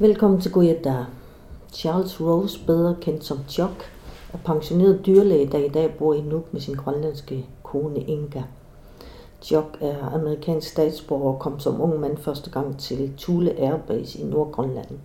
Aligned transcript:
Velkommen 0.00 0.40
til 0.40 0.52
Guyada. 0.52 1.04
Charles 1.72 2.20
Rose, 2.20 2.60
bedre 2.66 2.96
kendt 3.00 3.24
som 3.24 3.38
Chuck, 3.48 3.92
er 4.32 4.38
pensioneret 4.44 5.06
dyrlæge, 5.06 5.52
der 5.52 5.58
i 5.58 5.68
dag 5.68 5.94
bor 5.98 6.14
i 6.14 6.20
Nuuk 6.20 6.52
med 6.52 6.60
sin 6.60 6.74
grønlandske 6.74 7.46
kone 7.62 8.00
Inga. 8.00 8.42
Chuck 9.40 9.78
er 9.80 10.14
amerikansk 10.14 10.68
statsborger 10.68 11.32
og 11.32 11.38
kom 11.38 11.60
som 11.60 11.80
ung 11.80 12.00
mand 12.00 12.16
første 12.16 12.50
gang 12.50 12.78
til 12.78 13.12
Thule 13.18 13.60
Airbase 13.60 14.18
i 14.18 14.24
Nordgrønland. 14.24 14.98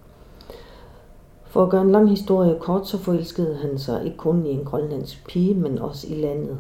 For 1.46 1.64
at 1.64 1.70
gøre 1.70 1.82
en 1.82 1.92
lang 1.92 2.10
historie 2.10 2.60
kort, 2.60 2.88
så 2.88 2.98
forelskede 2.98 3.56
han 3.56 3.80
sig 3.80 4.06
ikke 4.06 4.18
kun 4.18 4.46
i 4.46 4.50
en 4.50 4.66
grønlandsk 4.66 5.28
pige, 5.28 5.54
men 5.54 5.80
også 5.80 6.08
i 6.10 6.16
landet. 6.16 6.58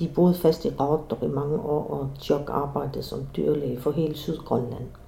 De 0.00 0.10
boede 0.14 0.34
fast 0.34 0.64
i 0.64 0.70
Raudor 0.80 1.18
i 1.22 1.28
mange 1.28 1.58
år, 1.58 1.90
og 1.90 2.10
Chuck 2.20 2.50
arbejdede 2.50 3.02
som 3.02 3.26
dyrlæge 3.36 3.80
for 3.80 3.90
hele 3.90 4.16
Sydgrønland. 4.16 5.03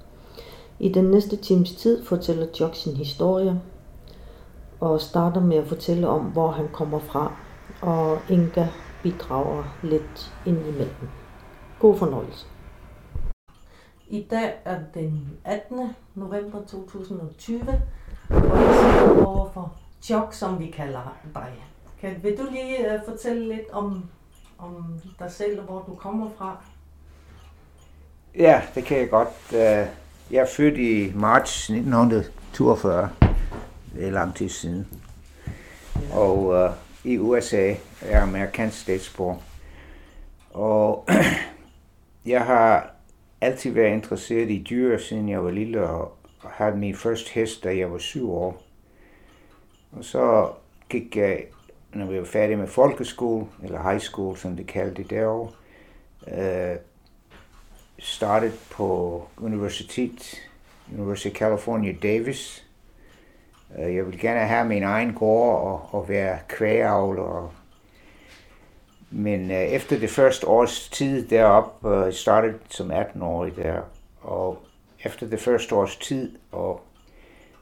I 0.79 0.88
den 0.88 1.04
næste 1.04 1.36
times 1.36 1.72
tid 1.72 2.04
fortæller 2.04 2.46
Chuck 2.54 2.74
sin 2.74 2.96
historie, 2.96 3.60
og 4.80 5.01
starter 5.01 5.41
med 5.41 5.56
at 5.56 5.66
fortælle 5.66 6.09
om, 6.09 6.20
hvor 6.20 6.51
han 6.51 6.68
kommer 6.73 6.98
fra, 6.98 7.37
og 7.82 8.18
Inga 8.30 8.66
bidrager 9.02 9.65
lidt 9.82 10.32
ind 10.46 10.59
imellem. 10.59 11.09
God 11.78 11.96
fornøjelse. 11.96 12.46
I 14.09 14.27
dag 14.30 14.54
er 14.65 14.78
den 14.95 15.38
18. 15.45 15.95
november 16.15 16.59
2020, 16.65 17.60
og 18.30 18.59
jeg 18.60 18.74
sidder 18.74 19.27
over 19.27 19.51
for 19.51 19.74
Chuck, 20.02 20.32
som 20.32 20.59
vi 20.59 20.66
kalder 20.66 21.18
dig. 21.34 21.52
Kan, 22.01 22.23
vil 22.23 22.38
du 22.38 22.46
lige 22.51 22.95
uh, 22.95 23.12
fortælle 23.12 23.48
lidt 23.48 23.70
om, 23.73 24.04
om 24.59 25.01
dig 25.18 25.30
selv 25.30 25.60
og 25.60 25.65
hvor 25.65 25.84
du 25.88 25.95
kommer 25.95 26.30
fra? 26.38 26.56
Ja, 28.38 28.62
det 28.74 28.84
kan 28.84 28.98
jeg 28.98 29.10
godt. 29.10 29.54
Øh, 29.54 29.87
jeg 30.30 30.41
er 30.41 30.47
født 30.47 30.79
i 30.79 31.12
marts 31.15 31.71
1942. 31.71 33.11
Det 33.95 34.07
er 34.07 34.11
lang 34.11 34.35
tid 34.35 34.49
siden. 34.49 34.87
Og 36.13 36.45
uh, 36.45 36.71
i 37.05 37.18
USA 37.18 37.71
er 38.01 38.10
jeg 38.10 38.23
amerikansk 38.23 38.80
statsborger. 38.80 39.37
Og 40.51 41.09
jeg 42.27 42.45
har 42.45 42.91
altid 43.41 43.71
været 43.73 43.93
interesseret 43.93 44.51
i 44.51 44.66
dyr, 44.71 44.99
siden 44.99 45.29
jeg 45.29 45.45
var 45.45 45.51
lille, 45.51 45.88
og 45.88 46.16
havde 46.51 46.77
min 46.77 46.95
første 46.95 47.30
hest, 47.33 47.65
da 47.65 47.77
jeg 47.77 47.93
var 47.93 47.99
syv 47.99 48.33
år. 48.33 48.63
Og 49.93 50.05
så 50.05 50.51
gik 50.88 51.16
jeg, 51.16 51.45
når 51.95 52.07
vi 52.07 52.18
var 52.18 52.24
færdige 52.24 52.57
med 52.57 52.66
folkeskole, 52.66 53.46
eller 53.63 53.90
high 53.90 54.01
school, 54.01 54.37
som 54.37 54.57
det 54.57 54.66
kaldte 54.66 55.02
det 55.02 55.11
derovre, 55.11 55.51
øh, 56.29 56.77
started 57.99 58.52
på 58.71 59.23
universitet, 59.37 60.43
University 60.93 61.29
of 61.29 61.33
California, 61.35 61.95
Davis. 62.02 62.66
Øh, 63.79 63.95
jeg 63.95 64.06
ville 64.06 64.21
gerne 64.21 64.41
have 64.41 64.69
min 64.69 64.83
egen 64.83 65.15
gård 65.15 65.61
og, 65.61 66.00
og 66.00 66.09
være 66.09 66.39
kvægeavler. 66.49 67.55
Men 69.11 69.50
øh, 69.50 69.56
efter 69.56 69.99
det 69.99 70.11
første 70.11 70.49
års 70.49 70.89
tid 70.89 71.28
deroppe, 71.28 71.89
uh, 71.89 72.06
øh, 72.06 72.12
startede 72.12 72.59
som 72.69 72.91
18-årig 72.91 73.56
der, 73.56 73.81
og 74.21 74.59
efter 75.05 75.27
det 75.27 75.41
første 75.41 75.75
års 75.75 75.97
tid 75.97 76.39
og 76.53 76.81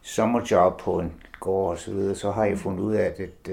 sommerjob 0.02 0.80
på 0.80 1.00
en 1.00 1.12
gård 1.40 1.70
og 1.70 1.78
så 1.78 1.90
videre, 1.90 2.14
så 2.14 2.30
har 2.30 2.44
jeg 2.44 2.58
fundet 2.58 2.80
ud 2.80 2.94
af, 2.94 3.04
at, 3.04 3.50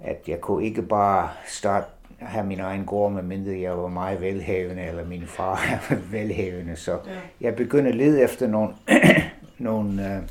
at 0.00 0.28
jeg 0.28 0.40
kunne 0.40 0.64
ikke 0.64 0.82
bare 0.82 1.30
starte 1.46 1.86
have 2.18 2.46
min 2.46 2.60
egen 2.60 2.84
gård, 2.84 3.12
med 3.12 3.22
mindre 3.22 3.60
jeg 3.60 3.78
var 3.78 3.88
meget 3.88 4.20
velhavende, 4.20 4.82
eller 4.82 5.04
min 5.04 5.26
far 5.26 5.80
var 5.90 5.96
velhavende. 6.12 6.76
Så 6.76 6.92
ja. 6.92 6.98
jeg 7.40 7.56
begyndte 7.56 7.90
at 7.90 7.96
lede 7.96 8.22
efter 8.22 8.46
nogle, 8.46 8.74
nogle 9.58 10.18
uh, 10.18 10.28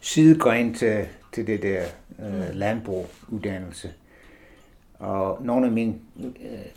sidegren 0.00 0.74
til, 0.74 1.06
til 1.32 1.46
det 1.46 1.62
der 1.62 1.82
uh, 2.18 2.24
mm. 2.24 2.42
landbruguddannelse. 2.52 3.92
Og 4.98 5.38
nogle 5.40 5.66
af 5.66 5.72
mine 5.72 5.94
uh, 6.16 6.24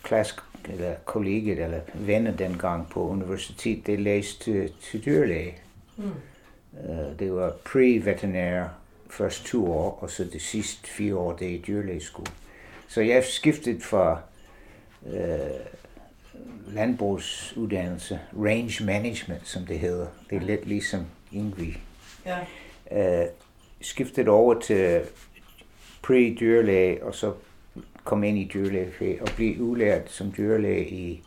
klasse, 0.02 0.34
eller 0.68 0.94
kolleger 1.04 1.64
eller 1.64 1.80
venner 1.94 2.36
dengang 2.36 2.88
på 2.88 3.08
universitet, 3.08 3.86
det 3.86 4.00
læste 4.00 4.44
til, 4.44 4.72
til 4.80 5.04
dyrlæge. 5.04 5.54
Mm. 5.96 6.04
Uh, 6.72 7.18
det 7.18 7.34
var 7.34 7.52
pre-veterinær 7.64 8.64
først 9.10 9.46
to 9.46 9.72
år, 9.72 9.98
og 10.02 10.10
så 10.10 10.24
det 10.24 10.42
sidste 10.42 10.88
fire 10.88 11.16
år, 11.16 11.32
det 11.32 11.54
er 11.54 11.62
dyrlægeskole. 11.62 12.32
Så 12.88 13.00
jeg 13.00 13.24
skiftede 13.24 13.80
fra 13.80 14.20
øh, 15.06 15.38
landbrugsuddannelse, 16.66 18.20
range 18.36 18.84
management, 18.84 19.48
som 19.48 19.66
det 19.66 19.78
hedder. 19.78 20.06
Det 20.30 20.36
er 20.36 20.40
lidt 20.40 20.66
ligesom 20.66 21.06
Ingrid. 21.32 21.72
Ja. 22.26 22.38
Øh, 23.22 23.28
skiftede 23.80 24.30
over 24.30 24.60
til 24.60 25.00
pre-dyrlæge, 26.02 27.04
og 27.04 27.14
så 27.14 27.32
kom 28.04 28.24
ind 28.24 28.38
i 28.38 28.50
dyrlæge 28.54 29.22
og 29.22 29.28
blev 29.36 29.60
udlært 29.60 30.10
som 30.10 30.32
dyrlæge 30.36 30.88
i, 30.88 31.22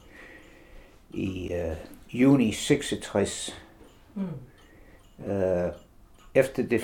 i 1.13 1.51
uh, 1.51 2.21
juni 2.21 2.51
66. 2.51 3.61
Mm. 4.15 4.23
Uh, 5.17 5.71
efter 6.35 6.63
det, 6.63 6.81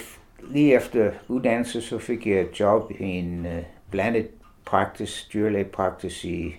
lige 0.49 0.75
efter 0.75 1.11
uddannelse, 1.27 1.81
så 1.81 1.97
fik 1.97 2.27
jeg 2.27 2.41
et 2.41 2.59
job 2.59 2.91
i 2.99 3.03
en 3.03 3.45
uh, 3.45 3.63
blandet 3.91 4.27
praktisk, 4.65 5.33
dyrlægepraktisk 5.33 6.25
i, 6.25 6.55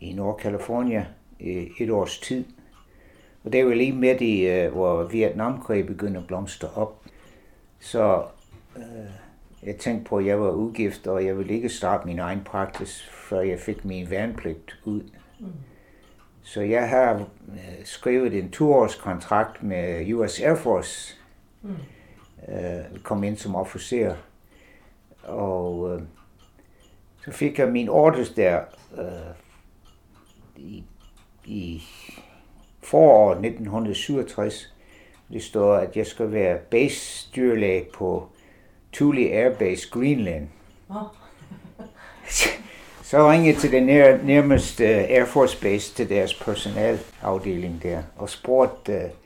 i 0.00 0.12
Nordkalifornien 0.12 1.04
i 1.40 1.68
et 1.78 1.90
års 1.90 2.18
tid. 2.18 2.44
Og 3.44 3.52
det 3.52 3.66
var 3.66 3.74
lige 3.74 3.92
midt 3.92 4.20
i, 4.20 4.66
uh, 4.66 4.72
hvor 4.72 5.04
Vietnamkrig 5.04 5.86
begyndte 5.86 6.20
at 6.20 6.26
blomstre 6.26 6.68
op. 6.74 7.02
Så 7.80 8.24
uh, 8.76 8.82
jeg 9.62 9.76
tænkte 9.76 10.08
på, 10.08 10.16
at 10.16 10.26
jeg 10.26 10.40
var 10.40 10.52
ugift, 10.52 11.06
og 11.06 11.24
jeg 11.24 11.38
ville 11.38 11.54
ikke 11.54 11.68
starte 11.68 12.06
min 12.06 12.18
egen 12.18 12.40
praksis, 12.44 13.10
før 13.10 13.40
jeg 13.40 13.58
fik 13.58 13.84
min 13.84 14.10
værnepligt 14.10 14.78
ud. 14.84 15.02
Mm. 15.40 15.46
Så 16.42 16.60
jeg 16.60 16.88
har 16.88 17.14
uh, 17.48 17.56
skrevet 17.84 18.38
en 18.38 18.50
toårs 18.50 18.94
kontrakt 18.94 19.62
med 19.62 20.12
US 20.12 20.40
Air 20.40 20.54
Force. 20.54 21.16
Mm. 21.62 21.76
Uh, 22.48 23.02
kom 23.02 23.24
ind 23.24 23.36
som 23.36 23.54
officer. 23.54 24.14
Og 25.22 25.78
uh, 25.78 26.02
så 27.24 27.30
fik 27.30 27.58
jeg 27.58 27.68
min 27.68 27.88
ordres 27.88 28.30
der 28.30 28.60
øh, 28.98 29.06
i, 30.56 30.84
i 31.44 31.82
foråret 32.82 33.36
1967. 33.36 34.74
Det 35.32 35.42
står, 35.42 35.74
at 35.74 35.96
jeg 35.96 36.06
skal 36.06 36.32
være 36.32 36.58
base 36.58 37.28
dyrlæge 37.36 37.86
på 37.94 38.28
Thule 38.92 39.20
Air 39.20 39.54
Base 39.54 39.88
Greenland. 39.90 40.48
Oh. 40.90 40.96
så 43.02 43.30
ringede 43.30 43.52
jeg 43.52 43.56
til 43.56 43.72
den 43.72 43.82
nær, 43.82 44.16
nærmeste 44.22 44.84
Air 44.86 45.24
Force 45.24 45.60
Base, 45.60 45.94
til 45.94 46.08
deres 46.08 46.34
personalafdeling 46.34 47.82
der, 47.82 48.02
og 48.16 48.30
spurgte, 48.30 48.92
uh, 49.04 49.21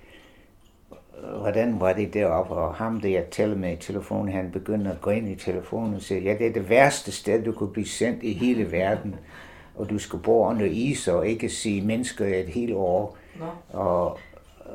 hvordan 1.22 1.80
var 1.80 1.92
det 1.92 2.14
deroppe, 2.14 2.54
og 2.54 2.74
ham 2.74 3.00
der 3.00 3.08
jeg 3.08 3.24
talte 3.30 3.56
med 3.56 3.72
i 3.72 3.76
telefonen, 3.76 4.32
han 4.32 4.50
begyndte 4.50 4.90
at 4.90 5.00
gå 5.00 5.10
ind 5.10 5.28
i 5.28 5.34
telefonen 5.34 5.94
og 5.94 6.02
sige, 6.02 6.20
ja, 6.20 6.34
det 6.38 6.46
er 6.46 6.52
det 6.52 6.68
værste 6.70 7.12
sted, 7.12 7.44
du 7.44 7.52
kunne 7.52 7.72
blive 7.72 7.86
sendt 7.86 8.22
i 8.22 8.32
hele 8.32 8.70
verden, 8.72 9.14
og 9.74 9.90
du 9.90 9.98
skal 9.98 10.18
bo 10.18 10.46
under 10.48 10.66
is 10.66 11.08
og 11.08 11.28
ikke 11.28 11.48
se 11.48 11.80
mennesker 11.80 12.26
et 12.26 12.48
helt 12.48 12.74
år. 12.74 13.16
No. 13.40 13.80
Og 13.80 14.18
øh, 14.66 14.72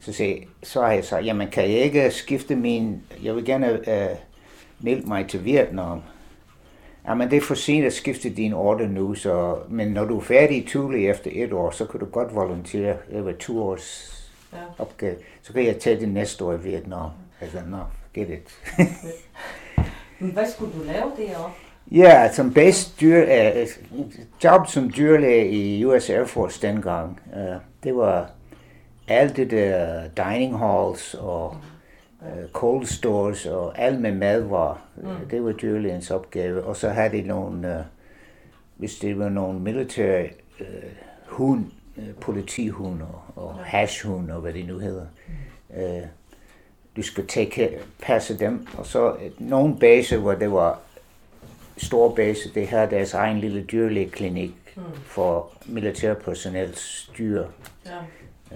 så, 0.00 0.12
sagde, 0.12 0.44
så 0.62 0.80
har 0.80 0.92
jeg 0.92 1.04
sagt, 1.04 1.26
jamen 1.26 1.48
kan 1.48 1.62
jeg 1.62 1.78
ikke 1.78 2.10
skifte 2.10 2.56
min, 2.56 3.02
jeg 3.22 3.36
vil 3.36 3.44
gerne 3.44 3.72
uh, 3.72 4.16
melde 4.80 5.08
mig 5.08 5.28
til 5.28 5.44
Vietnam. 5.44 6.02
Jamen 7.08 7.30
det 7.30 7.36
er 7.36 7.40
for 7.40 7.54
sent 7.54 7.86
at 7.86 7.92
skifte 7.92 8.30
din 8.30 8.52
ordre 8.52 8.88
nu, 8.88 9.14
så, 9.14 9.56
men 9.68 9.88
når 9.88 10.04
du 10.04 10.16
er 10.16 10.22
færdig 10.22 10.56
i 10.56 10.66
Thule 10.68 10.98
efter 10.98 11.30
et 11.34 11.52
år, 11.52 11.70
så 11.70 11.86
kan 11.86 12.00
du 12.00 12.06
godt 12.06 12.34
volontere 12.34 12.96
over 13.14 13.32
to 13.32 13.62
års 13.62 14.21
ja. 14.52 14.58
opgave. 14.78 15.16
Så 15.42 15.52
kan 15.52 15.66
jeg 15.66 15.78
tage 15.78 16.00
det 16.00 16.08
næste 16.08 16.44
år 16.44 16.52
i 16.52 16.60
Vietnam. 16.60 17.10
Altså, 17.40 17.58
no, 17.66 17.78
get 18.14 18.28
it. 18.30 18.78
Men 20.18 20.30
hvad 20.30 20.50
skulle 20.50 20.72
du 20.78 20.84
lave 20.84 21.12
derovre? 21.16 21.50
Ja, 21.90 22.32
som 22.32 22.54
base 22.54 22.92
dyr, 23.00 23.24
uh, 23.92 24.04
job 24.44 24.66
som 24.66 24.90
dyrlæge 24.90 25.50
i 25.50 25.84
US 25.84 26.10
Air 26.10 26.24
Force 26.24 26.66
dengang. 26.66 27.20
Uh, 27.26 27.60
det 27.84 27.96
var 27.96 28.30
alt 29.08 29.36
det 29.36 29.50
der 29.50 30.02
dining 30.08 30.58
halls 30.58 31.14
og 31.14 31.56
uh, 32.20 32.50
cold 32.52 32.86
stores 32.86 33.46
og 33.46 33.78
alt 33.78 34.00
med 34.00 34.12
madvarer. 34.12 34.86
Mm. 34.96 35.28
Det 35.30 35.44
var 35.44 35.52
dyrlægens 35.52 36.10
opgave. 36.10 36.64
Og 36.64 36.76
så 36.76 36.88
havde 36.88 37.16
de 37.16 37.22
nogle, 37.22 37.68
uh, 37.68 37.84
hvis 38.76 38.94
det 38.94 39.18
var 39.18 39.28
nogle 39.28 39.60
militære 39.60 40.28
uh, 40.60 40.66
hund, 41.26 41.64
Øh, 41.98 42.14
politihund 42.20 43.02
og, 43.02 43.22
og 43.36 43.58
hashhund 43.64 44.30
og 44.30 44.40
hvad 44.40 44.52
det 44.52 44.66
nu 44.66 44.78
hedder. 44.78 45.06
Øh, 45.76 46.02
du 46.96 47.02
skal 47.02 47.26
take, 47.26 47.78
passe 48.02 48.38
dem. 48.38 48.66
Og 48.78 48.86
så 48.86 49.12
øh, 49.12 49.30
nogle 49.38 49.78
baser, 49.78 50.18
hvor 50.18 50.34
det 50.34 50.52
var 50.52 50.80
store 51.76 52.14
baser, 52.14 52.50
det 52.54 52.68
har 52.68 52.86
deres 52.86 53.14
egen 53.14 53.38
lille 53.38 53.62
dyrlægeklinik 53.62 54.54
mm. 54.76 54.82
for 55.04 55.52
militærpersonels 55.66 57.12
dyr. 57.18 57.44
Ja. 57.86 57.98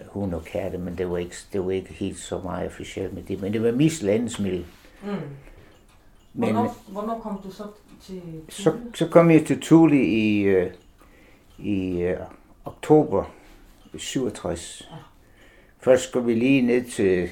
hund 0.07 0.35
og 0.35 0.45
katte, 0.45 0.79
men 0.79 0.99
det 0.99 1.11
var 1.11 1.19
ikke, 1.19 1.37
det 1.53 1.65
var 1.65 1.71
ikke 1.71 1.93
helt 1.93 2.19
så 2.19 2.39
meget 2.39 2.67
officielt 2.67 3.15
med 3.15 3.23
det. 3.23 3.41
Men 3.41 3.53
det 3.53 3.63
var 3.63 3.73
mest 3.73 4.03
landesmiddel. 4.03 4.67
Mm. 5.03 5.09
Men, 6.35 6.53
hvornår, 6.53 6.77
hvornår 6.89 7.19
kom 7.19 7.41
du 7.45 7.51
så 7.51 7.63
til 8.03 8.21
Thule? 8.21 8.43
Så, 8.49 8.73
så 8.95 9.09
kom 9.09 9.31
jeg 9.31 9.47
til 9.47 9.61
Thule 9.61 10.07
i, 10.07 10.57
uh, 10.57 10.67
i 11.59 12.15
oktober 12.67 13.25
67. 13.99 14.89
Ja. 14.91 14.97
Først 15.81 16.09
skulle 16.09 16.27
vi 16.27 16.35
lige 16.35 16.63
ned 16.63 16.85
til 16.85 17.29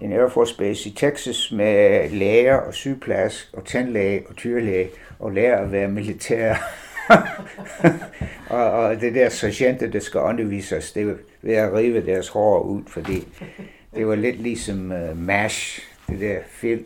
en 0.00 0.12
Air 0.12 0.28
Force 0.28 0.56
Base 0.56 0.88
i 0.88 0.92
Texas 0.92 1.52
med 1.52 2.10
læger 2.10 2.56
og 2.56 2.74
sygeplejersk 2.74 3.50
og 3.52 3.64
tandlæge 3.64 4.24
og 4.28 4.34
dyrlæge 4.42 4.90
og 5.18 5.32
lære 5.32 5.60
at 5.60 5.72
være 5.72 5.88
militær. 5.88 6.54
og, 8.50 8.70
og 8.70 9.00
det 9.00 9.14
der 9.14 9.28
sergeanter, 9.28 9.86
der 9.86 10.00
skal 10.00 10.20
undervise 10.20 10.76
os, 10.76 10.92
det 10.92 11.02
er 11.02 11.14
ved 11.42 11.54
at 11.54 11.72
rive 11.72 12.06
deres 12.06 12.28
hår 12.28 12.60
ud, 12.60 12.82
fordi 12.86 13.28
det 13.94 14.06
var 14.06 14.14
lidt 14.14 14.42
ligesom 14.42 14.92
uh, 14.92 15.18
MASH, 15.18 15.82
det 16.08 16.20
der 16.20 16.38
film. 16.48 16.84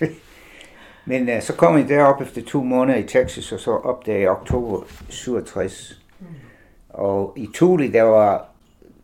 Men 1.04 1.28
uh, 1.28 1.42
så 1.42 1.54
kom 1.54 1.78
jeg 1.78 1.88
derop 1.88 2.22
efter 2.22 2.42
to 2.44 2.62
måneder 2.62 2.98
i 2.98 3.02
Texas, 3.02 3.52
og 3.52 3.60
så 3.60 3.70
opdagede 3.70 4.22
jeg 4.22 4.30
oktober 4.30 4.82
67. 5.08 5.97
Og 6.98 7.32
i 7.36 7.48
Thule, 7.54 7.92
der 7.92 8.02
var 8.02 8.48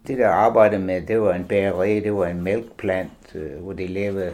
det 0.07 0.19
der 0.19 0.29
arbejde 0.29 0.79
med, 0.79 1.03
det 1.03 1.21
var 1.21 1.35
en 1.35 1.45
bageri, 1.45 2.01
det 2.01 2.15
var 2.15 2.27
en 2.27 2.43
mælkplant, 2.43 3.35
uh, 3.35 3.63
hvor 3.63 3.73
de 3.73 3.87
lavede 3.87 4.33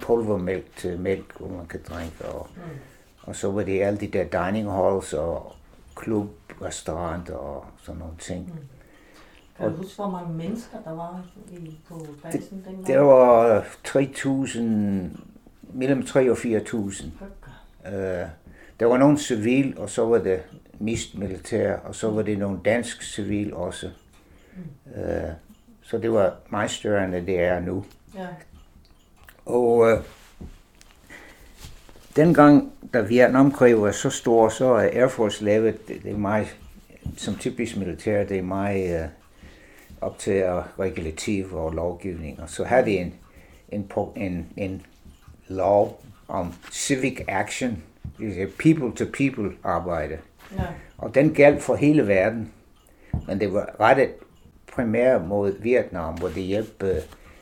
pulvermælk 0.00 0.76
til 0.76 1.00
mælk, 1.00 1.38
hvor 1.38 1.48
man 1.48 1.66
kan 1.66 1.80
drikke. 1.88 2.24
Og, 2.24 2.48
mm. 2.56 2.62
og 3.22 3.36
så 3.36 3.50
var 3.50 3.62
det 3.62 3.82
alle 3.82 4.00
de 4.00 4.06
der 4.06 4.24
dining 4.24 4.72
halls 4.72 5.12
og 5.12 5.52
klub, 5.96 6.28
restaurant 6.62 7.30
og 7.30 7.64
sådan 7.82 7.98
nogle 7.98 8.14
ting. 8.18 8.46
Mm. 8.46 8.58
Kan 9.56 9.70
du 9.70 9.76
huske, 9.76 9.96
hvor 9.96 10.10
mange 10.10 10.34
mennesker 10.34 10.78
der 10.84 10.94
var 10.94 11.24
i, 11.52 11.78
på 11.88 12.06
basen 12.22 12.64
dengang? 12.66 12.86
Der 12.86 12.98
var 12.98 13.60
3.000, 13.88 14.60
mellem 15.72 16.06
3 16.06 16.30
og 16.30 16.36
4.000. 16.36 17.04
Uh, 17.84 17.92
der 18.80 18.86
var 18.86 18.96
nogle 18.96 19.18
civil, 19.18 19.78
og 19.78 19.90
så 19.90 20.06
var 20.06 20.18
det 20.18 20.42
mist 20.78 21.18
militær, 21.18 21.76
og 21.76 21.94
så 21.94 22.10
var 22.10 22.22
det 22.22 22.38
nogle 22.38 22.58
dansk 22.64 23.02
civil 23.02 23.54
også. 23.54 23.90
Mm. 24.56 24.62
Så 25.82 25.98
det 25.98 26.12
var 26.12 26.34
meget 26.50 26.70
større, 26.70 27.04
end 27.04 27.26
det 27.26 27.40
er 27.40 27.60
nu. 27.60 27.84
Ja. 28.14 28.26
Og 29.46 29.76
uh, 29.76 29.98
dengang, 32.16 32.72
da 32.94 33.00
Vietnamkrig 33.00 33.80
var 33.80 33.92
så 33.92 34.10
stor, 34.10 34.48
så 34.48 34.64
er 34.64 34.88
Air 34.92 35.08
Force 35.08 35.44
lavet, 35.44 35.88
det, 35.88 36.02
det 36.02 36.12
er 36.12 36.16
meget, 36.16 36.56
som 37.16 37.34
typisk 37.34 37.76
militær, 37.76 38.24
det 38.24 38.38
er 38.38 38.42
meget 38.42 39.00
uh, 39.00 39.06
op 40.00 40.18
til 40.18 40.44
regulativ 40.78 41.54
og 41.54 41.72
lovgivning. 41.72 42.40
Og 42.40 42.50
så 42.50 42.64
havde 42.64 42.84
de 42.84 42.90
en, 42.90 43.14
en, 43.68 43.90
en, 44.16 44.46
en 44.56 44.82
lov 45.48 46.04
om 46.28 46.54
civic 46.72 47.20
action, 47.28 47.82
people-to-people 48.58 49.52
arbejde. 49.64 50.18
Ja. 50.58 50.62
Og 50.98 51.14
den 51.14 51.34
galt 51.34 51.62
for 51.62 51.74
hele 51.74 52.08
verden. 52.08 52.52
Men 53.26 53.40
det 53.40 53.52
var 53.52 53.76
rettet 53.80 54.10
primært 54.72 55.28
mod 55.28 55.62
Vietnam, 55.62 56.14
hvor 56.14 56.28
det 56.28 56.42
hjalp 56.42 56.84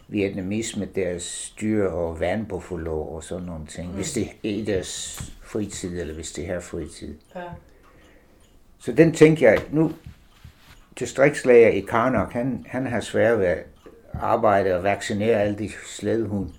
vietnamis 0.09 0.77
med 0.77 0.87
deres 0.87 1.55
dyr 1.61 1.87
og 1.87 2.21
vandbuffalo 2.21 3.03
og 3.03 3.25
sådan 3.25 3.45
nogle 3.47 3.67
ting. 3.67 3.89
Mm. 3.89 3.95
Hvis 3.95 4.13
det 4.13 4.23
er 4.23 4.29
i 4.43 4.65
deres 4.65 5.23
fritid, 5.43 6.01
eller 6.01 6.15
hvis 6.15 6.33
det 6.33 6.51
er 6.51 6.61
fritid. 6.61 7.15
Ja. 7.35 7.41
Så 8.79 8.93
den 8.93 9.13
tænker 9.13 9.51
jeg, 9.51 9.63
nu 9.71 9.93
distriktslæger 10.99 11.69
i 11.69 11.81
Karnak, 11.81 12.33
han, 12.33 12.67
han 12.69 12.87
har 12.87 13.01
svært 13.01 13.39
ved 13.39 13.47
at 13.47 13.67
arbejde 14.15 14.77
og 14.77 14.83
vaccinere 14.83 15.43
alle 15.43 15.59
de 15.59 15.71
slædehund. 15.87 16.51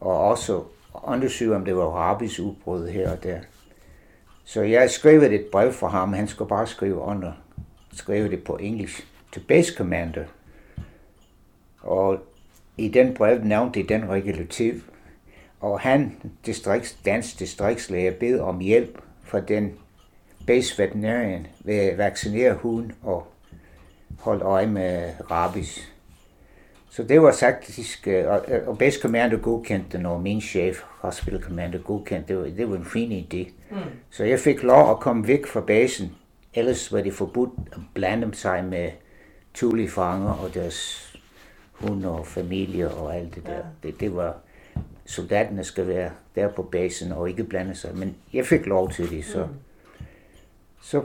Og 0.00 0.20
også 0.20 0.62
undersøge, 0.92 1.54
om 1.54 1.64
det 1.64 1.76
var 1.76 1.84
rabies 1.84 2.40
udbrud 2.40 2.88
her 2.88 3.10
og 3.10 3.22
der. 3.22 3.38
Så 4.48 4.62
jeg 4.62 4.90
skrev 4.90 5.22
et 5.22 5.46
brev 5.52 5.72
for 5.72 5.88
ham, 5.88 6.12
han 6.12 6.28
skulle 6.28 6.48
bare 6.48 6.66
skrive 6.66 6.94
under, 6.94 7.32
skrive 7.92 8.30
det 8.30 8.44
på 8.44 8.56
engelsk, 8.56 9.08
til 9.32 9.40
base 9.40 9.74
commander. 9.74 10.24
Og 11.80 12.18
i 12.76 12.88
den 12.88 13.14
brev 13.14 13.44
nævnte 13.44 13.82
den 13.82 14.08
regulativ, 14.08 14.82
og 15.60 15.80
han, 15.80 16.16
distrikts, 16.46 16.98
dansk 17.04 17.38
distriktslæge, 17.38 18.12
bed 18.12 18.40
om 18.40 18.58
hjælp 18.58 18.98
fra 19.22 19.40
den 19.40 19.74
base 20.46 20.82
veterinarian 20.82 21.46
ved 21.60 21.74
at 21.74 21.98
vaccinere 21.98 22.54
hunden 22.54 22.92
og 23.02 23.26
holde 24.18 24.44
øje 24.44 24.66
med 24.66 25.12
rabies. 25.30 25.92
Så 26.98 27.04
det 27.04 27.22
var 27.22 27.32
faktisk, 27.40 28.08
øh, 28.08 28.24
og 28.66 28.78
Base 28.78 29.00
Commander 29.00 29.38
godkendte 29.38 29.98
den, 29.98 30.06
og 30.06 30.22
min 30.22 30.40
chef, 30.40 30.82
Hospital 31.00 31.42
Commander, 31.42 31.78
godkendte 31.78 32.28
det. 32.28 32.42
Var, 32.42 32.48
det 32.48 32.70
var 32.70 32.76
en 32.76 32.84
fin 32.84 33.12
idé. 33.12 33.52
Mm. 33.70 33.76
Så 34.10 34.24
jeg 34.24 34.38
fik 34.38 34.62
lov 34.62 34.90
at 34.90 35.00
komme 35.00 35.26
væk 35.26 35.46
fra 35.46 35.60
basen. 35.60 36.12
Ellers 36.54 36.92
var 36.92 37.00
det 37.00 37.14
forbudt 37.14 37.50
at 37.72 37.78
blande 37.94 38.34
sig 38.34 38.64
med 38.64 38.90
Thule-fanger 39.54 40.30
og 40.30 40.54
deres 40.54 41.10
hund 41.72 42.04
og 42.04 42.26
familie 42.26 42.90
og 42.90 43.16
alt 43.16 43.34
det 43.34 43.46
der. 43.46 43.52
Ja. 43.52 43.62
Det, 43.82 44.00
det 44.00 44.16
var, 44.16 44.36
soldaterne 45.06 45.64
skal 45.64 45.88
være 45.88 46.10
der 46.34 46.48
på 46.48 46.62
basen 46.62 47.12
og 47.12 47.28
ikke 47.28 47.44
blande 47.44 47.74
sig. 47.74 47.96
Men 47.96 48.16
jeg 48.32 48.46
fik 48.46 48.66
lov 48.66 48.90
til 48.90 49.10
det, 49.10 49.24
så, 49.24 49.44
mm. 49.44 50.04
så 50.82 51.02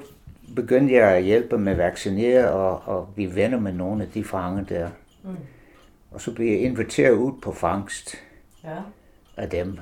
begyndte 0.55 0.93
jeg 0.93 1.11
at 1.11 1.23
hjælpe 1.23 1.57
med 1.57 1.71
at 1.71 1.77
vaccinere 1.77 2.51
og, 2.51 2.81
og 2.97 3.07
blive 3.15 3.35
venner 3.35 3.59
med 3.59 3.73
nogle 3.73 4.03
af 4.03 4.09
de 4.09 4.23
fanger 4.23 4.63
der. 4.63 4.89
Mm. 5.23 5.37
Og 6.13 6.21
så 6.21 6.33
blev 6.33 6.47
jeg 6.47 6.59
inviteret 6.59 7.11
ud 7.11 7.31
på 7.41 7.51
fangst 7.51 8.15
ja. 8.63 8.77
af 9.37 9.49
dem. 9.49 9.77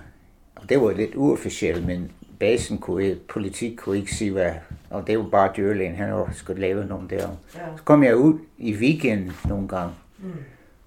Og 0.55 0.69
det 0.69 0.81
var 0.81 0.91
lidt 0.91 1.15
uofficielt, 1.15 1.85
men 1.85 2.11
basen 2.39 2.77
kunne, 2.77 3.15
politik 3.29 3.77
kunne 3.77 3.97
ikke 3.97 4.15
sige, 4.15 4.31
hvad, 4.31 4.51
og 4.89 5.07
det 5.07 5.17
var 5.17 5.29
bare 5.29 5.51
dyrlægen, 5.57 5.95
han 5.95 6.13
var, 6.13 6.31
skulle 6.33 6.61
lave 6.61 6.85
nogle 6.85 7.09
der. 7.09 7.29
Ja. 7.55 7.77
Så 7.77 7.83
kom 7.83 8.03
jeg 8.03 8.15
ud 8.15 8.39
i 8.57 8.75
weekend 8.75 9.31
nogle 9.47 9.67
gange 9.67 9.93
mm. 10.19 10.31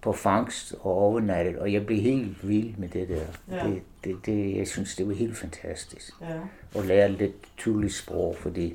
på 0.02 0.12
fangst 0.12 0.74
og 0.80 0.92
overnattet, 0.92 1.58
og 1.58 1.72
jeg 1.72 1.86
blev 1.86 2.00
helt 2.00 2.48
vild 2.48 2.76
med 2.76 2.88
det 2.88 3.08
der. 3.08 3.56
Ja. 3.56 3.66
Det, 3.66 3.82
det, 4.04 4.26
det, 4.26 4.56
jeg 4.56 4.68
synes, 4.68 4.96
det 4.96 5.08
var 5.08 5.14
helt 5.14 5.36
fantastisk. 5.36 6.12
Ja. 6.20 6.78
At 6.78 6.86
lære 6.86 7.12
lidt 7.12 7.36
tydeligt 7.56 7.94
sprog, 7.94 8.36
fordi 8.38 8.74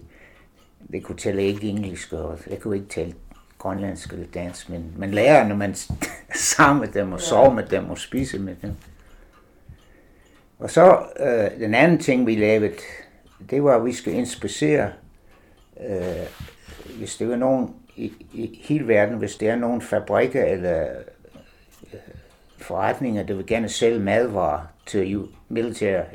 det 0.91 1.03
kunne 1.03 1.17
tale 1.17 1.43
ikke 1.43 1.67
engelsk, 1.67 2.13
og 2.13 2.39
jeg 2.49 2.59
kunne 2.59 2.75
ikke 2.75 2.89
tale 2.89 3.13
grønlandsk 3.59 4.13
eller 4.13 4.27
dansk, 4.33 4.69
men 4.69 4.93
man 4.97 5.11
lærer, 5.11 5.47
når 5.47 5.55
man 5.55 5.71
er 5.71 6.37
sammen 6.55 6.81
med 6.81 6.87
dem, 6.87 7.11
og 7.11 7.21
sover 7.21 7.53
med 7.53 7.63
dem, 7.63 7.89
og 7.89 7.97
spiser 7.97 8.39
med 8.39 8.55
dem. 8.61 8.71
Og 10.59 10.69
så 10.69 11.03
øh, 11.19 11.59
den 11.59 11.73
anden 11.73 11.97
ting, 11.97 12.27
vi 12.27 12.35
lavede, 12.35 12.73
det 13.49 13.63
var, 13.63 13.75
at 13.75 13.85
vi 13.85 13.93
skulle 13.93 14.17
inspicere, 14.17 14.91
øh, 15.89 15.97
hvis 16.97 17.17
det 17.17 17.29
var 17.29 17.35
nogen 17.35 17.75
i, 17.95 18.13
i 18.33 18.59
hele 18.63 18.87
verden, 18.87 19.17
hvis 19.17 19.35
der 19.35 19.51
er 19.51 19.55
nogen 19.55 19.81
fabrikker 19.81 20.45
eller 20.45 20.87
øh, 21.93 21.99
forretninger, 22.57 23.23
der 23.23 23.33
vil 23.33 23.45
gerne 23.45 23.69
sælge 23.69 23.99
madvarer 23.99 24.61
til 24.85 25.27
militære, 25.49 26.05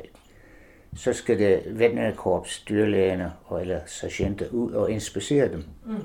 så 0.95 1.13
skal 1.13 1.39
det 1.39 1.63
veterinærkorps, 1.65 2.59
dyrlægerne 2.59 3.33
og 3.45 3.61
eller 3.61 3.79
sergeanter 3.85 4.49
ud 4.51 4.71
og 4.71 4.91
inspicere 4.91 5.47
dem. 5.47 5.63
Mm. 5.85 5.95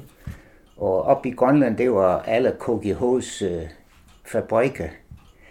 Og 0.81 1.03
op 1.03 1.27
i 1.27 1.31
Grønland, 1.31 1.77
det 1.77 1.93
var 1.93 2.23
alle 2.23 2.57
KGH's 2.61 3.45
øh, 3.45 3.69
fabrikker. 4.25 4.89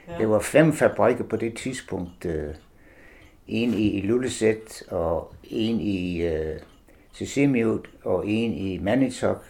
Ja. 0.07 0.17
Det 0.17 0.29
var 0.29 0.39
fem 0.39 0.73
fabrikker 0.73 1.23
på 1.23 1.35
det 1.35 1.57
tidspunkt. 1.57 2.25
Øh, 2.25 2.55
en 3.47 3.73
i 3.73 4.01
Lulleset, 4.01 4.83
og 4.91 5.33
en 5.43 5.79
i 5.79 6.21
øh, 6.21 6.59
Sisimiut, 7.13 7.89
og 8.03 8.27
en 8.27 8.53
i 8.53 8.77
Manitok, 8.77 9.45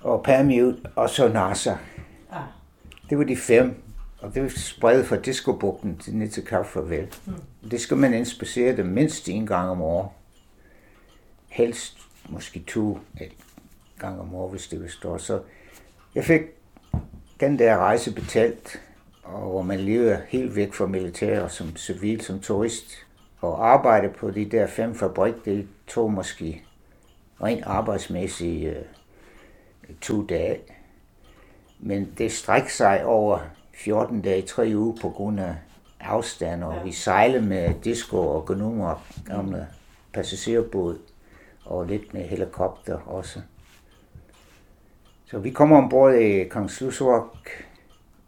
og 0.00 0.22
Permiut, 0.22 0.74
og 0.96 1.10
så 1.10 1.28
NASA. 1.28 1.74
Ah. 2.32 2.42
Det 3.10 3.18
var 3.18 3.24
de 3.24 3.36
fem, 3.36 3.82
og 4.20 4.34
det 4.34 4.42
var 4.42 4.48
spredt 4.48 5.06
fra 5.06 5.16
Diskobugten 5.16 5.98
til 5.98 6.16
ned 6.16 6.28
til 6.28 6.44
Kaffarvel. 6.44 7.14
Mm. 7.26 7.68
Det 7.70 7.80
skal 7.80 7.96
man 7.96 8.14
inspicere 8.14 8.76
dem 8.76 8.86
mindst 8.86 9.28
en 9.28 9.46
gang 9.46 9.70
om 9.70 9.82
året. 9.82 10.08
Helst 11.48 11.98
måske 12.28 12.64
to 12.66 12.98
gange 14.00 14.20
om 14.20 14.34
året, 14.34 14.50
hvis 14.50 14.68
det 14.68 14.90
stå. 14.90 15.18
Så 15.18 15.40
jeg 16.14 16.24
fik 16.24 16.40
den 17.40 17.58
der 17.58 17.76
rejse 17.76 18.14
betalt, 18.14 18.82
og 19.22 19.50
hvor 19.50 19.62
man 19.62 19.80
lever 19.80 20.16
helt 20.28 20.56
væk 20.56 20.74
fra 20.74 20.86
militær 20.86 21.48
som 21.48 21.76
civil, 21.76 22.20
som 22.20 22.40
turist. 22.40 23.06
Og 23.40 23.68
arbejde 23.68 24.08
på 24.08 24.30
de 24.30 24.44
der 24.44 24.66
fem 24.66 24.94
fabrik, 24.94 25.34
det 25.44 25.68
tog 25.86 26.12
måske 26.12 26.62
rent 27.42 27.64
arbejdsmæssigt 27.64 28.68
øh, 28.68 28.82
to 30.00 30.26
dage. 30.26 30.58
Men 31.78 32.12
det 32.18 32.32
strækker 32.32 32.68
sig 32.68 33.04
over 33.04 33.38
14 33.74 34.22
dage, 34.22 34.42
3 34.42 34.72
uger 34.76 34.96
på 35.00 35.10
grund 35.10 35.40
af 35.40 35.54
afstand, 36.00 36.64
og 36.64 36.84
vi 36.84 36.92
sejlede 36.92 37.46
med 37.46 37.74
disco 37.84 38.16
og 38.16 38.46
gnummer, 38.46 39.06
gamle 39.26 39.66
passagerbåd, 40.12 40.98
og 41.64 41.86
lidt 41.86 42.14
med 42.14 42.22
helikopter 42.22 42.98
også. 42.98 43.40
Så 45.26 45.38
vi 45.38 45.50
kommer 45.50 45.76
ombord 45.76 46.14
i 46.14 46.44
Kong 46.44 46.70
Slusvok, 46.70 47.48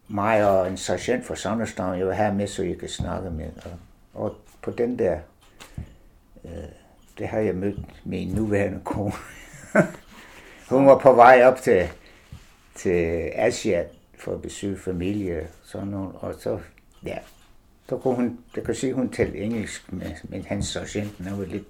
mig 0.09 0.51
og 0.51 0.69
en 0.69 0.77
sergeant 0.77 1.27
fra 1.27 1.37
Sanderstavn, 1.37 1.99
jeg 1.99 2.07
var 2.07 2.13
her 2.13 2.33
med, 2.33 2.47
så 2.47 2.63
jeg 2.63 2.79
kan 2.79 2.89
snakke 2.89 3.31
med. 3.31 3.51
Og, 3.65 3.73
og 4.15 4.37
på 4.63 4.71
den 4.71 4.99
der, 4.99 5.19
øh, 6.45 6.51
det 7.19 7.29
har 7.29 7.39
jeg 7.39 7.55
mødt 7.55 7.79
min 8.05 8.29
nuværende 8.29 8.81
kone. 8.85 9.13
Hun 10.71 10.87
var 10.87 10.99
på 10.99 11.13
vej 11.13 11.43
op 11.45 11.57
til, 11.57 11.89
til 12.75 13.31
Asia 13.35 13.85
for 14.19 14.33
at 14.33 14.43
besøge 14.43 14.79
familie, 14.79 15.49
sådan 15.63 15.89
noget, 15.89 16.13
og 16.21 16.35
så, 16.39 16.59
ja, 17.05 17.19
så 17.89 17.97
kunne 17.97 18.15
hun, 18.15 18.39
jeg 18.57 18.65
kan 18.65 18.75
se, 18.75 18.93
hun 18.93 19.09
talte 19.09 19.39
engelsk 19.39 19.93
med, 19.93 20.11
med 20.23 20.45
hans 20.45 20.67
sergeant, 20.67 21.25
han 21.25 21.39
var 21.39 21.45
lidt 21.45 21.67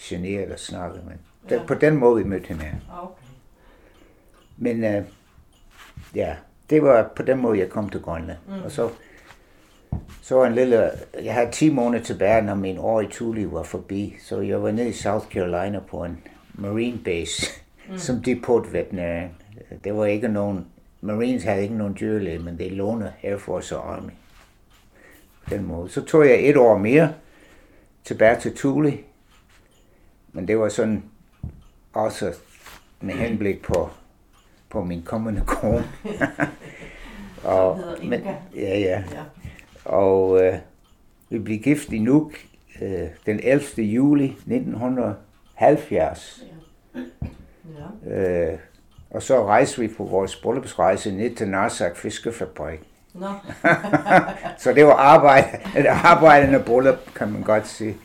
generet 0.00 0.52
at 0.52 0.60
snakke, 0.60 1.00
men 1.04 1.18
ja. 1.50 1.66
på 1.66 1.74
den 1.74 1.96
måde 1.96 2.22
vi 2.22 2.28
mødte 2.28 2.46
hende. 2.46 2.80
Okay. 3.02 3.27
Men 4.58 4.84
øh, 4.84 5.04
ja, 6.14 6.34
det 6.70 6.82
var 6.82 7.10
på 7.16 7.22
den 7.22 7.38
måde, 7.38 7.58
jeg 7.58 7.68
kom 7.68 7.88
til 7.88 8.00
Grønland. 8.00 8.38
Mm. 8.46 8.62
Og 8.64 8.70
så, 8.70 8.90
så 10.22 10.34
var 10.34 10.46
en 10.46 10.54
lille, 10.54 10.90
jeg 11.22 11.34
havde 11.34 11.50
10 11.50 11.70
måneder 11.70 12.04
tilbage, 12.04 12.42
når 12.42 12.54
min 12.54 12.78
år 12.78 13.00
i 13.00 13.06
Thule 13.10 13.52
var 13.52 13.62
forbi, 13.62 14.16
så 14.22 14.40
jeg 14.40 14.62
var 14.62 14.70
nede 14.70 14.88
i 14.88 14.92
South 14.92 15.26
Carolina 15.28 15.80
på 15.80 16.04
en 16.04 16.18
marine 16.54 16.98
base, 17.04 17.46
mm. 17.90 17.98
som 17.98 18.22
depot 18.22 18.72
veterinær. 18.72 19.28
Det 19.84 19.94
var 19.94 20.04
ikke 20.04 20.28
nogen, 20.28 20.66
Marines 21.00 21.44
havde 21.44 21.62
ikke 21.62 21.74
nogen 21.74 21.96
dyrlæge, 22.00 22.38
men 22.38 22.58
det 22.58 22.72
lånede 22.72 23.12
Air 23.22 23.36
Force 23.36 23.78
og 23.78 23.94
Army. 23.94 24.10
På 25.44 25.54
den 25.54 25.64
måde. 25.64 25.90
Så 25.90 26.04
tog 26.04 26.26
jeg 26.26 26.48
et 26.48 26.56
år 26.56 26.78
mere 26.78 27.14
tilbage 28.04 28.40
til 28.40 28.56
Thule, 28.56 28.98
men 30.32 30.48
det 30.48 30.58
var 30.58 30.68
sådan 30.68 31.04
også 31.92 32.34
med 33.00 33.14
henblik 33.14 33.62
på, 33.62 33.90
på 34.70 34.84
min 34.84 35.02
kommende 35.02 35.42
kone. 35.46 35.84
og, 37.44 37.80
men, 38.04 38.20
ja, 38.54 38.78
ja. 38.78 39.04
ja. 39.12 39.22
Og 39.84 40.44
øh, 40.44 40.54
vi 41.28 41.38
blev 41.38 41.58
gift 41.58 41.92
i 41.92 41.98
Nuuk 41.98 42.32
øh, 42.82 43.08
den 43.26 43.40
11. 43.42 43.82
juli 43.82 44.24
1970. 44.24 46.44
Ja. 46.94 47.00
Ja. 48.06 48.50
Øh, 48.50 48.58
og 49.10 49.22
så 49.22 49.46
rejste 49.46 49.80
vi 49.80 49.88
på 49.88 50.04
vores 50.04 50.36
bryllupsrejse 50.36 51.12
ned 51.12 51.34
til 51.34 51.48
Narsak 51.48 51.96
Fiskefabrik. 51.96 52.80
No. 53.14 53.26
så 54.62 54.72
det 54.72 54.86
var 54.86 54.94
arbejde, 54.94 55.46
et 55.78 55.86
arbejdende 55.86 56.62
bryllup, 56.66 57.14
kan 57.14 57.32
man 57.32 57.42
godt 57.42 57.66
sige. 57.66 57.96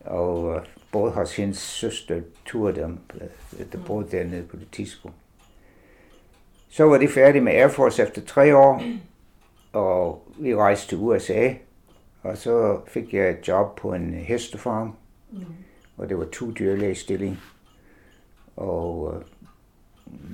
Og 0.00 0.54
øh, 0.54 0.60
både 0.92 1.12
hos 1.12 1.36
hendes 1.36 1.58
søster, 1.58 2.20
tur 2.44 2.70
dem, 2.70 2.98
øh, 3.14 3.20
der 3.72 3.78
boede 3.86 4.10
dernede 4.10 4.42
på 4.42 4.56
det 4.56 4.68
tidspunkt. 4.72 5.16
Så 6.76 6.84
var 6.84 6.98
det 6.98 7.10
færdigt 7.10 7.44
med 7.44 7.52
Air 7.52 7.68
Force 7.68 8.02
efter 8.02 8.22
tre 8.26 8.56
år, 8.56 8.82
og 9.72 10.28
vi 10.38 10.56
rejste 10.56 10.88
til 10.88 10.98
USA, 10.98 11.52
og 12.22 12.38
så 12.38 12.80
fik 12.86 13.14
jeg 13.14 13.30
et 13.30 13.48
job 13.48 13.76
på 13.76 13.92
en 13.94 14.14
hestefarm, 14.14 14.96
mm. 15.30 15.38
hvor 15.94 16.04
det 16.04 16.18
var 16.18 16.24
to 16.32 16.50
dyrlægestilling, 16.50 17.38
og 18.56 19.14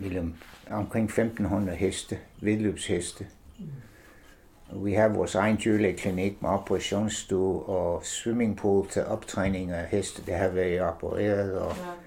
uh, 0.06 0.24
omkring 0.70 1.04
1500 1.04 1.76
heste, 1.76 2.18
vedløbsheste. 2.40 3.26
Mm. 3.58 4.84
Vi 4.84 4.92
har 4.92 5.08
vores 5.08 5.34
egen 5.34 5.58
dyrlægeklinik 5.64 6.42
med 6.42 6.50
operationsstue 6.50 7.62
og 7.62 8.04
swimmingpool 8.04 8.88
til 8.88 9.04
optræning 9.04 9.70
af 9.70 9.86
heste. 9.86 10.22
Det 10.26 10.34
har 10.34 10.48
været 10.48 10.80
opereret, 10.80 11.58
og 11.58 11.76
ja 11.76 12.01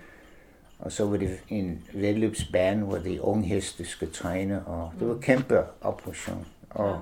og 0.86 0.92
så 0.92 1.06
var 1.06 1.18
det 1.18 1.40
en 1.50 1.82
vedløbsbane, 1.94 2.86
hvor 2.86 2.98
de 2.98 3.22
unge 3.22 3.48
heste 3.48 3.86
skal 3.86 4.12
træne, 4.12 4.66
og 4.66 4.92
det 5.00 5.08
var 5.08 5.18
kæmpe 5.18 5.60
operation. 5.82 6.46
Og. 6.70 7.02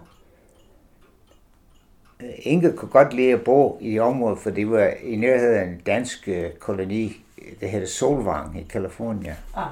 Øh, 2.24 2.30
Inge 2.38 2.72
kunne 2.72 2.90
godt 2.90 3.14
lide 3.14 3.34
at 3.34 3.42
bo 3.42 3.78
i 3.82 4.00
området, 4.00 4.40
for 4.40 4.50
det 4.50 4.72
var 4.72 4.88
i 5.04 5.16
nærheden 5.16 5.56
af 5.56 5.64
en 5.64 5.80
dansk 5.86 6.28
øh, 6.28 6.52
koloni, 6.52 7.24
det 7.60 7.70
hedder 7.70 7.88
Solvang 7.88 8.60
i 8.60 8.64
Kalifornien. 8.64 9.34
Ah. 9.56 9.68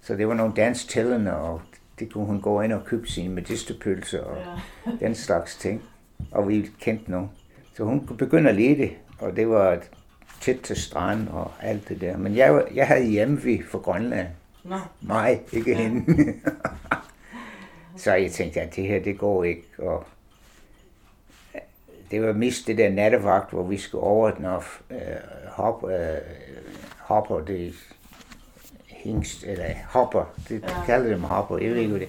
Så 0.00 0.14
det 0.16 0.28
var 0.28 0.34
nogle 0.34 0.52
dansk 0.56 0.88
tællende, 0.88 1.36
og 1.36 1.60
det 1.98 2.12
kunne 2.12 2.26
hun 2.26 2.40
gå 2.40 2.60
ind 2.60 2.72
og 2.72 2.84
købe 2.84 3.08
sine 3.08 3.34
medisterpølser 3.34 4.22
og 4.22 4.38
ja. 4.86 5.06
den 5.06 5.14
slags 5.14 5.56
ting. 5.56 5.82
Og 6.30 6.48
vi 6.48 6.70
kendte 6.80 7.10
nogen. 7.10 7.30
Så 7.74 7.84
hun 7.84 8.06
kunne 8.06 8.16
begynde 8.16 8.50
at 8.50 8.56
lide 8.56 8.76
det, 8.76 8.90
og 9.18 9.36
det 9.36 9.48
var 9.48 9.78
tæt 10.40 10.60
til 10.62 10.76
strand 10.76 11.28
og 11.28 11.50
alt 11.62 11.88
det 11.88 12.00
der. 12.00 12.16
Men 12.16 12.36
jeg, 12.36 12.64
jeg 12.74 12.86
havde 12.86 13.04
hjemme 13.04 13.62
for 13.68 13.78
Grønland. 13.78 14.26
Nå. 14.64 14.76
Mig, 15.00 15.40
ikke 15.52 15.70
ja. 15.70 15.76
hende. 15.76 16.34
så 17.96 18.14
jeg 18.14 18.32
tænkte, 18.32 18.60
at 18.60 18.76
det 18.76 18.84
her, 18.84 19.02
det 19.02 19.18
går 19.18 19.44
ikke. 19.44 19.66
Og 19.78 20.06
det 22.10 22.22
var 22.22 22.32
mest 22.32 22.66
det 22.66 22.78
der 22.78 22.90
nattevagt, 22.90 23.50
hvor 23.50 23.62
vi 23.62 23.76
skulle 23.76 24.04
over 24.04 24.30
den 24.30 24.44
og 24.44 24.62
øh, 24.90 24.98
hop, 25.48 25.84
øh, 25.90 26.16
hopper, 26.98 27.40
det 27.40 27.74
hingst, 28.86 29.44
eller 29.44 29.64
hopper, 29.88 30.34
det 30.48 30.62
ja. 30.62 30.84
kalder 30.86 31.08
dem 31.08 31.22
hopper, 31.22 31.58
jeg 31.58 31.70
ved 31.70 31.76
ikke, 31.76 31.90
hvad 31.90 32.00
det 32.00 32.08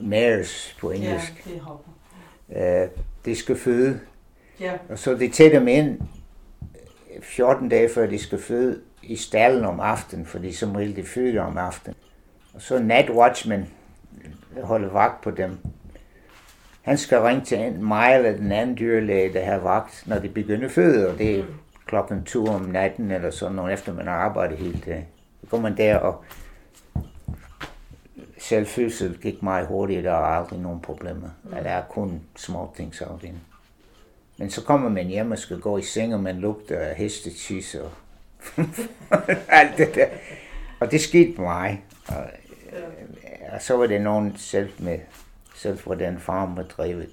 mares 0.00 0.76
på 0.80 0.90
engelsk. 0.90 1.46
Ja, 1.46 1.50
det 1.50 1.58
er 1.58 1.62
hopper. 1.62 1.90
Øh, 2.82 2.88
det 3.24 3.36
skal 3.36 3.56
føde. 3.56 4.00
Ja. 4.60 4.72
Og 4.88 4.98
så 4.98 5.14
det 5.14 5.32
tætter 5.32 5.58
dem 5.58 5.68
ind 5.68 6.00
14 7.20 7.68
dage 7.68 7.88
før 7.94 8.06
de 8.06 8.18
skal 8.18 8.40
føde 8.40 8.80
i 9.02 9.16
stallen 9.16 9.64
om 9.64 9.80
aftenen, 9.80 10.26
fordi 10.26 10.52
som 10.52 10.76
regel 10.76 10.96
de 10.96 11.04
føder 11.04 11.42
om 11.42 11.58
aftenen. 11.58 11.96
Og 12.54 12.62
så 12.62 12.78
natwatchman 12.78 13.66
holder 14.62 14.88
vagt 14.88 15.20
på 15.20 15.30
dem. 15.30 15.58
Han 16.82 16.98
skal 16.98 17.20
ringe 17.20 17.44
til 17.44 17.58
en 17.58 17.84
mig 17.84 18.14
eller 18.14 18.32
den 18.32 18.52
anden 18.52 18.76
dyrlæge, 18.78 19.32
der 19.32 19.44
har 19.44 19.58
vagt, 19.58 20.04
når 20.06 20.18
de 20.18 20.28
begynder 20.28 20.66
at 20.66 20.72
føde, 20.72 21.10
og 21.10 21.18
det 21.18 21.38
er 21.38 21.44
klokken 21.86 22.24
to 22.24 22.46
om 22.46 22.60
natten 22.60 23.10
eller 23.10 23.30
sådan 23.30 23.54
noget, 23.54 23.72
efter 23.72 23.94
man 23.94 24.06
har 24.06 24.14
arbejdet 24.14 24.58
hele 24.58 24.82
dagen. 24.86 25.06
Så 25.40 25.46
går 25.46 25.60
man 25.60 25.76
der, 25.76 25.96
og 25.96 26.24
selvfødsel 28.38 29.18
gik 29.22 29.42
meget 29.42 29.66
hurtigt, 29.66 30.04
der 30.04 30.12
er 30.12 30.38
aldrig 30.38 30.58
nogen 30.60 30.80
problemer. 30.80 31.28
Der 31.50 31.56
er 31.56 31.82
kun 31.82 32.20
små 32.36 32.72
ting 32.76 32.94
afdelingen. 33.00 33.42
Men 34.42 34.50
så 34.50 34.62
kommer 34.62 34.88
man 34.88 35.06
hjem 35.06 35.30
og 35.30 35.38
skal 35.38 35.60
gå 35.60 35.78
i 35.78 35.82
seng, 35.82 36.14
og 36.14 36.20
man 36.20 36.36
lugter 36.36 36.78
af 36.78 36.94
hestetis 36.94 37.74
og 37.74 37.90
alt 39.48 39.78
det 39.78 39.94
der. 39.94 40.06
Og 40.80 40.90
det 40.90 41.00
skete 41.00 41.32
på 41.36 41.42
mig. 41.42 41.84
Og, 42.08 42.24
og 43.52 43.62
så 43.62 43.76
var 43.76 43.86
det 43.86 44.00
nogen 44.00 44.36
selv 44.36 44.70
med, 44.78 44.98
selv 45.54 45.82
hvor 45.82 45.94
den 45.94 46.18
farm 46.18 46.56
var 46.56 46.62
drevet. 46.62 47.08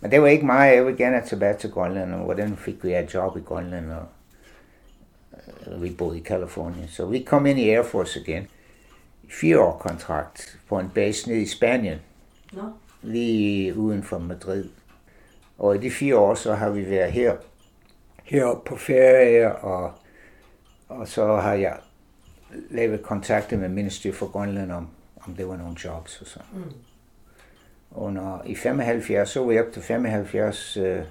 Men 0.00 0.10
det 0.10 0.22
var 0.22 0.28
ikke 0.28 0.46
mig. 0.46 0.74
Jeg 0.76 0.86
vil 0.86 0.96
gerne 0.96 1.22
tilbage 1.26 1.56
til 1.56 1.70
Grønland, 1.70 2.14
og 2.14 2.24
hvordan 2.24 2.56
fik 2.56 2.84
vi 2.84 2.94
et 2.94 3.14
job 3.14 3.36
i 3.36 3.40
Grønland, 3.40 3.92
og, 3.92 4.06
og 5.66 5.82
vi 5.82 5.90
boede 5.90 6.18
i 6.18 6.22
Kalifornien. 6.22 6.88
Så 6.88 7.06
vi 7.06 7.22
kom 7.22 7.46
ind 7.46 7.58
i 7.58 7.70
Air 7.70 7.82
Force 7.82 8.20
igen. 8.20 8.46
Fire 9.30 9.60
år 9.60 9.78
kontrakt 9.78 10.58
på 10.68 10.78
en 10.78 10.90
base 10.94 11.28
nede 11.28 11.42
i 11.42 11.46
Spanien. 11.46 11.98
No. 12.52 12.62
Lige 13.02 13.76
uden 13.76 14.02
for 14.02 14.18
Madrid. 14.18 14.64
Og 15.58 15.76
i 15.76 15.78
de 15.78 15.90
fire 15.90 16.16
år, 16.18 16.34
så 16.34 16.54
har 16.54 16.70
vi 16.70 16.90
været 16.90 17.12
her, 17.12 17.36
heroppe 18.24 18.68
på 18.68 18.76
ferie, 18.76 19.56
og, 19.56 19.92
og 20.88 21.08
så 21.08 21.36
har 21.36 21.54
jeg 21.54 21.78
lavet 22.70 23.02
kontakter 23.02 23.56
med 23.56 23.68
Ministeriet 23.68 24.16
for 24.16 24.32
Grønland 24.32 24.72
om, 24.72 24.88
om 25.26 25.34
det 25.34 25.48
var 25.48 25.56
nogle 25.56 25.76
jobs 25.84 26.20
og 26.20 26.26
så. 26.26 26.40
Mm. 26.52 26.72
Og 27.90 28.12
når, 28.12 28.42
i 28.46 28.54
75, 28.54 29.30
så 29.30 29.44
var 29.44 29.52
jeg 29.52 29.66
op 29.66 29.72
til 29.72 29.82
75, 29.82 30.76
øh, 30.76 31.02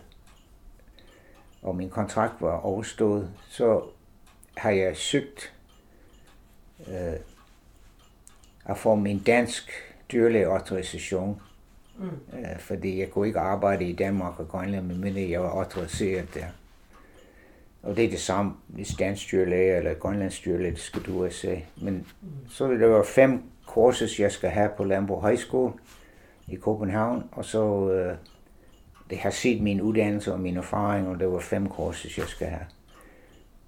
og 1.61 1.75
min 1.75 1.89
kontrakt 1.89 2.33
var 2.41 2.57
overstået, 2.59 3.31
så 3.49 3.81
har 4.57 4.71
jeg 4.71 4.97
søgt 4.97 5.53
øh, 6.87 7.19
at 8.65 8.77
få 8.77 8.95
min 8.95 9.19
dansk 9.19 9.71
dyrlægeautorisation 10.11 11.41
Mm. 11.97 12.39
Øh, 12.39 12.59
fordi 12.59 12.99
jeg 12.99 13.09
kunne 13.09 13.27
ikke 13.27 13.39
arbejde 13.39 13.85
i 13.85 13.93
Danmark 13.93 14.39
og 14.39 14.47
Grønland, 14.47 14.85
medmindre 14.85 15.29
jeg 15.29 15.41
var 15.41 15.49
autoriseret 15.49 16.33
der. 16.33 16.45
Og 17.83 17.95
det 17.97 18.05
er 18.05 18.09
det 18.09 18.19
samme, 18.19 18.53
hvis 18.67 18.95
dansk 18.99 19.31
dyrlæge 19.31 19.77
eller 19.77 19.93
grønlandsk 19.93 20.45
dyrlæge, 20.45 20.71
det 20.71 20.79
skal 20.79 21.01
du 21.01 21.25
også 21.25 21.37
se. 21.37 21.65
Men 21.81 21.93
mm. 22.21 22.27
så 22.49 22.67
der 22.67 22.87
være 22.87 23.05
fem 23.05 23.43
kurser, 23.65 24.15
jeg 24.19 24.31
skal 24.31 24.49
have 24.49 24.69
på 25.07 25.21
High 25.21 25.37
School 25.37 25.73
i 26.47 26.55
København, 26.55 27.23
og 27.31 27.45
så 27.45 27.91
øh, 27.91 28.15
det 29.09 29.17
har 29.17 29.29
set 29.29 29.61
min 29.61 29.81
uddannelse 29.81 30.33
og 30.33 30.39
min 30.39 30.57
erfaring, 30.57 31.07
og 31.07 31.19
der 31.19 31.25
var 31.25 31.39
fem 31.39 31.69
kurser, 31.69 32.09
jeg 32.17 32.27
skal 32.27 32.47
have. 32.47 32.65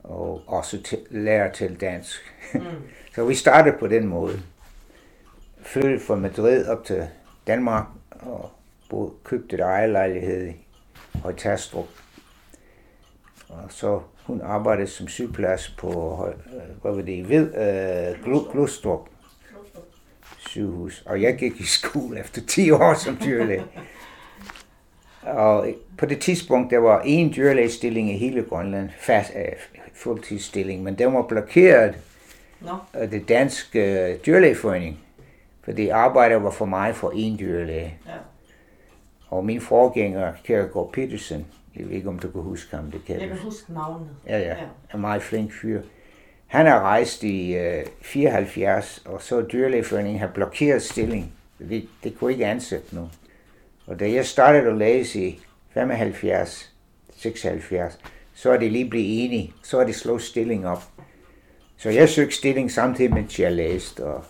Og 0.03 0.41
også 0.48 0.84
til, 0.84 1.00
lære 1.10 1.53
til 1.53 1.81
dansk. 1.81 2.22
Mm. 2.53 2.62
så 3.15 3.25
vi 3.25 3.36
startede 3.36 3.75
på 3.79 3.88
den 3.88 4.07
måde. 4.07 4.41
Flyttede 5.62 6.00
fra 6.00 6.15
Madrid 6.15 6.67
op 6.67 6.84
til 6.84 7.07
Danmark, 7.48 7.86
og 8.19 8.50
boede, 8.89 9.12
købte 9.24 9.55
et 9.55 9.59
ejerlejlighed 9.59 10.47
i 10.47 10.53
Højtastrup. 11.24 11.88
Og 13.50 13.63
så 13.69 14.01
hun 14.24 14.41
arbejdede 14.41 14.88
som 14.88 15.07
sygeplejerske 15.07 15.74
på, 15.77 16.25
øh, 16.27 16.81
hvad 16.81 16.91
var 16.91 17.01
det, 17.01 17.29
ved, 17.29 17.55
øh, 17.55 18.51
Glustrup. 18.51 19.09
sygehus. 20.38 21.03
Og 21.05 21.21
jeg 21.21 21.38
gik 21.38 21.59
i 21.59 21.65
skole 21.65 22.19
efter 22.19 22.41
10 22.47 22.71
år 22.71 22.93
som 22.93 23.17
dyrlæge. 23.25 23.63
Og 25.21 25.67
på 25.97 26.05
det 26.05 26.19
tidspunkt, 26.19 26.71
der 26.71 26.77
var 26.77 27.01
en 27.05 27.33
dyrlægestilling 27.36 28.12
i 28.12 28.17
hele 28.17 28.43
Grønland, 28.43 28.89
fast, 29.00 29.31
uh, 29.36 29.41
fuldtidsstilling, 29.93 30.83
men 30.83 30.97
den 30.97 31.13
var 31.13 31.21
blokeret 31.21 31.95
no. 32.62 32.75
af 32.93 33.09
det 33.09 33.29
danske 33.29 34.09
uh, 34.13 34.25
dyrlægeforening, 34.25 35.00
fordi 35.67 35.89
arbejdet 35.89 36.43
var 36.43 36.50
for 36.50 36.65
mig 36.65 36.95
for 36.95 37.12
en 37.15 37.39
dyrlæge. 37.39 37.97
Ja. 38.07 38.12
Og 39.29 39.45
min 39.45 39.62
forgænger, 39.62 40.33
Kjærgaard 40.43 40.91
Petersen, 40.93 41.47
jeg 41.75 41.86
ved 41.86 41.95
ikke, 41.95 42.09
om 42.09 42.19
du 42.19 42.31
kan 42.31 42.41
huske 42.41 42.75
ham. 42.75 42.91
Det 42.91 43.05
kan 43.05 43.19
jeg 43.19 43.27
kan 43.27 43.38
huske 43.38 43.74
navnet. 43.74 44.09
Ja, 44.27 44.39
ja. 44.39 44.55
En 44.93 45.01
meget 45.01 45.21
flink 45.21 45.51
fyr. 45.62 45.81
Han 46.47 46.65
har 46.65 46.79
rejst 46.79 47.24
i 47.24 47.55
øh, 47.55 47.86
74, 48.01 49.03
og 49.05 49.21
så 49.21 49.41
dyrlægeforeningen 49.41 50.19
har 50.19 50.27
blokeret 50.27 50.81
stilling. 50.81 51.33
Det, 51.59 51.89
det 52.03 52.17
kunne 52.19 52.31
ikke 52.31 52.45
ansætte 52.45 52.95
nogen. 52.95 53.12
Og 53.88 54.00
da 54.00 54.12
jeg 54.12 54.25
startede 54.25 54.67
at 54.67 54.77
læse 54.77 55.27
i 55.27 55.41
75, 55.74 56.74
76, 57.15 58.00
så 58.33 58.51
er 58.51 58.57
det 58.57 58.71
lige 58.71 58.89
blevet 58.89 59.25
enige. 59.25 59.53
Så 59.63 59.79
er 59.79 59.86
det 59.86 59.95
slået 59.95 60.21
stilling 60.21 60.67
op. 60.67 60.83
Så 61.77 61.89
jeg 61.89 62.09
søgte 62.09 62.36
stilling 62.36 62.71
samtidig, 62.71 63.13
mens 63.13 63.39
jeg 63.39 63.51
læste, 63.51 64.05
og 64.05 64.24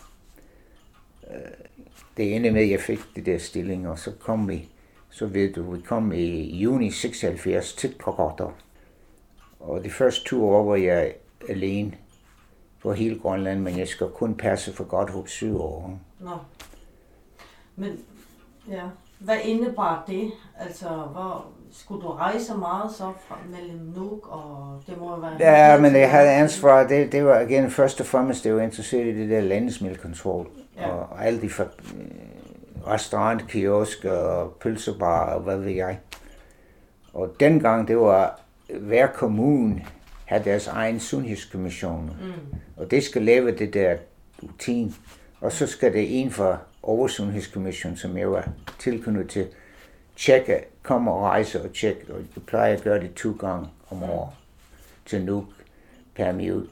det 2.18 2.36
endte 2.36 2.52
med, 2.52 2.62
at 2.62 2.70
jeg 2.70 2.80
fik 2.80 3.00
det 3.16 3.26
der 3.26 3.38
stilling, 3.38 3.90
og 3.90 4.00
så 4.00 4.12
kom 4.20 4.50
vi 4.50 4.70
så 5.10 5.26
ved 5.26 5.54
du, 5.54 5.72
vi 5.72 5.82
kom 5.82 6.12
i 6.12 6.58
juni 6.58 6.92
76 6.92 7.74
til 7.74 7.94
Kokoto. 7.94 8.52
Og 9.60 9.84
de 9.84 9.90
første 9.90 10.30
to 10.30 10.50
år 10.50 10.64
var 10.64 10.76
jeg 10.76 11.14
alene 11.50 11.94
på 12.82 12.94
hele 12.94 13.20
Grønland, 13.20 13.60
men 13.60 13.78
jeg 13.78 13.88
skal 13.88 14.08
kun 14.08 14.36
passe 14.36 14.74
for 14.74 14.84
godt 14.84 15.10
hos 15.10 15.32
syv 15.32 15.62
år. 15.62 16.00
Nå. 16.20 16.38
Men, 17.76 18.00
ja, 18.70 18.84
hvad 19.20 19.38
indebar 19.44 20.04
det? 20.08 20.32
Altså, 20.60 20.88
hvor, 20.88 21.46
skulle 21.72 22.04
du 22.04 22.12
rejse 22.12 22.58
meget 22.58 22.92
så 22.92 23.14
fra 23.28 23.38
mellem 23.50 23.80
Nuuk 23.96 24.28
og 24.28 24.82
det 24.88 24.98
må 24.98 25.20
være... 25.20 25.36
Ja, 25.40 25.80
men 25.80 25.96
jeg 25.96 26.12
havde 26.12 26.30
ansvar, 26.30 26.88
det, 26.88 27.12
det 27.12 27.26
var 27.26 27.40
igen 27.40 27.72
først 27.72 28.00
og 28.00 28.06
fremmest, 28.06 28.44
det 28.44 28.56
var 28.56 28.62
interesseret 28.62 29.06
i 29.06 29.20
det 29.20 29.30
der 29.30 29.42
landesmiddelkontrol. 29.42 30.48
Ja. 30.78 30.88
Og, 30.88 31.26
alle 31.26 31.42
de 31.42 31.50
for, 31.50 31.68
restaurant, 32.88 33.48
kiosk 33.48 34.06
og 34.06 34.52
pølsebar 34.52 35.34
og 35.34 35.42
hvad 35.42 35.58
ved 35.58 35.72
jeg. 35.72 36.00
Og 37.14 37.36
dengang 37.40 37.88
det 37.88 37.98
var, 37.98 38.42
hver 38.80 39.08
kommune 39.08 39.86
havde 40.26 40.44
deres 40.44 40.68
egen 40.68 41.00
sundhedskommission. 41.00 42.06
Mm. 42.22 42.58
Og 42.78 42.92
det 42.92 43.04
skal 43.04 43.22
lave 43.22 43.52
det 43.52 43.74
der 43.74 43.98
rutin. 44.44 44.96
Og 45.42 45.52
så 45.52 45.68
skal 45.68 45.94
det 45.94 46.22
en 46.22 46.32
fra 46.32 46.58
oversundhedskommissionen, 46.84 47.98
som 47.98 48.18
jeg 48.18 48.32
var 48.32 48.50
tilknyttet 48.80 49.30
til, 49.30 49.48
tjekke, 50.16 50.64
komme 50.84 51.12
og 51.12 51.22
rejse 51.22 51.64
og 51.64 51.74
tjekke. 51.74 52.14
Og 52.14 52.20
jeg 52.20 52.44
plejer 52.48 52.74
at 52.74 52.84
gøre 52.84 53.02
det 53.02 53.14
to 53.14 53.32
gange 53.40 53.68
om 53.90 54.04
året 54.04 54.30
til 55.06 55.26
Nuuk, 55.26 55.46
Permiut 56.16 56.68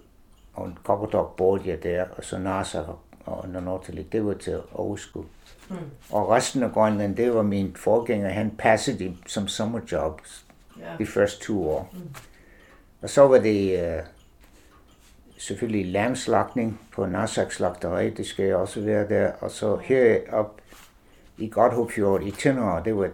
og 0.54 0.68
en 0.68 0.78
kokkedok 0.84 1.36
bor 1.36 1.60
jeg 1.66 1.84
der, 1.84 2.06
og 2.18 2.24
så 2.24 2.38
Nasa 2.38 2.80
og 3.26 3.50
Nortelik. 3.50 4.12
Det 4.12 4.26
var 4.26 4.34
til 4.34 4.62
overskud. 4.74 5.24
Mm. 5.70 5.76
Og 6.10 6.30
resten 6.30 6.64
af 6.64 6.72
Grønland, 6.72 7.16
det 7.16 7.34
var 7.34 7.42
min 7.42 7.76
forgænger, 7.76 8.30
han 8.30 8.52
passede 8.58 9.00
det 9.00 9.18
som 9.28 9.48
sommerjob 9.48 10.22
yeah. 10.80 11.00
de 11.00 11.06
første 11.06 11.46
to 11.46 11.70
år. 11.70 11.90
Mm. 11.94 12.00
Og 13.02 13.10
så 13.10 13.28
var 13.28 13.38
det 13.38 13.98
uh, 14.00 14.06
selvfølgelig 15.38 15.92
lamslagning 15.92 16.82
på 16.92 17.06
Nasak 17.06 17.52
slagteri, 17.52 18.10
det 18.10 18.26
skal 18.26 18.46
jeg 18.46 18.56
også 18.56 18.82
være 18.82 19.10
der. 19.10 19.32
Og 19.40 19.52
så 19.52 19.76
herop 19.76 20.62
i 21.38 21.50
Godthåbfjord 21.50 22.24
i 22.24 22.32
Tønder, 22.32 22.84
det 22.84 22.98
var 22.98 23.08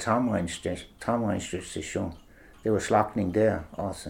tamreinstation. 0.99 2.13
Det 2.63 2.71
var 2.71 2.79
slagtning 2.79 3.35
der 3.35 3.59
også. 3.71 4.09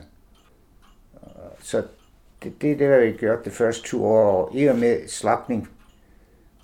Så 1.60 1.84
det, 2.44 2.62
det, 2.62 2.80
det 2.80 2.88
har 2.88 3.00
vi 3.00 3.12
gjort 3.12 3.46
de 3.46 3.50
første 3.50 3.90
to 3.90 4.06
år, 4.06 4.32
og 4.32 4.56
i 4.56 4.66
og 4.66 4.76
med 4.76 5.08
slagning 5.08 5.70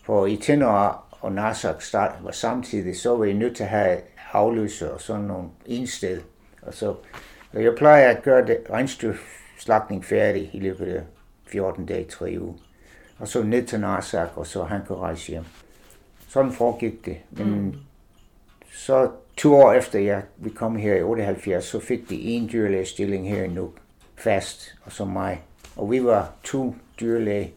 på 0.08 0.26
i 0.26 0.36
Tønder 0.36 1.06
og 1.22 1.32
Nasak 1.32 1.82
start 1.82 2.12
var 2.24 2.32
samtidig, 2.32 2.98
så 2.98 3.17
var 3.17 3.26
I 3.26 3.34
nødt 3.34 3.56
til 3.56 3.63
at 3.63 3.70
have 3.70 4.00
afløser 4.32 4.89
og 4.89 5.02
sådan 5.02 5.24
nogle 5.24 5.50
en 5.65 5.88
sted. 5.88 6.22
Og 6.62 6.74
så, 6.74 6.96
og 7.54 7.63
jeg 7.63 7.76
plejer 7.78 8.10
at 8.10 8.24
gøre 8.24 8.48
det 8.48 8.58
regnstyrslagning 8.70 10.06
færdig 10.06 10.50
i 10.54 10.60
løbet 10.60 10.86
af 10.86 11.02
14 11.48 11.86
dage, 11.86 12.06
3 12.06 12.38
uger. 12.39 12.54
Og 13.20 13.28
så 13.28 13.43
ned 13.43 13.65
til 13.65 13.80
Nasak, 13.80 14.30
og 14.36 14.48
så 14.48 14.63
han 14.63 14.82
kunne 14.88 14.98
rejse 14.98 15.32
hjem. 15.32 15.43
Sådan 16.28 16.52
foregik 16.52 17.06
det. 17.06 17.17
Men 17.32 17.62
mm. 17.62 17.74
så 18.74 19.12
to 19.38 19.56
år 19.56 19.74
efter 19.74 20.00
jeg, 20.00 20.22
vi 20.38 20.50
kom 20.50 20.76
her 20.76 20.96
i 20.96 21.04
78, 21.04 21.65
så 21.65 21.80
fik 21.80 22.10
de 22.10 22.22
en 22.22 22.50
dyrlægestilling 22.52 23.30
her 23.30 23.43
i 23.43 23.48
Nuuk, 23.48 23.74
fast, 24.15 24.76
og 24.84 24.91
så 24.91 25.06
mig. 25.06 25.41
Og 25.76 25.91
vi 25.91 26.04
var 26.04 26.32
to 26.43 26.76
dyrlæge 27.00 27.54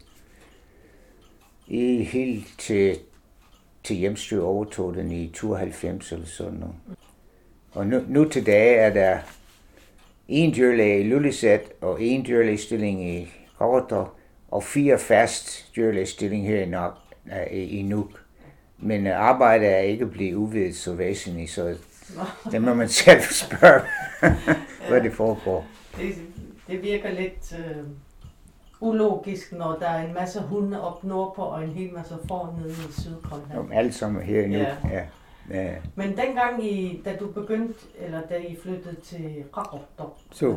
i 1.70 2.02
helt 2.02 2.46
til 2.58 2.98
til 3.84 3.96
hjemstyr 3.96 4.42
overtog 4.42 4.94
den 4.94 5.12
i 5.12 5.28
92 5.28 6.12
eller 6.12 6.26
sådan 6.26 6.52
noget. 6.52 6.74
Og 7.72 7.86
nu, 7.86 8.02
nu 8.08 8.28
til 8.28 8.46
dag 8.46 8.74
er 8.76 8.90
der 8.90 9.18
en 10.28 10.54
dyrlæge 10.54 11.00
i 11.00 11.08
Lullisat 11.08 11.72
og 11.80 12.02
en 12.02 12.26
dyrlægestilling 12.26 13.10
i 13.10 13.32
Korter 13.58 14.16
og 14.50 14.64
fire 14.64 14.98
fast 14.98 15.70
dyrlægestilling 15.76 16.46
her 16.46 16.62
i, 16.62 16.66
Nok, 16.66 16.94
i 17.50 17.82
Nuuk. 17.82 18.24
Men 18.78 19.06
arbejdet 19.06 19.68
er 19.68 19.78
ikke 19.78 20.06
blevet 20.06 20.34
uvidet 20.34 20.76
så 20.76 20.94
væsentligt, 20.94 21.50
så 21.50 21.76
det 22.52 22.62
må 22.62 22.74
man 22.74 22.88
selv 22.88 23.20
spørge, 23.20 23.80
hvad 24.88 25.00
det 25.00 25.12
foregår. 25.12 25.66
Det, 25.96 26.14
det 26.68 26.82
virker 26.82 27.10
lidt... 27.10 27.54
Øh 27.58 27.84
ulogisk, 28.80 29.52
når 29.52 29.76
der 29.80 29.88
er 29.88 30.06
en 30.06 30.14
masse 30.14 30.40
hunde 30.40 30.82
op 30.82 31.04
nordpå 31.04 31.42
og 31.42 31.64
en 31.64 31.70
hel 31.70 31.94
masse 31.94 32.14
får 32.28 32.54
nede 32.58 32.70
i 32.70 32.92
Sydgrønland. 32.92 33.58
Om 33.58 33.72
alt 33.72 33.94
sammen 33.94 34.22
her 34.22 34.46
nu. 34.46 34.58
Ja. 34.58 34.76
ja. 34.92 35.04
Ja. 35.50 35.74
Men 35.94 36.16
dengang, 36.16 36.64
I, 36.64 37.02
da 37.04 37.16
du 37.16 37.26
begyndte, 37.26 37.80
eller 37.98 38.20
da 38.28 38.36
I 38.36 38.56
flyttede 38.62 39.00
til 39.00 39.44
Rakopdok, 39.56 40.16
øh, 40.42 40.54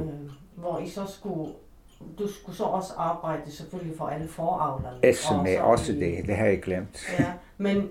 hvor 0.55 0.79
I 0.79 0.89
så 0.89 1.05
skulle, 1.05 1.53
du 2.19 2.27
skulle 2.27 2.55
så 2.55 2.63
også 2.63 2.93
arbejde 2.97 3.51
selvfølgelig 3.51 3.97
for 3.97 4.05
alle 4.05 4.27
foravlerne. 4.27 4.97
Essen 5.03 5.43
med 5.43 5.59
også 5.59 5.93
I, 5.93 5.99
det, 5.99 6.27
det 6.27 6.35
har 6.35 6.45
jeg 6.45 6.61
glemt. 6.61 7.05
Ja, 7.19 7.31
men 7.57 7.89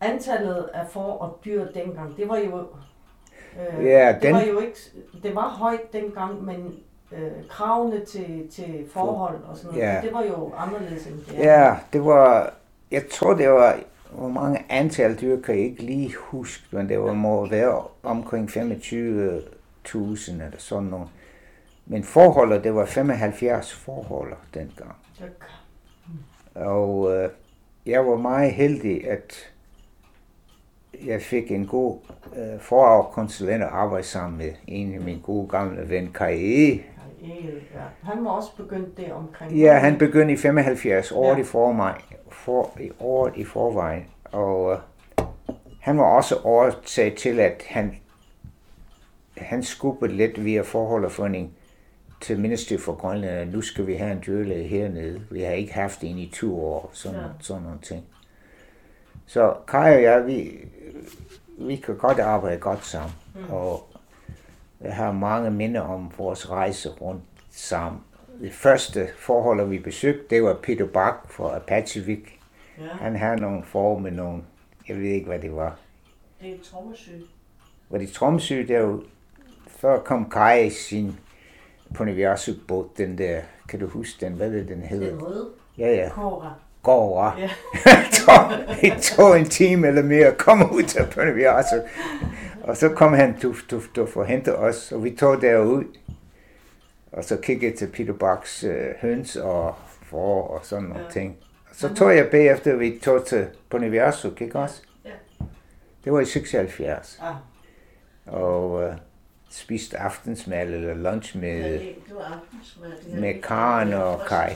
antallet 0.00 0.70
af 0.74 0.86
får 0.90 1.18
og 1.18 1.40
dyr 1.44 1.66
dengang, 1.72 2.16
det 2.16 2.28
var 2.28 2.38
jo, 2.38 2.58
øh, 2.58 3.84
ja, 3.84 4.12
det 4.12 4.22
den... 4.22 4.34
var 4.34 4.42
jo 4.42 4.58
ikke, 4.58 4.78
det 5.22 5.34
var 5.34 5.48
højt 5.48 5.92
dengang, 5.92 6.44
men 6.44 6.74
øh, 7.16 7.48
kravene 7.48 8.04
til, 8.04 8.48
til 8.50 8.88
forhold 8.92 9.38
og 9.48 9.56
sådan 9.56 9.70
noget, 9.70 9.86
ja. 9.86 10.00
det 10.02 10.12
var 10.12 10.22
jo 10.22 10.52
anderledes 10.56 11.06
end 11.06 11.16
det 11.16 11.38
Ja, 11.38 11.76
det 11.92 12.04
var, 12.04 12.52
jeg 12.90 13.02
tror 13.10 13.34
det 13.34 13.50
var, 13.50 13.78
hvor 14.12 14.28
mange 14.28 14.64
antal 14.68 15.20
dyr 15.20 15.40
kan 15.40 15.54
jeg 15.54 15.64
ikke 15.64 15.82
lige 15.82 16.14
huske, 16.18 16.64
men 16.70 16.88
det 16.88 17.00
var 17.00 17.12
må 17.12 17.46
være 17.48 17.82
omkring 18.02 18.48
25.000 18.50 18.60
eller 20.32 20.50
sådan 20.58 20.88
noget. 20.88 21.08
Men 21.86 22.04
forholdet, 22.04 22.64
det 22.64 22.74
var 22.74 22.84
75 22.86 23.72
forhold 23.72 24.32
dengang. 24.54 24.96
Okay. 25.20 25.30
Og 26.66 27.16
øh, 27.16 27.30
jeg 27.86 28.06
var 28.06 28.16
meget 28.16 28.52
heldig, 28.52 29.10
at 29.10 29.34
jeg 31.06 31.22
fik 31.22 31.50
en 31.50 31.66
god 31.66 31.98
øh, 32.36 32.60
forafkonsulent 32.60 33.62
at 33.62 33.68
arbejde 33.68 34.06
sammen 34.06 34.38
med 34.38 34.52
en 34.66 34.94
af 34.94 35.00
mine 35.00 35.20
gode 35.20 35.48
gamle 35.48 35.88
ven, 35.90 36.10
Kai 36.14 36.70
E., 36.70 36.80
ja. 37.74 38.12
Han 38.12 38.24
var 38.24 38.30
også 38.30 38.56
begyndt 38.56 38.96
det 38.96 39.12
omkring... 39.12 39.52
Ja, 39.52 39.78
han 39.78 39.98
begyndte 39.98 40.34
i 40.34 40.36
75, 40.36 41.12
året 41.12 41.36
ja. 41.36 41.40
i 41.40 41.44
forvejen, 41.44 42.02
for, 42.30 42.70
i 42.80 42.90
året 43.00 43.36
i 43.36 43.44
forvejen, 43.44 44.06
og 44.24 44.64
uh, 44.64 44.78
han 45.80 45.98
var 45.98 46.04
også 46.04 46.36
årsag 46.44 47.14
til, 47.16 47.40
at 47.40 47.62
han, 47.68 47.96
han 49.36 49.62
skubbede 49.62 50.12
lidt 50.12 50.44
via 50.44 50.62
forhold 50.62 51.04
og 51.04 51.12
forening 51.12 51.56
til 52.20 52.40
Ministeriet 52.40 52.82
for 52.82 52.94
Grønland, 52.94 53.36
at 53.36 53.48
nu 53.48 53.60
skal 53.60 53.86
vi 53.86 53.94
have 53.94 54.12
en 54.12 54.22
dyrlæge 54.26 54.68
hernede. 54.68 55.22
Vi 55.30 55.42
har 55.42 55.52
ikke 55.52 55.74
haft 55.74 56.04
en 56.04 56.18
i 56.18 56.30
to 56.34 56.64
år, 56.64 56.90
sådan, 56.92 57.20
ja. 57.20 57.26
sådan 57.40 57.62
nogle 57.62 57.78
ting. 57.82 58.04
Så 59.26 59.54
Kai 59.68 59.94
og 59.94 60.02
jeg, 60.02 60.26
vi, 60.26 60.58
vi 61.58 61.76
kan 61.76 61.96
godt 61.96 62.18
arbejde 62.18 62.60
godt 62.60 62.86
sammen. 62.86 63.12
Mm. 63.34 63.52
Og 63.52 63.93
jeg 64.84 64.96
har 64.96 65.12
mange 65.12 65.50
minder 65.50 65.80
om 65.80 66.12
vores 66.18 66.50
rejse 66.50 66.88
rundt 66.90 67.22
sammen. 67.50 68.00
Det 68.40 68.52
første 68.52 69.08
forhold, 69.18 69.68
vi 69.68 69.78
besøgte, 69.78 70.24
det 70.30 70.42
var 70.42 70.58
Peter 70.62 70.86
Bak 70.86 71.14
fra 71.30 71.56
Apachevik. 71.56 72.40
Ja. 72.78 72.84
Han 72.84 73.16
havde 73.16 73.36
nogle 73.36 73.62
forhold 73.64 74.02
med 74.02 74.10
nogle, 74.10 74.42
jeg 74.88 74.96
ved 74.96 75.08
ikke, 75.08 75.26
hvad 75.26 75.38
det 75.38 75.56
var. 75.56 75.76
Det 76.40 76.50
er 76.50 76.56
Tromsø. 76.64 77.12
Var 77.90 77.98
det 77.98 78.08
Tromsø, 78.12 78.64
der 78.68 78.80
jo, 78.80 79.02
før 79.66 79.98
kom 79.98 80.30
Kai 80.30 80.70
sin 80.70 81.16
på 81.94 82.04
båd, 82.68 82.88
den 82.96 83.18
der, 83.18 83.40
kan 83.68 83.80
du 83.80 83.86
huske 83.86 84.26
den, 84.26 84.32
hvad 84.32 84.50
det 84.50 84.68
den 84.68 84.82
hedder? 84.82 85.10
Den 85.10 85.22
røde? 85.22 85.48
Ja, 85.78 85.94
ja. 85.94 86.08
Kora. 86.08 86.52
går 86.82 86.94
over. 86.94 87.38
Ja. 87.38 87.50
det 88.80 89.02
tog 89.02 89.38
en 89.38 89.48
time 89.48 89.88
eller 89.88 90.02
mere 90.02 90.26
at 90.26 90.38
komme 90.38 90.72
ud 90.72 90.82
til 90.82 91.06
Pønneviasso. 91.12 91.76
Og 92.64 92.76
så 92.76 92.88
kom 92.88 93.12
han 93.12 93.38
du, 93.42 93.54
du, 93.70 93.80
du 93.96 94.06
for 94.06 94.22
at 94.22 94.28
hente 94.28 94.56
os, 94.56 94.92
og 94.92 95.04
vi 95.04 95.10
tog 95.10 95.40
derud. 95.40 95.84
Og 97.12 97.24
så 97.24 97.36
kiggede 97.36 97.76
til 97.76 97.86
Peter 97.86 98.12
Bachs 98.12 98.64
øh, 98.64 98.94
høns 99.00 99.36
og 99.36 99.74
for 100.02 100.42
og 100.42 100.66
sådan 100.66 100.84
nogle 100.84 101.04
ja. 101.04 101.10
ting. 101.10 101.36
Og 101.70 101.76
så 101.76 101.94
tog 101.94 102.16
jeg 102.16 102.28
bagefter, 102.30 102.76
vi 102.76 103.00
tog 103.02 103.26
til 103.26 103.46
Pønneviasso, 103.70 104.30
ikke 104.40 104.58
også? 104.58 104.82
Ja. 105.04 105.10
Det 106.04 106.12
var 106.12 106.20
i 106.20 106.24
76. 106.24 107.20
Ah. 107.22 107.34
Og 108.26 108.82
øh, 108.82 108.94
spiste 109.50 109.98
aftensmad 109.98 110.66
eller 110.66 110.94
lunch 110.94 111.36
med, 111.36 111.60
ja, 111.60 111.72
det, 111.72 111.80
det 111.80 112.14
aftensmad. 112.16 113.20
med 113.20 113.42
Karen 113.42 113.92
og 113.92 114.20
Kai. 114.28 114.50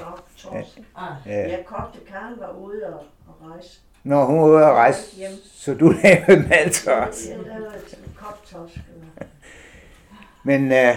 Ja. 0.53 0.63
Ah, 0.97 1.17
ja. 1.27 1.51
Jeg 1.51 1.65
kogte, 1.67 1.99
Karen 2.09 2.41
var 2.41 2.51
ude 2.51 2.87
og, 2.87 3.05
og 3.27 3.51
rejse. 3.51 3.81
Nå, 4.09 4.25
hun 4.25 4.41
var 4.41 4.47
ude 4.47 4.65
og 4.65 4.75
rejse, 4.75 5.27
så 5.55 5.75
du 5.75 5.89
lavede 5.89 6.49
mad 6.49 6.71
til 6.71 6.93
os. 6.93 7.29
Jeg 7.29 7.39
lavede 7.47 7.73
koptorsk. 8.17 8.79
Men 10.43 10.65
uh, 10.65 10.97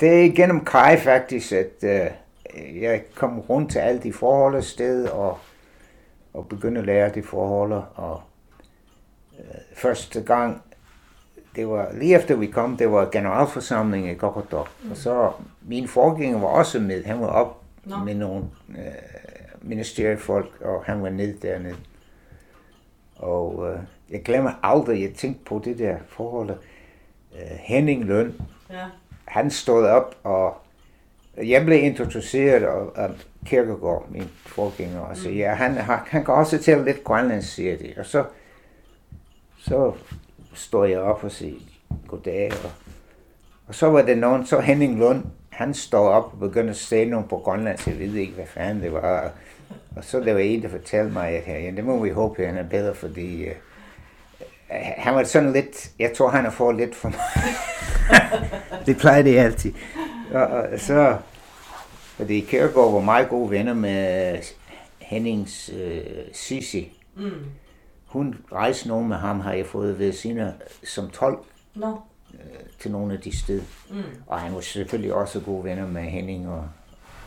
det 0.00 0.26
er 0.26 0.36
gennem 0.36 0.64
Kai 0.64 0.96
faktisk, 0.96 1.52
at 1.52 1.72
uh, 1.82 2.82
jeg 2.82 3.04
kom 3.14 3.40
rundt 3.40 3.72
til 3.72 3.78
alle 3.78 4.02
de 4.02 4.12
forhold 4.12 4.56
af 4.56 4.64
sted, 4.64 5.08
og, 5.08 5.38
og 6.34 6.48
begyndte 6.48 6.80
at 6.80 6.86
lære 6.86 7.08
de 7.08 7.22
forhold. 7.22 7.72
Og 7.94 8.22
uh, 9.32 9.44
første 9.76 10.22
gang 10.22 10.62
det 11.56 11.68
var 11.68 11.92
lige 11.92 12.16
efter 12.16 12.34
vi 12.34 12.46
kom, 12.46 12.76
det 12.76 12.92
var 12.92 13.08
generalforsamling 13.10 14.10
i 14.10 14.14
Gokodok. 14.14 14.70
Mm. 14.82 14.90
Og 14.90 14.96
så 14.96 15.32
min 15.62 15.88
forgænger 15.88 16.38
var 16.38 16.48
også 16.48 16.78
med. 16.78 17.04
Han 17.04 17.20
var 17.20 17.26
op 17.26 17.62
no. 17.84 18.04
med 18.04 18.14
nogle 18.14 18.44
øh, 18.68 19.41
ministeriefolk, 19.62 20.60
og 20.60 20.84
han 20.84 21.02
var 21.02 21.10
ned 21.10 21.38
dernede. 21.38 21.76
Og 23.16 23.70
øh, 23.70 23.78
jeg 24.10 24.22
glemmer 24.22 24.50
aldrig, 24.62 25.02
jeg 25.02 25.14
tænkte 25.14 25.44
på 25.44 25.62
det 25.64 25.78
der 25.78 25.96
forhold. 26.08 26.50
Øh, 27.34 27.56
Henning 27.60 28.04
Løn, 28.04 28.34
ja. 28.70 28.84
han 29.24 29.50
stod 29.50 29.86
op, 29.86 30.14
og 30.22 30.56
jeg 31.36 31.64
blev 31.64 31.82
introduceret 31.82 32.62
af, 32.62 33.04
af 33.04 33.10
Kirkegaard, 33.46 34.06
min 34.10 34.28
forgænger, 34.46 35.00
og 35.00 35.16
så 35.16 35.28
mm. 35.28 35.34
ja, 35.34 35.54
han, 35.54 35.76
han 36.06 36.24
kan 36.24 36.34
også 36.34 36.58
tælle 36.58 36.84
lidt 36.84 37.04
grønlandsk, 37.04 37.54
siger 37.54 37.76
de. 37.76 37.94
Og 37.96 38.06
så, 38.06 38.24
så 39.58 39.92
står 40.54 40.84
jeg 40.84 40.98
op 40.98 41.24
og 41.24 41.32
siger 41.32 41.60
goddag. 42.08 42.52
Og, 42.64 42.70
og 43.66 43.74
så 43.74 43.86
var 43.86 44.02
det 44.02 44.18
nogen, 44.18 44.46
så 44.46 44.60
Henning 44.60 44.98
Lund, 44.98 45.24
han 45.48 45.74
står 45.74 46.08
op 46.08 46.32
og 46.32 46.38
begynder 46.38 46.70
at 46.70 46.76
sige 46.76 47.04
noget 47.04 47.28
på 47.28 47.38
Grønland, 47.38 47.78
så 47.78 47.90
jeg 47.90 47.98
ved 47.98 48.14
ikke, 48.14 48.32
hvad 48.32 48.46
fanden 48.46 48.82
det 48.82 48.92
var. 48.92 49.32
Og 49.96 50.04
så 50.04 50.20
der 50.20 50.32
var 50.32 50.40
en, 50.40 50.62
der 50.62 50.68
fortalte 50.68 51.12
mig, 51.12 51.28
at 51.28 51.64
ja, 51.64 51.70
det 51.70 51.84
må 51.84 52.02
vi 52.02 52.10
håbe, 52.10 52.42
at 52.42 52.48
han 52.48 52.64
er 52.64 52.68
bedre, 52.68 52.94
fordi 52.94 53.44
uh, 53.44 53.54
han 54.78 55.14
var 55.14 55.24
sådan 55.24 55.52
lidt, 55.52 55.90
jeg 55.98 56.12
tror, 56.16 56.28
han 56.28 56.44
har 56.44 56.50
fået 56.50 56.76
lidt 56.76 56.94
for 56.94 57.08
mig. 57.08 57.20
det 58.86 58.96
plejer 58.96 59.22
det 59.22 59.38
altid. 59.38 59.72
Og, 60.32 60.46
og 60.46 60.80
så, 60.80 61.16
fordi 62.16 62.40
Kjærgaard 62.40 62.92
var 62.92 63.00
meget 63.00 63.28
gode 63.28 63.50
venner 63.50 63.74
med 63.74 64.38
Hennings 64.98 65.70
uh, 65.74 66.32
Sisi. 66.32 66.98
Mm 67.16 67.44
hun 68.12 68.36
rejste 68.52 68.88
nogen 68.88 69.08
med 69.08 69.16
ham, 69.16 69.40
har 69.40 69.52
jeg 69.52 69.66
fået 69.66 69.98
ved 69.98 70.12
sine 70.12 70.54
som 70.84 71.10
tolk 71.10 71.38
no. 71.74 71.96
øh, 72.34 72.40
til 72.78 72.90
nogle 72.90 73.14
af 73.14 73.20
de 73.20 73.38
steder. 73.38 73.62
Mm. 73.90 74.02
Og 74.26 74.40
han 74.40 74.54
var 74.54 74.60
selvfølgelig 74.60 75.14
også 75.14 75.40
gode 75.40 75.64
venner 75.64 75.86
med 75.86 76.02
Henning. 76.02 76.48
Og, 76.48 76.68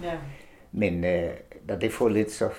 ja. 0.03 0.13
Men 0.71 1.05
øh, 1.05 1.29
da 1.69 1.75
det 1.75 1.93
får 1.93 2.09
lidt 2.09 2.31
så... 2.31 2.49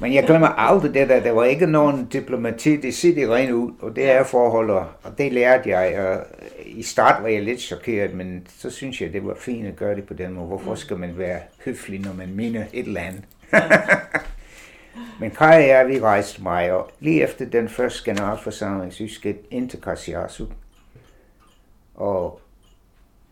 Men 0.00 0.14
jeg 0.14 0.24
glemmer 0.24 0.48
aldrig 0.48 0.94
det 0.94 1.08
der. 1.08 1.20
Der 1.20 1.32
var 1.32 1.44
ikke 1.44 1.66
nogen 1.66 2.04
diplomati. 2.04 2.76
Det 2.76 2.94
siger 2.94 3.14
det 3.14 3.30
rent 3.30 3.50
ud, 3.50 3.72
og 3.80 3.96
det 3.96 4.10
er 4.10 4.24
forhold, 4.24 4.70
og 4.70 5.18
det 5.18 5.32
lærte 5.32 5.68
jeg. 5.68 5.98
Og 5.98 6.26
I 6.64 6.82
start 6.82 7.22
var 7.22 7.28
jeg 7.28 7.42
lidt 7.42 7.60
chokeret, 7.60 8.14
men 8.14 8.46
så 8.58 8.70
synes 8.70 9.00
jeg, 9.00 9.12
det 9.12 9.26
var 9.26 9.34
fint 9.34 9.66
at 9.66 9.76
gøre 9.76 9.96
det 9.96 10.06
på 10.06 10.14
den 10.14 10.32
måde. 10.32 10.46
Hvorfor 10.46 10.70
mm. 10.70 10.76
skal 10.76 10.96
man 10.96 11.18
være 11.18 11.40
høflig, 11.64 12.00
når 12.00 12.12
man 12.12 12.34
mener 12.34 12.64
et 12.72 12.86
eller 12.86 13.00
andet? 13.00 13.24
Men 15.20 15.30
Kai 15.30 15.62
og 15.62 15.68
jeg, 15.68 15.88
vi 15.88 16.00
rejste 16.00 16.42
mig, 16.42 16.72
og 16.72 16.90
lige 17.00 17.22
efter 17.22 17.44
den 17.44 17.68
første 17.68 18.10
generalforsamling, 18.10 18.92
så 18.92 19.02
vi 19.02 19.08
skal 19.08 19.36
ind 19.50 19.70
til 19.70 19.80
Kassiasu. 19.80 20.46
Og 21.94 22.40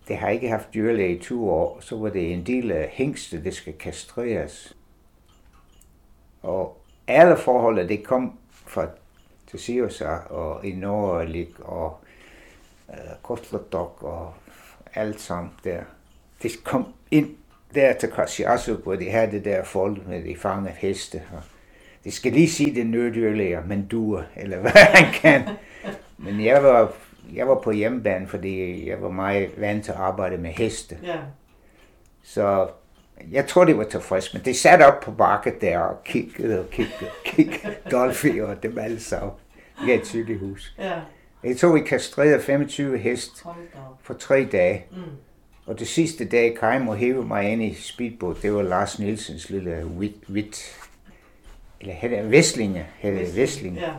det 0.09 0.17
har 0.17 0.29
ikke 0.29 0.49
haft 0.49 0.75
dyrlæge 0.75 1.17
i 1.17 1.21
20 1.21 1.51
år, 1.51 1.81
så 1.81 1.97
var 1.97 2.09
det 2.09 2.33
en 2.33 2.47
del 2.47 2.71
af 2.71 2.89
hængste, 2.93 3.45
det 3.45 3.55
skal 3.55 3.73
kastreres. 3.73 4.77
Og 6.43 6.83
alle 7.07 7.37
forhold, 7.37 7.89
det 7.89 8.05
kom 8.05 8.39
fra 8.67 8.87
Tessiusa 9.51 10.09
og 10.15 10.67
i 10.67 10.73
Norge 10.73 11.47
og 11.63 12.01
uh, 12.89 14.03
og 14.03 14.35
alt 14.95 15.21
sammen 15.21 15.53
der. 15.65 15.83
Det 16.43 16.65
kom 16.65 16.95
ind 17.11 17.37
der 17.75 17.93
til 17.93 18.11
Kassiasu, 18.11 18.75
hvor 18.75 18.97
de 18.97 19.11
havde 19.11 19.31
det 19.31 19.45
der 19.45 19.65
folk 19.65 20.07
med 20.09 20.25
de 20.25 20.37
fangede 20.37 20.75
heste. 20.79 21.23
Og 21.33 21.43
det 22.05 22.13
skal 22.13 22.33
lige 22.33 22.51
sige 22.51 22.75
det 22.75 22.87
nøddyrlæger, 22.87 23.65
men 23.67 23.87
duer, 23.87 24.23
eller 24.37 24.59
hvad 24.63 24.73
han 24.73 25.13
kan. 25.13 25.49
Men 26.19 26.45
jeg 26.45 26.63
var, 26.63 26.93
jeg 27.35 27.49
var 27.49 27.55
på 27.61 27.71
hjemmebane, 27.71 28.27
fordi 28.29 28.89
jeg 28.89 29.03
var 29.03 29.11
meget 29.11 29.51
vant 29.57 29.85
til 29.85 29.93
at 29.93 29.99
arbejde 29.99 30.39
med 30.39 30.51
heste. 30.51 30.99
Ja. 31.03 31.17
Så 32.23 32.69
jeg 33.33 33.47
tror, 33.47 33.65
det 33.65 33.79
var 33.79 33.85
tilfreds, 33.85 34.35
men 34.35 34.43
det 34.45 34.57
satte 34.57 34.83
op 34.87 35.01
på 35.01 35.11
bakket 35.11 35.61
der 35.61 35.79
og 35.79 36.05
kiggede 36.05 36.61
og 36.61 36.71
kiggede 36.71 37.11
og 37.11 37.25
kiggede. 37.35 37.75
Dolphy 37.91 38.41
og 38.43 38.63
dem 38.63 38.79
alle 38.79 39.01
sammen. 39.01 39.33
Det 39.85 39.95
er 39.95 39.99
et 39.99 40.07
sygehus. 40.07 40.75
Ja. 40.79 40.93
Jeg 41.45 41.57
tror, 41.57 41.73
vi 41.73 41.81
kastrerede 41.81 42.41
25 42.43 42.99
hest 42.99 43.45
for 44.03 44.15
tre 44.15 44.49
dage. 44.53 44.85
Mm. 44.91 44.97
Og 45.67 45.79
det 45.79 45.89
sidste 45.89 46.25
dag, 46.25 46.57
Kai 46.61 46.79
må 46.79 46.95
hæve 46.95 47.25
mig 47.25 47.53
ind 47.53 47.63
i 47.63 47.75
speedboat, 47.75 48.37
det 48.43 48.55
var 48.55 48.63
Lars 48.63 48.99
Nielsens 48.99 49.51
lille 49.51 49.85
hvidt, 49.85 50.17
hvidt 50.29 50.79
eller 51.81 51.95
hedder 51.95 52.23
Væslinge, 52.23 52.87
hedder 52.99 53.35
Væslinge. 53.35 53.81
Ja. 53.81 53.93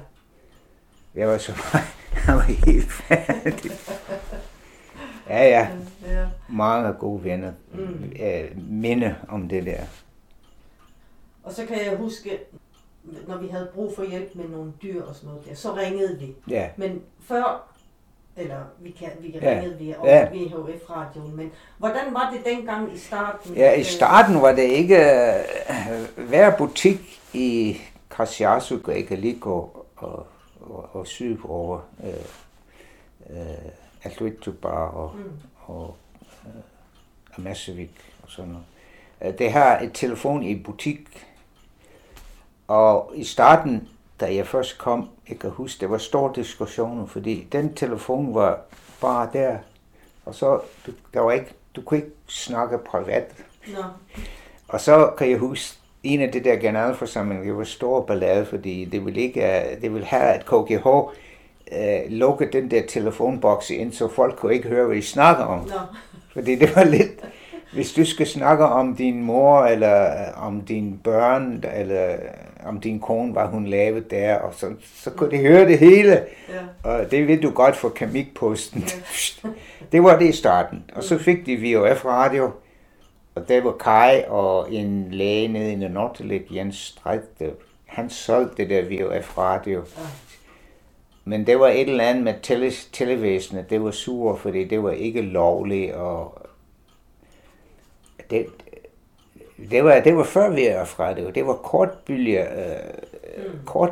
Jeg 1.15 1.27
var 1.27 1.37
så 1.37 1.51
meget, 1.73 1.87
jeg 2.27 2.35
var 2.35 2.41
helt 2.41 2.91
færdig. 2.91 3.71
Ja, 5.29 5.43
ja. 5.47 5.67
ja. 6.05 6.25
Mange 6.49 6.93
gode 6.93 7.23
venner. 7.23 7.51
Mm. 7.73 8.13
Minde 8.55 9.15
om 9.29 9.49
det 9.49 9.65
der. 9.65 9.81
Og 11.43 11.53
så 11.53 11.65
kan 11.65 11.85
jeg 11.85 11.97
huske, 11.97 12.39
når 13.27 13.37
vi 13.37 13.47
havde 13.47 13.69
brug 13.73 13.95
for 13.95 14.03
hjælp 14.03 14.35
med 14.35 14.49
nogle 14.49 14.73
dyr 14.83 15.03
og 15.03 15.15
sådan 15.15 15.29
noget 15.29 15.45
der, 15.49 15.55
så 15.55 15.75
ringede 15.75 16.19
vi. 16.19 16.35
Ja. 16.49 16.69
Men 16.77 17.01
før, 17.27 17.67
eller 18.37 18.57
vi, 18.79 18.91
kan, 18.91 19.09
vi 19.19 19.39
ringede 19.41 19.77
ja. 19.77 19.83
vi 19.83 19.95
over 19.97 20.15
ja. 20.15 20.25
VHF-radioen, 20.25 21.35
men 21.35 21.51
hvordan 21.77 22.13
var 22.13 22.33
det 22.33 22.45
dengang 22.45 22.93
i 22.93 22.97
starten? 22.97 23.55
Ja, 23.55 23.73
i 23.73 23.83
starten 23.83 24.41
var 24.41 24.51
det 24.51 24.63
ikke, 24.63 24.97
uh, 25.69 26.25
hver 26.27 26.57
butik 26.57 27.21
i 27.33 27.77
Krasjasu, 28.09 28.77
Gregalico 28.77 29.69
og, 29.95 30.27
og, 30.63 30.89
og 30.93 31.07
syd 31.07 31.37
over 31.43 31.79
øh, 32.03 32.13
øh, 33.29 33.71
Atluitubar 34.03 34.87
og, 34.87 35.15
mm. 35.15 35.31
og 35.59 35.95
øh, 36.45 36.61
Amasevik 37.37 38.13
og 38.23 38.29
sådan 38.29 38.51
noget. 38.51 38.65
Øh, 39.21 39.37
det 39.37 39.51
har 39.51 39.79
et 39.79 39.91
telefon 39.93 40.43
i 40.43 40.63
butik, 40.63 41.27
og 42.67 43.11
i 43.15 43.23
starten, 43.23 43.89
da 44.19 44.35
jeg 44.35 44.47
først 44.47 44.77
kom, 44.77 45.09
jeg 45.29 45.39
kan 45.39 45.49
huske, 45.49 45.79
det 45.79 45.89
var 45.89 45.97
store 45.97 46.31
diskussioner, 46.35 47.05
fordi 47.05 47.47
den 47.51 47.73
telefon 47.73 48.35
var 48.35 48.61
bare 49.01 49.29
der, 49.33 49.57
og 50.25 50.35
så, 50.35 50.61
du, 50.85 50.91
der 51.13 51.19
var 51.19 51.31
ikke, 51.31 51.53
du 51.75 51.81
kunne 51.81 51.97
ikke 51.97 52.11
snakke 52.27 52.77
privat. 52.77 53.35
No. 53.67 53.83
Og 54.67 54.81
så 54.81 55.13
kan 55.17 55.29
jeg 55.29 55.37
huske, 55.37 55.77
en 56.03 56.21
af 56.21 56.31
det 56.31 56.45
der 56.45 56.55
generalforsamling, 56.55 57.45
det 57.45 57.57
var 57.57 57.63
stor 57.63 58.01
ballade, 58.01 58.45
fordi 58.45 58.85
det 58.85 59.05
ville, 59.05 59.21
ikke, 59.21 59.45
øh, 59.45 59.81
det 59.81 59.93
ville 59.93 60.05
have, 60.05 60.23
at 60.23 60.45
KGH 60.45 60.87
øh, 61.71 61.99
lukke 62.09 62.49
den 62.53 62.71
der 62.71 62.81
telefonboks 62.87 63.69
ind, 63.69 63.91
så 63.91 64.07
folk 64.07 64.35
kunne 64.35 64.53
ikke 64.53 64.67
høre, 64.67 64.87
hvad 64.87 64.97
I 64.97 65.01
snakker 65.01 65.43
om. 65.43 65.59
No. 65.59 65.79
Fordi 66.33 66.55
det 66.55 66.75
var 66.75 66.83
lidt, 66.83 67.11
hvis 67.73 67.93
du 67.93 68.05
skal 68.05 68.27
snakke 68.27 68.65
om 68.65 68.95
din 68.95 69.23
mor, 69.23 69.63
eller 69.63 70.03
øh, 70.03 70.47
om 70.47 70.61
dine 70.61 70.97
børn, 71.03 71.63
eller 71.75 72.15
om 72.65 72.79
din 72.79 72.99
kone, 72.99 73.31
hvad 73.31 73.45
hun 73.45 73.65
lavede 73.65 74.05
der, 74.09 74.35
og 74.35 74.53
så, 74.53 74.71
så 74.95 75.09
kunne 75.09 75.31
de 75.31 75.37
høre 75.37 75.65
det 75.65 75.79
hele. 75.79 76.11
Ja. 76.49 76.89
Og 76.89 77.11
det 77.11 77.27
ved 77.27 77.41
du 77.41 77.49
godt 77.49 77.75
for 77.75 77.89
Kamikposten. 77.89 78.83
Ja. 79.43 79.49
det 79.91 80.03
var 80.03 80.19
det 80.19 80.25
i 80.25 80.31
starten. 80.31 80.83
Og 80.95 81.03
så 81.03 81.17
fik 81.17 81.45
de 81.45 81.75
VOF 81.75 82.05
radio, 82.05 82.51
og 83.35 83.49
der 83.49 83.61
var 83.61 83.71
Kai 83.71 84.23
og 84.27 84.73
en 84.73 85.11
læge 85.11 85.47
nede 85.47 85.71
i 85.71 85.75
Nordelik, 85.75 86.55
Jens 86.55 86.75
Stræt, 86.75 87.21
han 87.85 88.09
solgte 88.09 88.67
det 88.67 88.69
der 88.69 88.81
VHF 88.81 89.37
radio. 89.37 89.83
Men 91.25 91.47
det 91.47 91.59
var 91.59 91.67
et 91.67 91.89
eller 91.89 92.03
andet 92.03 92.23
med 92.23 92.33
tele, 92.43 92.71
televæsenet, 92.91 93.69
det 93.69 93.83
var 93.83 93.91
sur, 93.91 94.35
fordi 94.35 94.63
det 94.63 94.83
var 94.83 94.91
ikke 94.91 95.21
lovligt, 95.21 95.93
og 95.93 96.47
det, 98.29 98.45
Det 99.71 99.83
var, 99.83 99.99
det 99.99 100.17
var 100.17 100.23
før 100.23 100.49
vi 100.49 100.65
er 100.65 100.85
fra 100.85 101.13
det. 101.13 101.35
Det 101.35 101.47
var 101.47 101.53
kortbølge, 101.53 102.41
øh, 102.41 102.77
mm. 103.37 103.59
kort, 103.65 103.91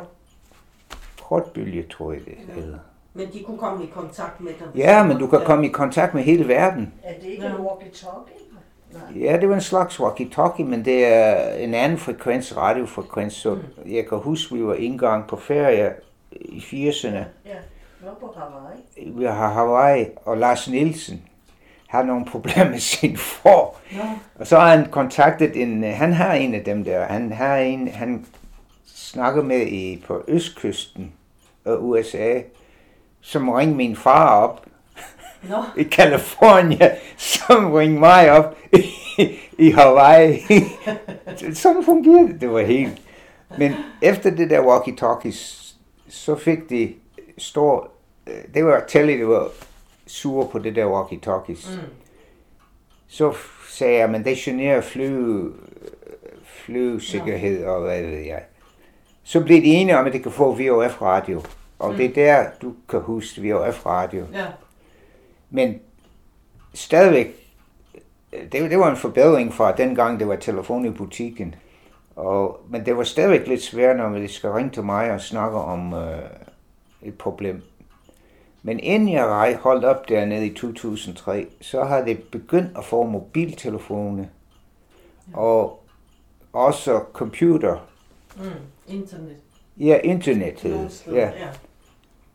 kortbølge, 1.22 1.82
tror 1.82 2.12
jeg 2.12 2.20
det 2.24 2.34
hedder. 2.54 2.78
Men 3.14 3.32
de 3.32 3.42
kunne 3.44 3.58
komme 3.58 3.84
i 3.84 3.86
kontakt 3.86 4.40
med 4.40 4.52
dem? 4.58 4.68
Ja, 4.74 5.04
men 5.04 5.18
du 5.18 5.26
kan 5.26 5.40
komme 5.44 5.66
i 5.66 5.68
kontakt 5.68 6.14
med 6.14 6.22
hele 6.22 6.48
verden. 6.48 6.94
Er 7.02 7.14
det 7.20 7.28
ikke 7.28 7.46
en 7.46 7.52
walkie-talkie? 7.52 8.51
Ja, 9.20 9.36
det 9.40 9.48
var 9.48 9.54
en 9.54 9.60
slags 9.60 10.00
walkie-talkie, 10.00 10.64
men 10.64 10.84
det 10.84 11.06
er 11.06 11.54
en 11.54 11.74
anden 11.74 11.98
frekvens, 11.98 12.56
radiofrekvens. 12.56 13.34
Så 13.34 13.54
mm. 13.54 13.92
jeg 13.92 14.08
kan 14.08 14.18
huske, 14.18 14.54
vi 14.54 14.66
var 14.66 14.74
engang 14.74 15.26
på 15.26 15.36
ferie 15.36 15.92
i 16.32 16.58
80'erne. 16.58 17.16
Ja, 17.46 17.58
vi 18.00 18.06
var 18.06 18.14
på 18.20 18.34
Hawaii. 18.36 19.10
Vi 19.18 19.24
har 19.24 19.48
Hawaii, 19.48 20.06
og 20.24 20.36
Lars 20.36 20.70
Nielsen 20.70 21.22
har 21.88 22.02
nogle 22.02 22.24
problemer 22.24 22.70
med 22.70 22.78
sin 22.78 23.16
for. 23.16 23.76
Ja. 23.92 24.10
Og 24.34 24.46
så 24.46 24.58
har 24.58 24.76
han 24.76 24.90
kontaktet 24.90 25.62
en, 25.62 25.84
han 25.84 26.12
har 26.12 26.34
en 26.34 26.54
af 26.54 26.64
dem 26.64 26.84
der, 26.84 27.04
han 27.04 27.32
har 27.32 27.56
en, 27.56 27.88
han 27.88 28.26
snakker 28.86 29.42
med 29.42 29.66
i, 29.66 30.04
på 30.06 30.24
østkysten 30.28 31.12
af 31.64 31.74
USA, 31.78 32.40
som 33.20 33.48
ringede 33.48 33.76
min 33.76 33.96
far 33.96 34.42
op 34.42 34.66
no. 35.48 35.62
i 35.76 35.84
California, 35.84 36.90
som 37.16 37.72
ringede 37.72 38.00
mig 38.00 38.30
op 38.30 38.56
i, 38.72 38.84
i 39.58 39.70
Hawaii. 39.70 40.42
Sådan 41.54 41.84
fungerede 41.84 42.32
det. 42.32 42.40
Det 42.40 42.50
var 42.50 42.60
helt... 42.60 43.02
Men 43.58 43.74
efter 44.02 44.30
det 44.30 44.50
der 44.50 44.60
walkie-talkies, 44.60 45.72
så 46.08 46.36
fik 46.36 46.70
de 46.70 46.94
stor... 47.38 47.90
Det 48.54 48.64
var 48.64 48.84
Telly, 48.88 49.18
det 49.18 49.28
var 49.28 49.48
sur 50.06 50.46
på 50.46 50.58
det 50.58 50.76
der 50.76 50.86
walkie-talkies. 50.86 51.70
Mm. 51.70 51.78
Så 53.08 53.34
sagde 53.68 53.98
jeg, 53.98 54.10
men 54.10 54.24
det 54.24 54.36
generer 54.36 54.80
fly, 54.80 55.10
flysikkerhed 56.44 57.64
og 57.64 57.80
hvad 57.80 58.02
ved 58.02 58.18
jeg. 58.18 58.42
Så 59.22 59.40
blev 59.40 59.62
de 59.62 59.66
enige 59.66 59.98
om, 59.98 60.06
at 60.06 60.12
det 60.12 60.22
kan 60.22 60.32
få 60.32 60.44
VOF 60.44 61.02
radio. 61.02 61.42
Og 61.78 61.90
mm. 61.90 61.96
det 61.96 62.04
er 62.06 62.12
der, 62.14 62.50
du 62.62 62.74
kan 62.88 63.00
huske 63.00 63.52
VOF 63.52 63.86
radio. 63.86 64.26
Ja. 64.32 64.44
Men 65.52 65.80
stadigvæk, 66.74 67.26
det, 68.52 68.70
det 68.70 68.78
var 68.78 68.90
en 68.90 68.96
forbedring 68.96 69.54
fra 69.54 69.72
dengang, 69.72 70.20
det 70.20 70.28
var 70.28 70.36
telefon 70.36 70.86
i 70.86 70.90
butikken. 70.90 71.54
Og, 72.16 72.60
men 72.68 72.86
det 72.86 72.96
var 72.96 73.04
stadigvæk 73.04 73.46
lidt 73.46 73.62
svært, 73.62 73.96
når 73.96 74.08
de 74.08 74.28
skal 74.28 74.50
ringe 74.50 74.70
til 74.70 74.82
mig 74.82 75.12
og 75.12 75.20
snakke 75.20 75.58
om 75.58 75.94
øh, 75.94 76.18
et 77.02 77.18
problem. 77.18 77.62
Men 78.62 78.80
inden 78.80 79.08
jeg 79.08 79.58
holdt 79.60 79.84
op 79.84 80.08
dernede 80.08 80.46
i 80.46 80.54
2003, 80.54 81.46
så 81.60 81.84
har 81.84 82.04
det 82.04 82.22
begyndt 82.22 82.78
at 82.78 82.84
få 82.84 83.02
mobiltelefoner 83.04 84.24
og 85.34 85.84
også 86.52 87.00
computer. 87.12 87.88
Mm, 88.36 88.44
internet. 88.88 89.36
Ja, 89.76 89.98
internet. 90.04 90.64
Ja. 91.06 91.12
ja. 91.12 91.48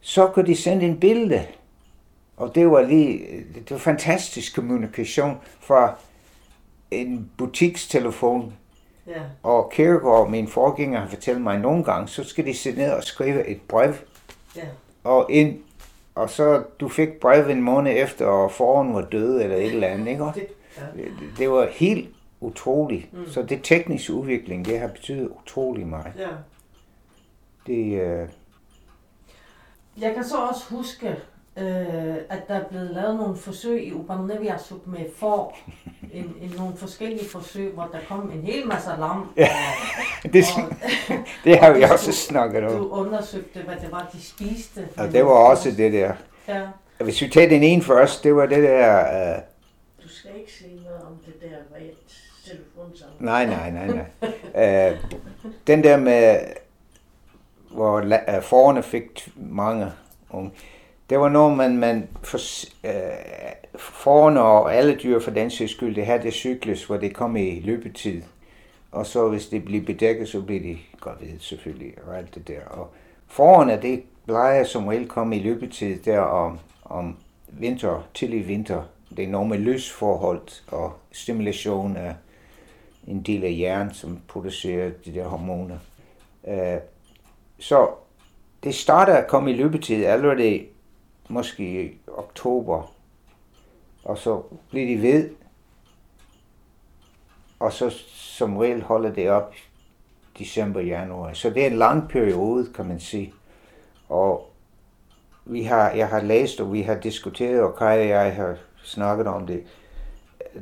Så 0.01 0.27
kunne 0.27 0.45
de 0.45 0.55
sende 0.55 0.85
en 0.85 0.99
billede 0.99 1.45
og 2.37 2.55
det 2.55 2.71
var 2.71 2.81
lige, 2.81 3.45
det 3.53 3.71
var 3.71 3.77
fantastisk 3.77 4.55
kommunikation 4.55 5.37
fra 5.59 5.95
en 6.91 7.31
butikstelefon. 7.37 8.53
Ja. 9.07 9.21
Og 9.43 9.71
Kierkegaard, 9.71 10.29
min 10.29 10.47
forgænger, 10.47 10.99
har 10.99 11.07
fortalt 11.07 11.41
mig 11.41 11.59
nogle 11.59 11.83
gange, 11.83 12.07
så 12.07 12.23
skal 12.23 12.45
de 12.45 12.53
sætte 12.53 12.79
ned 12.79 12.91
og 12.91 13.03
skrive 13.03 13.47
et 13.47 13.61
brev. 13.61 13.93
Ja. 14.55 14.65
Og, 15.03 15.25
ind, 15.29 15.59
og 16.15 16.29
så 16.29 16.63
du 16.79 16.89
fik 16.89 17.09
brev 17.21 17.49
en 17.49 17.61
måned 17.61 17.93
efter, 17.95 18.25
og 18.25 18.51
foran 18.51 18.93
var 18.93 19.01
død 19.01 19.41
eller 19.41 19.55
et 19.55 19.73
eller 19.73 19.87
andet. 19.87 20.07
Ikke? 20.07 20.23
Det, 20.35 20.47
ja. 20.77 21.01
det, 21.01 21.37
det 21.37 21.49
var 21.49 21.67
helt 21.71 22.09
utroligt. 22.39 23.13
Mm. 23.13 23.29
Så 23.29 23.43
det 23.43 23.59
tekniske 23.63 24.13
udvikling, 24.13 24.65
det 24.65 24.79
har 24.79 24.87
betydet 24.87 25.29
utrolig 25.43 25.87
meget. 25.87 26.13
Ja. 26.17 26.27
Det, 27.67 28.01
øh... 28.01 28.29
Jeg 30.01 30.13
kan 30.13 30.23
så 30.23 30.37
også 30.37 30.75
huske, 30.75 31.15
øh, 31.57 32.15
at 32.29 32.47
der 32.47 32.53
er 32.53 32.63
blevet 32.63 32.89
lavet 32.89 33.15
nogle 33.15 33.37
forsøg 33.37 33.87
i 33.87 33.93
Upaneviasuk 33.93 34.87
med 34.87 35.05
for 35.15 35.55
en, 36.13 36.35
en, 36.41 36.53
nogle 36.57 36.77
forskellige 36.77 37.29
forsøg, 37.29 37.73
hvor 37.73 37.89
der 37.91 37.99
kom 38.07 38.31
en 38.31 38.43
hel 38.43 38.67
masse 38.67 38.89
lam. 38.99 39.33
Ja, 39.37 39.49
og, 40.23 40.29
det, 40.33 40.45
og, 40.55 41.15
det 41.43 41.59
har 41.59 41.73
vi 41.73 41.83
også 41.83 42.11
snakket 42.11 42.63
om. 42.63 42.77
Du 42.77 42.89
undersøgte, 42.89 43.59
hvad 43.59 43.75
det 43.75 43.91
var, 43.91 44.09
de 44.13 44.21
spiste. 44.21 44.87
Og 44.97 45.11
det 45.11 45.25
var 45.25 45.31
også 45.31 45.71
det 45.71 45.93
der. 45.93 46.13
Ja. 46.47 46.61
Hvis 46.99 47.21
vi 47.21 47.27
tager 47.27 47.49
den 47.49 47.63
ene 47.63 47.81
først, 47.81 48.23
det 48.23 48.35
var 48.35 48.45
det 48.45 48.63
der... 48.63 49.35
Uh, 49.35 49.41
du 50.03 50.09
skal 50.09 50.31
ikke 50.39 50.51
sige 50.53 50.81
noget 50.85 51.01
om 51.01 51.17
det 51.25 51.33
der 51.41 51.57
med 51.79 51.89
telefonsamling. 52.45 53.23
Nej, 53.25 53.45
nej, 53.45 53.71
nej, 53.71 53.87
nej. 53.87 54.91
uh, 54.91 54.97
den 55.67 55.83
der 55.83 55.97
med, 55.97 56.39
hvor 57.71 58.01
uh, 58.01 58.43
forerne 58.43 58.83
fik 58.83 59.29
mange 59.35 59.91
unge 60.29 60.51
det 61.09 61.19
var 61.19 61.29
noget, 61.29 61.57
man, 61.57 61.77
man 61.77 62.07
for, 62.23 62.39
øh, 62.87 62.91
forne 63.75 64.41
og 64.41 64.75
alle 64.75 64.95
dyr 65.03 65.19
for 65.19 65.31
den 65.31 65.51
sags 65.51 65.71
skyld, 65.71 65.95
det 65.95 66.05
her 66.05 66.21
det 66.21 66.33
cyklus, 66.33 66.85
hvor 66.85 66.97
det 66.97 67.15
kom 67.15 67.35
i 67.35 67.59
løbetid. 67.59 68.21
Og 68.91 69.05
så 69.05 69.29
hvis 69.29 69.47
det 69.47 69.65
bliver 69.65 69.85
bedækket, 69.85 70.29
så 70.29 70.41
bliver 70.41 70.61
de 70.61 70.77
gravid 70.99 71.39
selvfølgelig, 71.39 71.93
og 72.07 72.17
alt 72.17 72.35
det 72.35 72.47
der. 72.47 72.65
Og 72.65 72.89
forerne, 73.27 73.79
det 73.81 74.03
plejer 74.25 74.63
som 74.63 74.87
regel 74.87 75.07
komme 75.07 75.37
i 75.37 75.39
løbetid 75.39 75.99
der 75.99 76.19
om, 76.19 76.59
om 76.85 77.17
vinter, 77.47 78.07
til 78.13 78.33
i 78.33 78.39
vinter. 78.39 78.83
Det 79.17 79.23
er 79.23 79.29
noget 79.29 79.49
med 79.49 79.57
lysforhold 79.57 80.41
og 80.67 80.93
stimulation 81.11 81.97
af 81.97 82.15
en 83.07 83.21
del 83.21 83.43
af 83.43 83.51
hjernen, 83.51 83.93
som 83.93 84.19
producerer 84.27 84.91
de 85.05 85.13
der 85.13 85.27
hormoner. 85.27 85.77
Øh, 86.47 86.77
så 87.59 87.87
det 88.63 88.75
starter 88.75 89.13
at 89.13 89.27
komme 89.27 89.51
i 89.51 89.55
løbetid 89.55 90.05
allerede 90.05 90.65
måske 91.27 91.85
i 91.85 91.97
oktober, 92.07 92.93
og 94.03 94.17
så 94.17 94.41
bliver 94.69 94.87
de 94.87 95.01
ved, 95.01 95.29
og 97.59 97.73
så 97.73 97.89
som 98.13 98.57
regel 98.57 98.81
holder 98.81 99.13
det 99.13 99.29
op 99.29 99.53
december, 100.39 100.81
januar. 100.81 101.33
Så 101.33 101.49
det 101.49 101.63
er 101.63 101.67
en 101.67 101.77
lang 101.77 102.09
periode, 102.09 102.67
kan 102.73 102.85
man 102.85 102.99
sige. 102.99 103.33
Og 104.09 104.49
vi 105.45 105.63
har, 105.63 105.91
jeg 105.91 106.07
har 106.07 106.21
læst, 106.21 106.61
og 106.61 106.73
vi 106.73 106.81
har 106.81 106.95
diskuteret, 106.95 107.61
og 107.61 107.75
Kaj 107.75 107.99
og 107.99 108.07
jeg 108.07 108.35
har 108.35 108.55
snakket 108.83 109.27
om 109.27 109.47
det. 109.47 109.63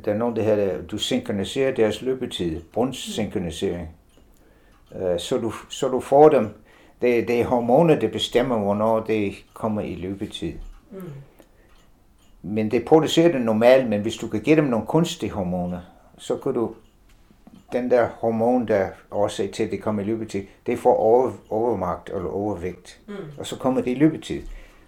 Der 0.04 0.12
er 0.12 0.16
nogen, 0.16 0.36
der 0.36 0.42
hedder, 0.42 0.82
du 0.82 0.98
synkroniserer 0.98 1.74
deres 1.74 2.02
løbetid, 2.02 2.62
brunstsynkronisering. 2.72 3.88
Øh, 4.96 5.20
så 5.20 5.38
du, 5.38 5.52
så 5.70 5.88
du 5.88 6.00
får 6.00 6.28
dem 6.28 6.48
det, 7.02 7.28
det 7.28 7.40
er 7.40 7.44
hormoner, 7.44 7.94
der 7.94 8.08
bestemmer, 8.08 8.58
hvornår 8.58 9.00
det 9.00 9.34
kommer 9.54 9.80
i 9.80 9.94
løbetid. 9.94 10.52
Mm. 10.90 11.02
Men 12.42 12.70
det 12.70 12.84
producerer 12.84 13.32
det 13.32 13.40
normalt, 13.40 13.88
men 13.88 14.00
hvis 14.00 14.16
du 14.16 14.28
kan 14.28 14.40
give 14.40 14.56
dem 14.56 14.64
nogle 14.64 14.86
kunstige 14.86 15.32
hormoner, 15.32 15.80
så 16.18 16.36
kan 16.36 16.54
du, 16.54 16.74
den 17.72 17.90
der 17.90 18.08
hormon, 18.20 18.68
der 18.68 18.88
årsag 19.10 19.50
til, 19.50 19.62
at 19.62 19.70
det 19.70 19.82
kommer 19.82 20.02
i 20.02 20.04
løbetid, 20.04 20.42
det 20.66 20.78
får 20.78 20.96
over, 20.96 21.32
overmagt 21.50 22.08
eller 22.08 22.28
overvægt. 22.28 23.00
Mm. 23.06 23.14
Og 23.38 23.46
så 23.46 23.56
kommer 23.58 23.80
det 23.80 23.90
i 23.90 23.94
løbetid. 23.94 24.42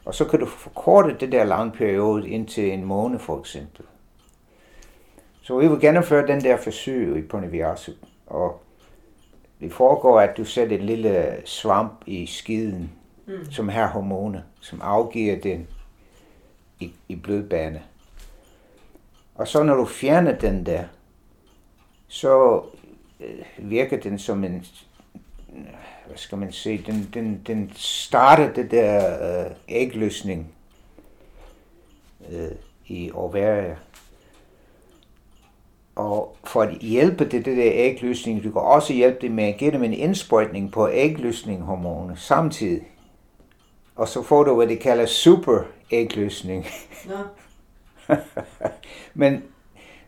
Og 0.05 0.15
så 0.15 0.25
kan 0.25 0.41
du 0.41 0.47
forkorte 0.47 1.17
det 1.21 1.33
der 1.33 1.45
lange 1.45 1.73
periode 1.73 2.29
indtil 2.29 2.73
en 2.73 2.85
måned 2.85 3.19
for 3.19 3.41
eksempel. 3.41 3.85
Så 5.43 5.59
vi 5.59 5.69
vil 5.69 5.81
gennemføre 5.81 6.27
den 6.27 6.41
der 6.41 6.57
forsøg 6.57 7.17
i 7.17 7.23
Ponyviasu. 7.23 7.93
Og 8.27 8.63
det 9.61 9.73
foregår, 9.73 10.21
at 10.21 10.37
du 10.37 10.45
sætter 10.45 10.79
en 10.79 10.87
lille 10.87 11.37
svamp 11.45 12.03
i 12.07 12.27
skiden, 12.27 12.91
mm. 13.27 13.51
som 13.51 13.69
har 13.69 13.87
hormoner, 13.87 14.41
som 14.61 14.81
afgiver 14.83 15.41
den 15.41 15.67
i, 16.81 16.93
i 17.09 17.17
blodbane. 17.17 17.83
Og 19.35 19.49
så 19.49 19.63
når 19.63 19.75
du 19.75 19.85
fjerner 19.85 20.39
den 20.39 20.67
der, 20.67 20.85
så 22.09 22.63
øh, 23.21 23.71
virker 23.71 24.01
den 24.01 24.19
som 24.19 24.45
en, 24.45 24.65
hvad 26.07 26.17
skal 26.17 26.39
man 26.39 26.53
sige, 26.53 26.85
den, 26.87 27.11
den, 27.15 27.43
den 27.47 27.73
starter 27.75 28.53
det 28.53 28.71
der 28.71 29.47
øh, 29.47 29.51
ægløsning 29.69 30.55
øh, 32.31 32.51
i 32.87 33.11
ovarier. 33.15 33.77
Og 35.99 36.37
for 36.45 36.63
at 36.63 36.79
hjælpe 36.81 37.25
det, 37.25 37.45
det 37.45 37.57
der 37.57 37.71
ægløsning, 37.73 38.45
du 38.45 38.51
kan 38.51 38.61
også 38.61 38.93
hjælpe 38.93 39.19
det 39.21 39.31
med 39.31 39.45
at 39.45 39.57
give 39.57 39.71
dem 39.71 39.83
en 39.83 39.93
indsprøjtning 39.93 40.73
på 40.73 40.89
ægløsninghormoner 40.89 42.15
samtidig. 42.15 42.83
Og 43.97 44.09
så 44.09 44.23
får 44.23 44.45
du, 44.45 44.55
hvad 44.55 44.67
de 44.67 44.77
kalder 44.77 45.07
super 45.07 45.61
ægløsning. 45.91 46.67
Ja. 47.09 48.15
Men 49.15 49.43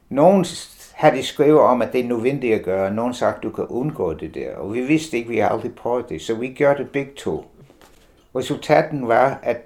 nogen 0.09 0.46
har 0.94 1.11
de 1.11 1.22
skrevet 1.22 1.61
om, 1.61 1.83
at 1.83 1.92
det 1.92 2.00
er 2.00 2.09
nødvendigt 2.09 2.55
at 2.55 2.64
gøre, 2.64 2.87
og 2.87 2.92
nogen 2.92 3.14
sagt, 3.14 3.42
du 3.42 3.50
kan 3.50 3.66
undgå 3.66 4.14
det 4.14 4.35
der. 4.35 4.57
Og 4.57 4.74
vi 4.74 4.81
vidste 4.81 5.16
ikke, 5.16 5.29
vi 5.31 5.38
har 5.38 5.48
aldrig 5.48 5.74
prøvet 5.74 6.09
det, 6.09 6.22
så 6.22 6.35
vi 6.35 6.48
gjorde 6.48 6.79
det 6.83 6.90
begge 6.90 7.12
to. 7.16 7.50
Resultaten 8.37 9.09
var, 9.09 9.38
at 9.42 9.57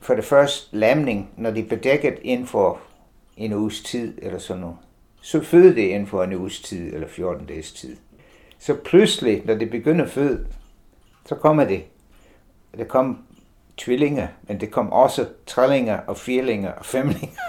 for 0.00 0.14
det 0.14 0.24
første 0.24 0.76
lamning, 0.76 1.30
når 1.36 1.50
de 1.50 1.62
bedækket 1.62 2.18
inden 2.22 2.46
for 2.46 2.78
en 3.36 3.52
uges 3.52 3.82
tid 3.82 4.18
eller 4.22 4.38
sådan 4.38 4.60
noget, 4.60 4.76
så 5.20 5.42
føder 5.42 5.74
det 5.74 5.82
inden 5.82 6.06
for 6.06 6.24
en 6.24 6.34
uges 6.34 6.60
tid, 6.60 6.94
eller 6.94 7.08
14 7.08 7.46
dages 7.46 7.72
tid. 7.72 7.96
Så 8.58 8.74
pludselig, 8.74 9.42
når 9.44 9.54
det 9.54 9.70
begynder 9.70 10.04
at 10.04 10.10
føde, 10.10 10.46
så 11.26 11.34
kommer 11.34 11.64
det. 11.64 11.84
Der 12.78 12.84
kom 12.84 13.18
tvillinger, 13.76 14.28
men 14.42 14.60
det 14.60 14.70
kom 14.70 14.92
også 14.92 15.26
trillinger 15.46 15.98
og 15.98 16.16
firlinger 16.16 16.72
og 16.72 16.84
femlinger. 16.84 17.40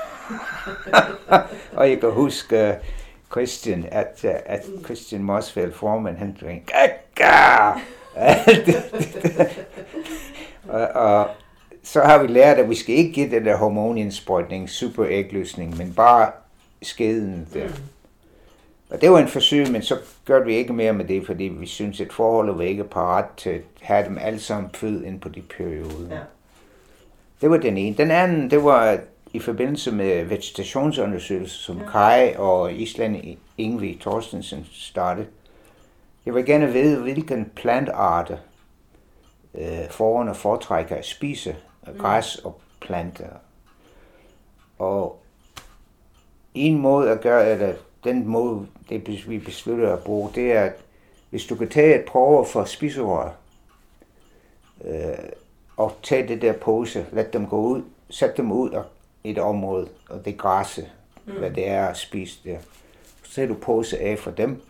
og 1.78 1.90
jeg 1.90 2.00
kan 2.00 2.12
huske 2.12 2.68
øh, 2.68 2.74
Christian, 3.32 3.86
at, 3.92 4.26
øh, 4.26 4.32
at 4.46 4.66
Christian 4.86 5.24
Mosfeld, 5.24 5.74
formand, 5.74 6.18
han 6.18 6.36
tænkte, 6.36 6.74
og, 10.68 10.88
og, 10.88 11.30
så 11.86 12.02
har 12.02 12.22
vi 12.22 12.28
lært, 12.28 12.58
at 12.58 12.70
vi 12.70 12.76
skal 12.76 12.96
ikke 12.96 13.12
give 13.12 13.32
den 13.32 13.46
der 13.46 13.58
hormonindsprøjtning, 13.58 14.70
superægløsning, 14.70 15.78
men 15.78 15.94
bare 15.94 16.32
skeden 16.82 17.48
der. 17.54 17.68
Mm. 17.68 17.74
Og 18.90 19.02
det 19.02 19.12
var 19.12 19.20
en 19.20 19.28
forsøg, 19.28 19.72
men 19.72 19.82
så 19.82 19.98
gør 20.26 20.44
vi 20.44 20.56
ikke 20.56 20.74
mere 20.74 20.94
med 20.94 21.06
det, 21.06 21.26
fordi 21.26 21.44
vi 21.44 21.66
synes, 21.66 22.02
at 22.02 22.14
forholdet 22.14 22.58
var 22.58 22.64
ikke 22.64 22.84
parat 22.84 23.26
til 23.38 23.50
at 23.50 23.62
have 23.82 24.06
dem 24.06 24.18
alle 24.22 24.40
sammen 24.40 24.72
født 24.74 25.06
ind 25.06 25.20
på 25.20 25.30
de 25.30 25.42
perioder. 25.58 26.16
Ja. 26.16 26.20
Det 27.42 27.50
var 27.50 27.58
den 27.58 27.78
ene. 27.78 27.98
Den 27.98 28.12
anden, 28.12 28.52
det 28.52 28.64
var 28.64 28.98
i 29.34 29.40
forbindelse 29.40 29.92
med 29.92 30.24
vegetationsundersøgelser, 30.24 31.58
som 31.58 31.78
ja. 31.78 31.90
Kai 31.92 32.36
og 32.38 32.74
Island 32.74 33.38
Ingvi 33.58 33.98
Thorstensen 34.02 34.66
startede. 34.74 35.28
Jeg 36.26 36.36
vil 36.36 36.46
gerne 36.46 36.74
vide, 36.74 37.02
hvilken 37.02 37.52
plantarter 37.56 38.38
øh, 39.58 39.90
forerne 39.90 40.36
foretrækker 40.36 40.96
at 40.96 41.06
spise. 41.06 41.56
Græs 41.98 42.36
og 42.36 42.62
planter. 42.82 43.30
Og 44.80 45.20
en 46.54 46.78
måde 46.78 47.12
at 47.12 47.22
gøre, 47.22 47.52
eller 47.52 47.74
den 48.04 48.28
måde, 48.28 48.68
det 48.90 49.30
vi 49.30 49.40
beslutter 49.40 49.94
at 49.94 50.04
bruge, 50.04 50.30
det 50.36 50.52
er, 50.52 50.64
at 50.64 50.74
hvis 51.30 51.46
du 51.46 51.56
kan 51.56 51.70
tage 51.70 52.00
et 52.00 52.06
prøve 52.06 52.46
for 52.46 52.66
spiserør, 52.66 53.32
øh, 54.86 55.30
og 55.78 55.98
tage 56.04 56.28
det 56.28 56.42
der 56.42 56.54
pose, 56.54 57.06
lad 57.12 57.26
dem 57.34 57.48
gå 57.48 57.58
ud, 57.58 57.82
sæt 58.10 58.38
dem 58.38 58.52
ud 58.52 58.82
i 59.24 59.30
et 59.30 59.38
område, 59.38 59.88
og 60.10 60.26
det 60.26 60.38
græsse, 60.38 60.90
mm. 61.26 61.34
hvad 61.34 61.52
det 61.52 61.68
er 61.68 61.86
at 61.88 61.98
spise 61.98 62.40
der. 62.44 62.58
Så 63.24 63.36
tager 63.36 63.48
du 63.48 63.54
pose 63.54 64.00
af 64.00 64.20
for 64.20 64.32
dem. 64.32 64.62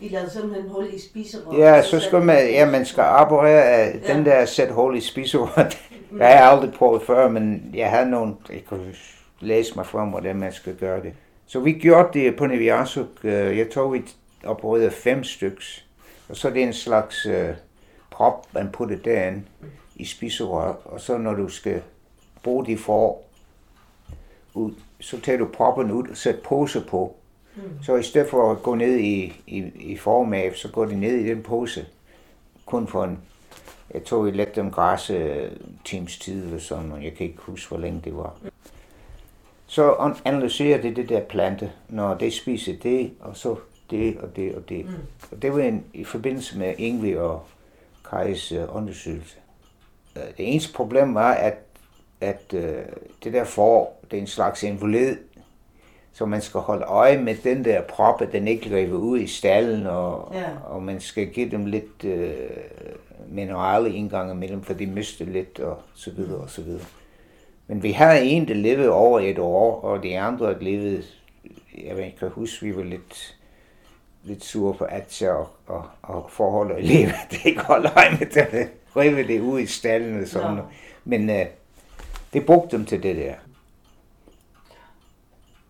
I 0.00 0.08
lavede 0.08 0.30
simpelthen 0.30 0.68
hul 0.68 0.94
i 0.94 1.00
spiserør? 1.00 1.58
Ja, 1.58 1.82
så 1.82 2.00
skal 2.00 2.22
man, 2.22 2.50
ja, 2.50 2.70
man 2.70 2.86
skal 2.86 3.04
operere 3.04 3.64
af 3.64 4.00
ja. 4.02 4.14
den 4.14 4.24
der 4.24 4.44
sæt 4.44 4.70
hul 4.72 4.96
i 4.96 5.00
spiserør. 5.00 5.70
Mm. 6.10 6.18
Jeg 6.18 6.38
har 6.38 6.44
aldrig 6.44 6.72
prøvet 6.72 7.02
før, 7.02 7.28
men 7.28 7.70
jeg 7.74 7.90
havde 7.90 8.10
nogen, 8.10 8.36
jeg 8.50 8.64
kunne 8.64 8.94
læse 9.40 9.76
mig 9.76 9.86
frem, 9.86 10.08
hvordan 10.08 10.36
man 10.36 10.52
skal 10.52 10.74
gøre 10.76 11.02
det. 11.02 11.12
Så 11.46 11.60
vi 11.60 11.72
gjorde 11.72 12.18
det 12.18 12.36
på 12.36 12.46
Neviasuk. 12.46 13.08
Øh, 13.24 13.58
jeg 13.58 13.70
tog 13.70 13.92
vi 13.92 14.02
opererede 14.44 14.90
fem 14.90 15.24
stykker. 15.24 15.62
Og 16.28 16.36
så 16.36 16.48
er 16.48 16.52
det 16.52 16.62
en 16.62 16.72
slags 16.72 17.26
uh, 17.26 17.56
prop, 18.10 18.46
man 18.54 18.68
putter 18.72 18.96
derinde 18.96 19.42
i 19.96 20.04
spiserør. 20.04 20.72
Og 20.84 21.00
så 21.00 21.18
når 21.18 21.34
du 21.34 21.48
skal 21.48 21.82
bruge 22.42 22.66
de 22.66 22.78
for 22.78 23.20
ud, 24.54 24.72
så 25.00 25.20
tager 25.20 25.38
du 25.38 25.48
proppen 25.52 25.90
ud 25.90 26.08
og 26.08 26.16
sætter 26.16 26.40
pose 26.42 26.80
på. 26.88 27.16
Mm. 27.56 27.62
Så 27.82 27.96
i 27.96 28.02
stedet 28.02 28.30
for 28.30 28.50
at 28.50 28.62
gå 28.62 28.74
ned 28.74 28.98
i, 28.98 29.42
i, 29.46 29.64
i 29.74 29.96
formaf, 29.96 30.54
så 30.54 30.68
går 30.68 30.84
de 30.84 31.00
ned 31.00 31.14
i 31.14 31.28
den 31.28 31.42
pose. 31.42 31.86
Kun 32.66 32.86
for 32.86 33.04
en, 33.04 33.18
jeg 33.94 34.04
tog 34.04 34.28
i 34.28 34.30
let 34.30 34.56
dem 34.56 34.70
græsse 34.70 35.50
times 35.84 36.18
tid 36.18 36.44
eller 36.44 36.58
sådan, 36.58 36.92
og 36.92 37.04
jeg 37.04 37.14
kan 37.14 37.26
ikke 37.26 37.40
huske, 37.40 37.68
hvor 37.68 37.78
længe 37.78 38.00
det 38.04 38.16
var. 38.16 38.36
Så 39.66 40.14
analyserer 40.24 40.82
det 40.82 40.96
det 40.96 41.08
der 41.08 41.20
plante, 41.20 41.72
når 41.88 42.14
det 42.14 42.32
spiser 42.32 42.76
det, 42.82 43.12
og 43.20 43.36
så 43.36 43.56
det 43.90 44.18
og 44.18 44.36
det 44.36 44.54
og 44.54 44.68
det. 44.68 44.86
Mm. 44.86 44.94
Og 45.32 45.42
det 45.42 45.52
var 45.52 45.60
en, 45.60 45.84
i 45.94 46.04
forbindelse 46.04 46.58
med 46.58 46.74
Ingvi 46.78 47.16
og 47.16 47.44
Kajs 48.10 48.52
uh, 48.52 48.76
undersøgelse. 48.76 49.36
Uh, 50.16 50.22
det 50.22 50.52
eneste 50.52 50.72
problem 50.72 51.14
var, 51.14 51.32
at, 51.32 51.58
at 52.20 52.54
uh, 52.54 52.60
det 53.24 53.32
der 53.32 53.44
får, 53.44 54.00
det 54.10 54.16
er 54.16 54.20
en 54.20 54.26
slags 54.26 54.62
invalid, 54.62 55.16
så 56.18 56.26
man 56.26 56.42
skal 56.42 56.60
holde 56.60 56.84
øje 56.84 57.18
med 57.18 57.34
den 57.44 57.64
der 57.64 57.82
prop, 57.82 58.22
at 58.22 58.32
den 58.32 58.48
ikke 58.48 58.68
løber 58.68 58.96
ud 58.96 59.18
i 59.18 59.26
stallen, 59.26 59.86
og, 59.86 60.32
ja. 60.34 60.44
og 60.64 60.82
man 60.82 61.00
skal 61.00 61.26
give 61.26 61.50
dem 61.50 61.66
lidt 61.66 62.04
uh, 62.04 63.32
minerale 63.34 63.94
indgang 63.94 64.32
imellem, 64.32 64.62
for 64.62 64.72
de 64.72 64.86
mister 64.86 65.24
lidt, 65.24 65.60
og 65.60 65.78
så 65.94 66.10
videre, 66.10 66.40
og 66.40 66.50
så 66.50 66.62
videre. 66.62 66.84
Men 67.66 67.82
vi 67.82 67.92
havde 67.92 68.24
en, 68.24 68.48
der 68.48 68.54
levede 68.54 68.90
over 68.90 69.20
et 69.20 69.38
år, 69.38 69.80
og 69.80 70.02
de 70.02 70.18
andre 70.18 70.62
levede, 70.62 71.02
jeg 71.86 71.96
ved 71.96 72.04
kan 72.18 72.28
huske, 72.28 72.66
vi 72.66 72.76
var 72.76 72.82
lidt, 72.82 73.36
lidt 74.24 74.44
sure 74.44 74.74
på 74.74 74.84
Atja 74.84 75.32
og, 75.32 75.48
og, 75.66 75.84
og 76.02 76.26
forhold 76.30 76.78
i 76.78 76.82
livet. 76.82 77.14
Det 77.30 77.44
ikke 77.44 77.60
holde 77.60 77.90
øje 77.96 78.10
med 78.10 78.26
det, 78.26 78.68
rive 78.96 79.26
det 79.26 79.40
ud 79.40 79.60
i 79.60 79.66
stallen 79.66 80.22
og 80.22 80.28
sådan 80.28 80.56
ja. 80.56 80.62
Men 81.04 81.30
uh, 81.30 81.46
det 82.32 82.46
brugte 82.46 82.76
dem 82.76 82.86
til 82.86 83.02
det 83.02 83.16
der. 83.16 83.34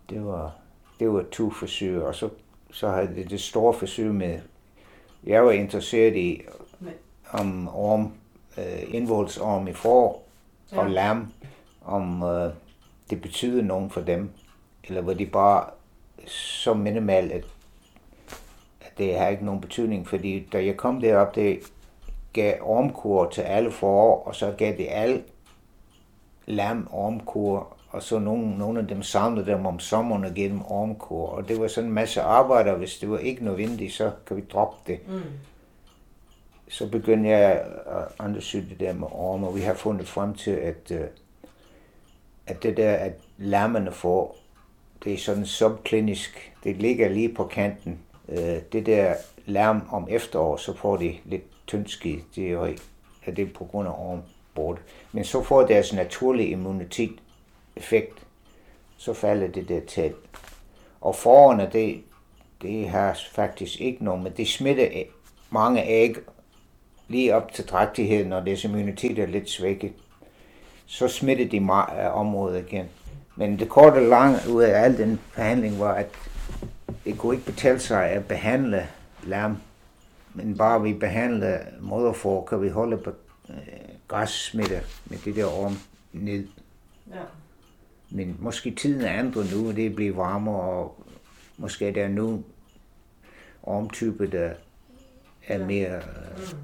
Det 0.09 0.25
var, 0.25 0.55
det 0.99 1.13
var 1.13 1.25
to 1.31 1.49
forsøg, 1.49 2.03
og 2.03 2.15
så, 2.15 2.29
så 2.71 2.89
havde 2.89 3.15
det 3.15 3.29
det 3.29 3.41
store 3.41 3.73
forsøg 3.73 4.15
med, 4.15 4.39
jeg 5.23 5.45
var 5.45 5.51
interesseret 5.51 6.15
i, 6.15 6.41
om 7.31 7.69
orm, 7.75 8.13
uh, 8.57 8.95
indvoldsorm 8.95 9.67
i 9.67 9.73
for 9.73 10.21
ja. 10.71 10.79
og 10.79 10.89
lam 10.89 11.33
om 11.89 12.23
øh, 12.23 12.53
det 13.09 13.21
betyder 13.21 13.61
nogen 13.61 13.89
for 13.89 14.01
dem, 14.01 14.29
eller 14.83 15.01
var 15.01 15.13
de 15.13 15.25
bare 15.25 15.65
så 16.27 16.73
minimalt, 16.73 17.31
at, 17.31 17.45
at 18.81 18.97
det 18.97 19.17
har 19.17 19.27
ikke 19.27 19.45
nogen 19.45 19.61
betydning, 19.61 20.07
fordi 20.07 20.47
da 20.51 20.65
jeg 20.65 20.77
kom 20.77 21.01
derop, 21.01 21.35
det 21.35 21.59
gav 22.33 22.57
ormkur 22.61 23.29
til 23.29 23.41
alle 23.41 23.71
forår, 23.71 24.23
og 24.23 24.35
så 24.35 24.53
gav 24.57 24.77
det 24.77 24.87
alle 24.89 25.23
lam 26.45 26.87
ormkur, 26.91 27.77
og 27.89 28.03
så 28.03 28.19
nogle, 28.19 28.57
nogle 28.57 28.79
af 28.79 28.87
dem 28.87 29.03
samlede 29.03 29.45
dem 29.45 29.65
om 29.65 29.79
sommeren 29.79 30.25
og 30.25 30.31
gav 30.31 30.49
dem 30.49 30.61
og 30.61 31.45
det 31.47 31.59
var 31.59 31.67
sådan 31.67 31.87
en 31.89 31.93
masse 31.93 32.21
arbejde, 32.21 32.71
og 32.71 32.77
hvis 32.77 32.97
det 32.97 33.09
var 33.09 33.17
ikke 33.17 33.45
nødvendigt, 33.45 33.93
så 33.93 34.11
kan 34.27 34.37
vi 34.37 34.41
droppe 34.41 34.91
det. 34.91 34.99
Mm. 35.07 35.21
Så 36.69 36.89
begyndte 36.89 37.29
jeg 37.29 37.51
at 37.87 38.25
undersøge 38.25 38.65
det 38.69 38.79
der 38.79 38.93
med 38.93 39.07
orme, 39.11 39.47
og 39.47 39.55
vi 39.55 39.61
har 39.61 39.73
fundet 39.73 40.07
frem 40.07 40.33
til, 40.33 40.51
at 40.51 40.91
uh, 40.91 40.97
at 42.49 42.63
det 42.63 42.77
der, 42.77 42.93
at 42.93 43.13
lammerne 43.37 43.91
får, 43.91 44.37
det 45.03 45.13
er 45.13 45.17
sådan 45.17 45.45
subklinisk, 45.45 46.53
det 46.63 46.75
ligger 46.75 47.09
lige 47.09 47.33
på 47.33 47.43
kanten. 47.43 47.99
Øh, 48.29 48.57
det 48.71 48.85
der 48.85 49.13
larm 49.45 49.81
om 49.91 50.07
efterår, 50.09 50.57
så 50.57 50.77
får 50.77 50.97
de 50.97 51.15
lidt 51.25 51.43
tyndskid, 51.67 52.19
det 52.35 52.47
er 52.47 52.51
jo 52.51 52.75
er 53.25 53.31
det 53.31 53.53
på 53.53 53.65
grund 53.65 53.87
af 53.87 53.93
ormbord. 53.97 54.79
Men 55.11 55.23
så 55.23 55.43
får 55.43 55.67
deres 55.67 55.93
naturlige 55.93 56.49
immunitet 56.49 57.11
effekt, 57.79 58.19
så 58.97 59.13
falder 59.13 59.47
det 59.47 59.69
der 59.69 59.81
tæt. 59.87 60.13
Og 61.01 61.15
forerne, 61.15 61.69
det, 61.73 62.03
det 62.61 62.89
har 62.89 63.19
faktisk 63.31 63.81
ikke 63.81 64.03
noget, 64.03 64.23
men 64.23 64.33
det 64.37 64.47
smitter 64.47 65.03
mange 65.49 65.87
æg 65.87 66.15
lige 67.07 67.35
op 67.35 67.53
til 67.53 67.65
drægtighed, 67.65 68.25
når 68.25 68.39
deres 68.39 68.63
immunitet 68.63 69.19
er 69.19 69.25
lidt 69.25 69.49
svækket 69.49 69.93
så 70.89 71.07
smitter 71.07 71.47
de 71.47 71.59
meget 71.59 71.97
af 71.97 72.09
området 72.09 72.65
igen. 72.67 72.85
Men 73.35 73.59
det 73.59 73.69
korte 73.69 73.95
og 73.95 74.01
lange 74.01 74.37
ud 74.49 74.63
af 74.63 74.83
al 74.83 74.97
den 74.97 75.19
behandling 75.35 75.79
var, 75.79 75.93
at 75.93 76.07
det 77.05 77.17
kunne 77.17 77.35
ikke 77.35 77.45
betale 77.45 77.79
sig 77.79 78.05
at 78.05 78.25
behandle 78.25 78.87
lam, 79.23 79.57
men 80.33 80.57
bare 80.57 80.81
vi 80.83 80.93
behandler 80.93 81.57
moderfor, 81.79 82.45
kan 82.45 82.61
vi 82.61 82.69
holde 82.69 82.97
på 82.97 83.11
øh, 83.49 83.55
græssmitte 84.07 84.81
med 85.05 85.17
det 85.25 85.35
der 85.35 85.45
orm 85.45 85.77
ned. 86.13 86.47
Ja. 87.07 87.15
Men 88.11 88.37
måske 88.39 88.71
tiden 88.71 89.01
er 89.01 89.19
andre 89.19 89.45
nu, 89.53 89.67
og 89.67 89.75
det 89.75 89.95
bliver 89.95 90.15
varmere, 90.15 90.61
og 90.61 91.03
måske 91.57 91.87
er 91.87 91.91
der 91.91 92.07
nu 92.07 92.43
ormtype, 93.63 94.31
der 94.31 94.53
er 95.47 95.59
ja. 95.59 95.65
mere... 95.65 95.95
Øh... 95.95 96.01
Mm. 96.53 96.59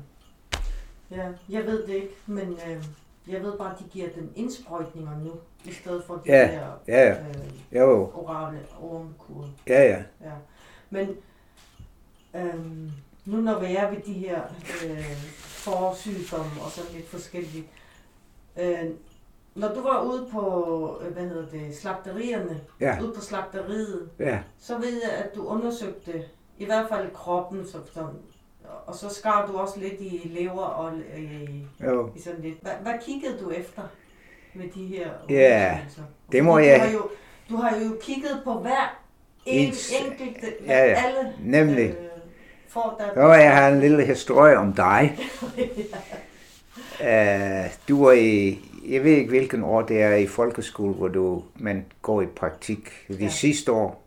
Ja, 1.11 1.27
jeg 1.49 1.65
ved 1.65 1.87
det 1.87 1.93
ikke, 1.93 2.15
men 2.25 2.47
øh, 2.67 2.83
jeg 3.27 3.43
ved 3.43 3.57
bare, 3.57 3.73
at 3.73 3.79
de 3.79 3.83
giver 3.91 4.09
dem 4.15 4.31
indsprøjtninger 4.35 5.19
nu, 5.19 5.31
i 5.65 5.73
stedet 5.73 6.03
for 6.07 6.15
de 6.15 6.21
ja, 6.25 6.41
der 6.41 6.71
ja, 6.87 7.09
ja. 7.09 7.19
Øh, 7.19 7.51
jo. 7.71 8.11
orale 8.13 8.59
ormkur. 8.81 9.49
Ja, 9.67 9.83
ja. 9.83 10.03
ja. 10.21 10.33
Men 10.89 11.17
øhm, 12.35 12.91
nu 13.25 13.37
når 13.37 13.59
vi 13.59 13.65
er 13.65 13.89
ved 13.89 14.01
de 14.05 14.13
her 14.13 14.41
øh, 14.85 15.15
forsygdomme 15.39 16.61
og 16.61 16.71
sådan 16.71 16.91
lidt 16.93 17.07
forskellige, 17.07 17.63
øh, 18.57 18.89
når 19.55 19.67
du 19.73 19.81
var 19.81 20.03
ude 20.03 20.27
på, 20.31 21.01
øh, 21.01 21.13
hvad 21.13 21.23
hedder 21.23 21.49
det, 21.49 21.75
slagterierne, 21.75 22.61
ja. 22.79 22.97
ude 23.01 23.13
på 23.13 23.21
slagteriet, 23.21 24.09
ja. 24.19 24.39
så 24.59 24.77
ved 24.77 25.01
jeg, 25.03 25.11
at 25.11 25.35
du 25.35 25.45
undersøgte 25.45 26.23
i 26.57 26.65
hvert 26.65 26.89
fald 26.89 27.13
kroppen, 27.13 27.67
så, 27.67 27.77
som 27.93 28.09
og 28.85 28.95
så 28.95 29.09
skar 29.09 29.47
du 29.47 29.57
også 29.57 29.79
lidt 29.79 29.93
i 29.99 30.31
lever 30.39 30.61
og 30.61 30.93
øh, 31.17 31.49
i 32.15 32.19
sådan 32.23 32.41
lidt. 32.41 32.57
Hvad, 32.61 32.71
hvad 32.81 32.93
kiggede 33.05 33.37
du 33.41 33.49
efter 33.49 33.81
med 34.53 34.69
de 34.75 34.85
her 34.85 35.09
Ja, 35.29 35.79
det 36.31 36.43
må 36.43 36.57
jeg... 36.57 36.79
Du 36.79 36.85
har, 36.85 36.93
jo, 36.93 37.09
du 37.49 37.55
har 37.55 37.75
jo 37.75 37.97
kigget 38.01 38.41
på 38.43 38.53
hver 38.53 39.01
en 39.45 39.73
enkelt, 40.01 40.43
ja, 40.65 40.85
ja. 40.85 41.03
alle 41.05 41.33
nemlig. 41.39 41.89
Øh, 41.89 41.95
får 42.67 42.95
der... 42.99 43.21
Nå, 43.21 43.33
jeg 43.33 43.55
har 43.55 43.69
en 43.69 43.79
lille 43.79 44.05
historie 44.05 44.57
om 44.57 44.73
dig. 44.73 45.19
ja. 46.99 47.65
uh, 47.65 47.71
du 47.89 48.05
var 48.05 48.11
i, 48.11 48.59
jeg 48.89 49.03
ved 49.03 49.11
ikke 49.11 49.29
hvilken 49.29 49.63
år 49.63 49.81
det 49.81 50.01
er 50.01 50.15
i 50.15 50.27
folkeskole, 50.27 50.93
hvor 50.93 51.07
du, 51.07 51.43
man 51.55 51.85
går 52.01 52.21
i 52.21 52.25
praktik. 52.25 52.89
De 53.07 53.15
ja. 53.19 53.29
sidste 53.29 53.71
år. 53.71 54.05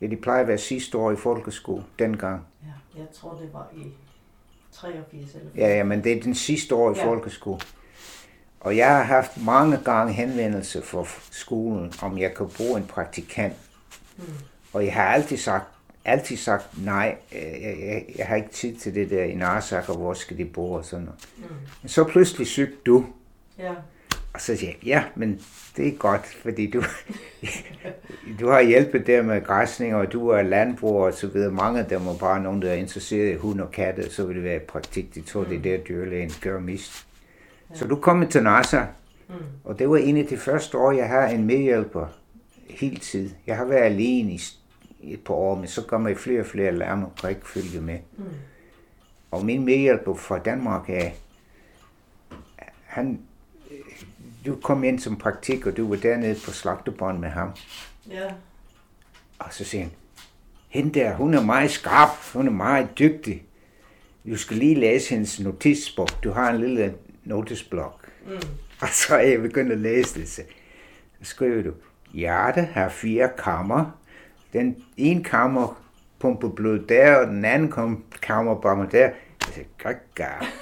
Ja, 0.00 0.06
de 0.06 0.16
plejer 0.16 0.40
at 0.40 0.48
være 0.48 0.58
sidste 0.58 0.98
år 0.98 1.12
i 1.12 1.16
folkeskole, 1.16 1.84
dengang. 1.98 2.46
Ja, 2.62 3.00
jeg 3.00 3.06
tror 3.12 3.38
det 3.42 3.52
var 3.52 3.68
i 3.76 3.86
83 4.72 5.34
eller 5.34 5.50
Ja, 5.56 5.76
ja, 5.76 5.84
men 5.84 6.04
det 6.04 6.12
er 6.12 6.22
den 6.22 6.34
sidste 6.34 6.74
år 6.74 6.94
i 6.94 6.98
ja. 6.98 7.06
folkeskole. 7.06 7.60
Og 8.60 8.76
jeg 8.76 8.96
har 8.96 9.02
haft 9.02 9.44
mange 9.44 9.78
gange 9.84 10.12
henvendelse 10.12 10.82
for 10.82 11.08
skolen, 11.30 11.92
om 12.02 12.18
jeg 12.18 12.34
kan 12.34 12.48
bruge 12.56 12.78
en 12.78 12.86
praktikant. 12.86 13.54
Mm. 14.16 14.24
Og 14.72 14.84
jeg 14.84 14.94
har 14.94 15.02
altid 15.04 15.36
sagt, 15.36 15.64
altid 16.04 16.36
sagt 16.36 16.84
nej, 16.84 17.16
jeg, 17.32 17.60
jeg, 17.62 18.04
jeg 18.18 18.26
har 18.26 18.36
ikke 18.36 18.50
tid 18.50 18.76
til 18.76 18.94
det 18.94 19.10
der 19.10 19.24
i 19.24 19.34
Narsak, 19.34 19.88
og 19.88 19.96
hvor 19.96 20.14
skal 20.14 20.38
de 20.38 20.44
bo 20.44 20.72
og 20.72 20.84
sådan 20.84 21.04
noget. 21.04 21.28
Mm. 21.38 21.44
Men 21.82 21.88
så 21.88 22.04
pludselig 22.04 22.46
søgte 22.46 22.76
du. 22.86 23.06
Ja. 23.62 23.72
Og 24.34 24.40
så 24.40 24.56
siger 24.56 24.72
jeg, 24.72 24.84
ja, 24.86 25.04
men 25.14 25.40
det 25.76 25.88
er 25.88 25.92
godt, 25.92 26.26
fordi 26.26 26.70
du, 26.70 26.82
du 28.40 28.48
har 28.48 28.60
hjælpet 28.60 29.06
der 29.06 29.22
med 29.22 29.44
græsning, 29.44 29.94
og 29.94 30.12
du 30.12 30.28
er 30.28 30.42
landbrug 30.42 30.96
og 30.96 31.14
så 31.14 31.26
videre. 31.26 31.52
Mange 31.52 31.80
af 31.80 31.86
dem 31.86 32.06
er 32.06 32.18
bare 32.18 32.42
nogen, 32.42 32.62
der 32.62 32.70
er 32.70 32.74
interesseret 32.74 33.32
i 33.32 33.36
hund 33.36 33.60
og 33.60 33.70
katte, 33.70 34.10
så 34.10 34.26
vil 34.26 34.36
det 34.36 34.44
være 34.44 34.56
i 34.56 34.66
praktik. 34.68 35.14
De 35.14 35.20
tror, 35.20 35.42
mm. 35.42 35.48
det 35.48 35.56
mm. 35.56 35.62
der 35.62 35.78
dyrlægen 35.78 36.30
gør 36.40 36.60
mist. 36.60 37.06
Ja. 37.70 37.74
Så 37.74 37.86
du 37.86 37.96
kom 37.96 38.28
til 38.28 38.42
NASA, 38.42 38.80
mm. 39.28 39.34
og 39.64 39.78
det 39.78 39.90
var 39.90 39.96
en 39.96 40.16
af 40.16 40.26
de 40.26 40.36
første 40.36 40.78
år, 40.78 40.92
jeg 40.92 41.08
har 41.08 41.26
en 41.26 41.44
medhjælper 41.44 42.06
hele 42.70 42.96
tiden. 42.96 43.36
Jeg 43.46 43.56
har 43.56 43.64
været 43.64 43.82
alene 43.82 44.32
i 45.00 45.12
et 45.12 45.20
par 45.24 45.34
år, 45.34 45.54
men 45.54 45.66
så 45.66 45.82
kommer 45.82 46.14
flere 46.14 46.40
og 46.40 46.46
flere 46.46 46.72
lærme 46.72 47.06
og 47.06 47.12
kan 47.20 47.30
ikke 47.30 47.48
følge 47.48 47.80
med. 47.80 47.98
Mm. 48.16 48.24
Og 49.30 49.44
min 49.44 49.64
medhjælper 49.64 50.14
fra 50.14 50.38
Danmark 50.38 50.90
er, 50.90 51.10
han, 52.84 53.20
du 54.46 54.56
kom 54.56 54.84
ind 54.84 54.98
som 54.98 55.16
praktik, 55.16 55.66
og 55.66 55.76
du 55.76 55.88
var 55.88 55.96
dernede 55.96 56.40
på 56.44 56.50
slagtebånd 56.50 57.18
med 57.18 57.28
ham. 57.28 57.50
Ja. 58.10 58.30
Og 59.38 59.46
så 59.50 59.64
siger 59.64 59.82
han, 59.82 59.92
hende 60.68 61.00
der, 61.00 61.14
hun 61.14 61.34
er 61.34 61.42
meget 61.42 61.70
skarp, 61.70 62.32
hun 62.32 62.46
er 62.46 62.52
meget 62.52 62.98
dygtig. 62.98 63.42
Du 64.26 64.36
skal 64.36 64.56
lige 64.56 64.74
læse 64.74 65.10
hendes 65.10 65.40
notitsbog. 65.40 66.08
Du 66.24 66.30
har 66.30 66.50
en 66.50 66.60
lille 66.60 66.94
notisblok. 67.24 68.08
Mm. 68.26 68.32
Og 68.82 68.88
så 68.88 69.16
er 69.16 69.22
jeg 69.22 69.40
begyndt 69.40 69.72
at 69.72 69.78
læse 69.78 70.20
det. 70.20 70.28
Så 70.28 70.44
skriver 71.22 71.62
du, 71.62 71.72
hjerte 72.12 72.60
har 72.60 72.88
fire 72.88 73.30
kammer. 73.38 73.98
Den 74.52 74.84
ene 74.96 75.24
kammer 75.24 75.82
pumper 76.18 76.48
blod 76.48 76.78
der, 76.78 77.16
og 77.16 77.26
den 77.26 77.44
anden 77.44 77.72
kammer 78.22 78.54
bomber 78.54 78.86
der. 78.86 79.10
Jeg 79.46 79.54
siger. 79.54 80.58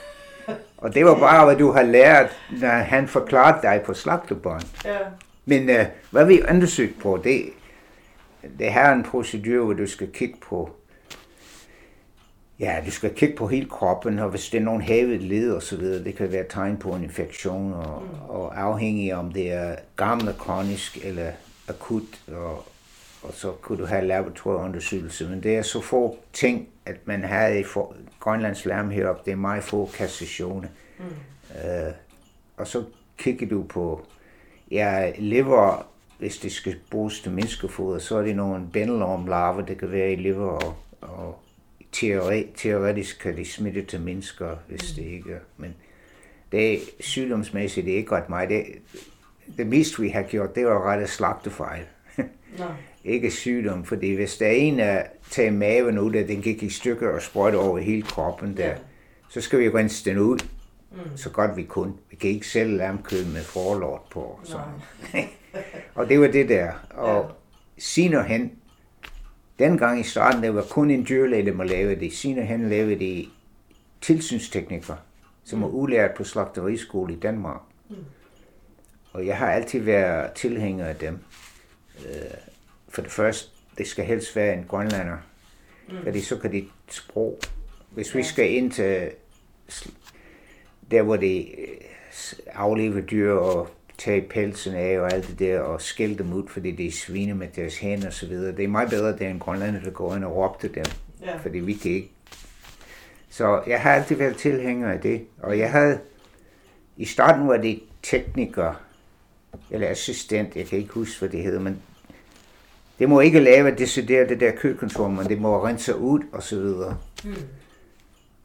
Og 0.82 0.94
det 0.94 1.04
var 1.04 1.18
bare, 1.18 1.44
hvad 1.44 1.56
du 1.56 1.72
har 1.72 1.82
lært, 1.82 2.36
når 2.60 2.68
han 2.68 3.08
forklarede 3.08 3.62
dig 3.62 3.82
på 3.86 3.94
slagtebånd. 3.94 4.62
Ja. 4.84 4.98
Men 5.44 5.70
uh, 5.70 5.86
hvad 6.10 6.24
vi 6.24 6.42
undersøgt 6.50 7.00
på, 7.00 7.20
det, 7.24 7.44
det 8.58 8.72
her 8.72 8.82
er 8.82 8.92
en 8.92 9.02
procedure, 9.02 9.64
hvor 9.64 9.74
du 9.74 9.86
skal 9.86 10.08
kigge 10.12 10.36
på 10.48 10.70
Ja, 12.60 12.76
du 12.86 12.90
skal 12.90 13.14
kigge 13.14 13.36
på 13.36 13.46
hele 13.46 13.68
kroppen, 13.68 14.18
og 14.18 14.28
hvis 14.28 14.48
det 14.48 14.58
er 14.58 14.64
nogle 14.64 14.82
havet 14.82 15.22
led 15.22 15.52
og 15.52 15.62
så 15.62 15.76
videre, 15.76 16.04
det 16.04 16.16
kan 16.16 16.32
være 16.32 16.44
tegn 16.50 16.76
på 16.76 16.90
en 16.90 17.04
infektion, 17.04 17.72
og, 17.72 18.02
mm. 18.02 18.30
og 18.30 18.60
afhængig 18.60 19.14
om 19.14 19.32
det 19.32 19.52
er 19.52 19.76
gammel, 19.96 20.34
kronisk 20.38 20.98
eller 21.04 21.30
akut, 21.68 22.02
og, 22.28 22.64
og 23.22 23.34
så 23.34 23.52
kunne 23.52 23.78
du 23.78 23.86
have 23.86 24.06
laboratorieundersøgelse. 24.06 25.28
Men 25.28 25.42
det 25.42 25.56
er 25.56 25.62
så 25.62 25.80
få 25.80 26.18
ting, 26.32 26.68
at 26.86 26.96
man 27.04 27.24
havde 27.24 27.60
i 27.60 27.64
for, 27.64 27.94
Grønlands 28.20 28.64
Lærm 28.64 28.90
heroppe, 28.90 29.22
det 29.24 29.32
er 29.32 29.36
meget 29.36 29.64
få 29.64 29.90
kassationer. 29.94 30.68
Mm. 30.98 31.04
Uh, 31.50 31.92
og 32.56 32.66
så 32.66 32.84
kigger 33.18 33.48
du 33.48 33.62
på, 33.62 34.06
ja, 34.70 35.12
lever, 35.18 35.86
hvis 36.18 36.38
det 36.38 36.52
skal 36.52 36.76
bruges 36.90 37.20
til 37.20 37.32
menneskefoder, 37.32 37.98
så 37.98 38.16
er 38.16 38.22
det 38.22 38.36
nogle 38.36 38.66
bændelormlarver, 38.72 39.66
det 39.66 39.78
kan 39.78 39.92
være 39.92 40.12
i 40.12 40.16
lever 40.16 40.50
og, 40.50 40.76
og 41.00 41.38
teori, 41.92 42.46
teoretisk 42.56 43.18
kan 43.18 43.36
de 43.36 43.44
smitte 43.44 43.82
til 43.84 44.00
mennesker, 44.00 44.56
hvis 44.68 44.92
det 44.92 45.02
ikke 45.02 45.32
er. 45.32 45.40
Men 45.56 45.74
det 46.52 46.72
er 46.72 46.78
sygdomsmæssigt 47.00 47.86
det 47.86 47.92
er 47.92 47.96
ikke 47.96 48.16
ret 48.16 48.28
meget. 48.28 48.48
Det, 48.48 48.64
det 49.56 49.66
mest 49.66 50.00
vi 50.00 50.08
har 50.08 50.22
gjort, 50.22 50.54
det 50.54 50.66
var 50.66 50.90
rette 50.90 51.06
slagtefejl. 51.06 51.84
No. 52.58 52.64
ikke 53.04 53.30
sygdom, 53.30 53.84
fordi 53.84 54.14
hvis 54.14 54.36
der 54.36 54.46
er 54.46 54.50
en, 54.50 54.78
der 54.78 55.02
tager 55.30 55.50
maven 55.50 55.98
ud, 55.98 56.14
og 56.14 56.28
den 56.28 56.42
gik 56.42 56.62
i 56.62 56.68
stykker 56.68 57.08
og 57.08 57.22
sprøjte 57.22 57.56
over 57.56 57.78
hele 57.78 58.02
kroppen 58.02 58.56
der, 58.56 58.66
yeah. 58.66 58.78
så 59.28 59.40
skal 59.40 59.58
vi 59.58 59.68
rense 59.68 60.10
den 60.10 60.18
ud, 60.18 60.38
mm. 60.92 61.16
så 61.16 61.30
godt 61.30 61.56
vi 61.56 61.62
kun. 61.62 61.94
Vi 62.10 62.16
kan 62.16 62.30
ikke 62.30 62.46
sælge 62.46 62.76
lamkød 62.76 63.24
med 63.24 63.42
forlort 63.42 64.02
på. 64.10 64.40
Så. 64.44 64.58
og 65.94 66.08
det 66.08 66.20
var 66.20 66.26
det 66.26 66.48
der. 66.48 66.72
Og 66.90 67.24
yeah. 67.24 67.34
senere 67.78 68.24
hen, 68.24 68.50
Dengang 69.60 70.00
i 70.00 70.02
starten, 70.02 70.42
der 70.42 70.50
var 70.50 70.62
kun 70.62 70.90
en 70.90 71.06
dyrlæge, 71.08 71.46
der 71.46 71.52
må 71.52 71.62
lave 71.62 71.94
det. 71.94 72.12
Senere 72.12 72.44
hen 72.44 72.68
lavede 72.68 72.98
de 72.98 73.26
tilsynsteknikere, 74.00 74.96
som 75.44 75.62
var 75.62 75.68
mm. 75.68 75.74
ulært 75.74 76.14
på 76.14 76.24
slagteriskole 76.24 77.14
i 77.14 77.16
Danmark. 77.16 77.60
Mm. 77.88 77.96
Og 79.12 79.26
jeg 79.26 79.38
har 79.38 79.50
altid 79.50 79.80
været 79.80 80.32
tilhænger 80.32 80.86
af 80.86 80.96
dem. 80.96 81.18
Øh, 82.06 82.49
for 82.90 83.02
det 83.02 83.10
første, 83.10 83.50
det 83.78 83.86
skal 83.86 84.04
helst 84.04 84.36
være 84.36 84.54
en 84.54 84.64
grønlander, 84.68 85.16
mm. 85.88 85.96
fordi 86.02 86.20
så 86.20 86.38
kan 86.38 86.52
de 86.52 86.68
sprog. 86.90 87.38
Hvis 87.90 88.14
vi 88.14 88.22
skal 88.22 88.50
ind 88.50 88.72
til 88.72 89.10
der, 90.90 91.02
hvor 91.02 91.16
de 91.16 91.60
øh, 91.60 91.76
aflever 92.54 93.00
dyr 93.00 93.32
og 93.32 93.68
tage 93.98 94.22
pelsen 94.22 94.74
af 94.74 95.00
og 95.00 95.12
alt 95.12 95.28
det 95.28 95.38
der, 95.38 95.60
og 95.60 95.82
skælde 95.82 96.18
dem 96.18 96.32
ud, 96.32 96.48
fordi 96.48 96.70
det 96.70 96.86
er 96.86 96.92
svine 96.92 97.34
med 97.34 97.48
deres 97.56 97.78
hænder 97.78 98.06
og 98.06 98.12
så 98.12 98.26
videre. 98.26 98.56
Det 98.56 98.64
er 98.64 98.68
meget 98.68 98.90
bedre, 98.90 99.08
at 99.08 99.18
det 99.18 99.26
er 99.26 99.30
en 99.30 99.38
grønlander, 99.38 99.80
der 99.80 99.90
går 99.90 100.16
ind 100.16 100.24
og 100.24 100.36
råbte 100.36 100.68
dem, 100.68 100.84
ja. 101.22 101.36
fordi 101.36 101.58
vi 101.58 101.72
kan 101.72 101.90
ikke. 101.90 102.10
Så 103.30 103.62
jeg 103.66 103.80
har 103.80 103.94
altid 103.94 104.16
været 104.16 104.36
tilhænger 104.36 104.92
af 104.92 105.00
det, 105.00 105.26
og 105.42 105.58
jeg 105.58 105.70
havde, 105.70 105.98
i 106.96 107.04
starten 107.04 107.48
var 107.48 107.56
det 107.56 107.82
tekniker, 108.02 108.74
eller 109.70 109.88
assistent, 109.88 110.56
jeg 110.56 110.66
kan 110.66 110.78
ikke 110.78 110.92
huske, 110.92 111.18
hvad 111.18 111.28
det 111.28 111.42
hedder, 111.42 111.60
men 111.60 111.82
det 113.00 113.08
må 113.08 113.20
ikke 113.20 113.40
lave 113.40 113.70
decideret 113.70 114.28
det 114.28 114.40
der 114.40 114.52
køkkentor, 114.52 115.08
men 115.08 115.28
det 115.28 115.40
må 115.40 115.64
rense 115.64 115.96
ud 115.96 116.20
og 116.32 116.42
så 116.42 116.60
videre. 116.60 116.96
Mm. 117.24 117.34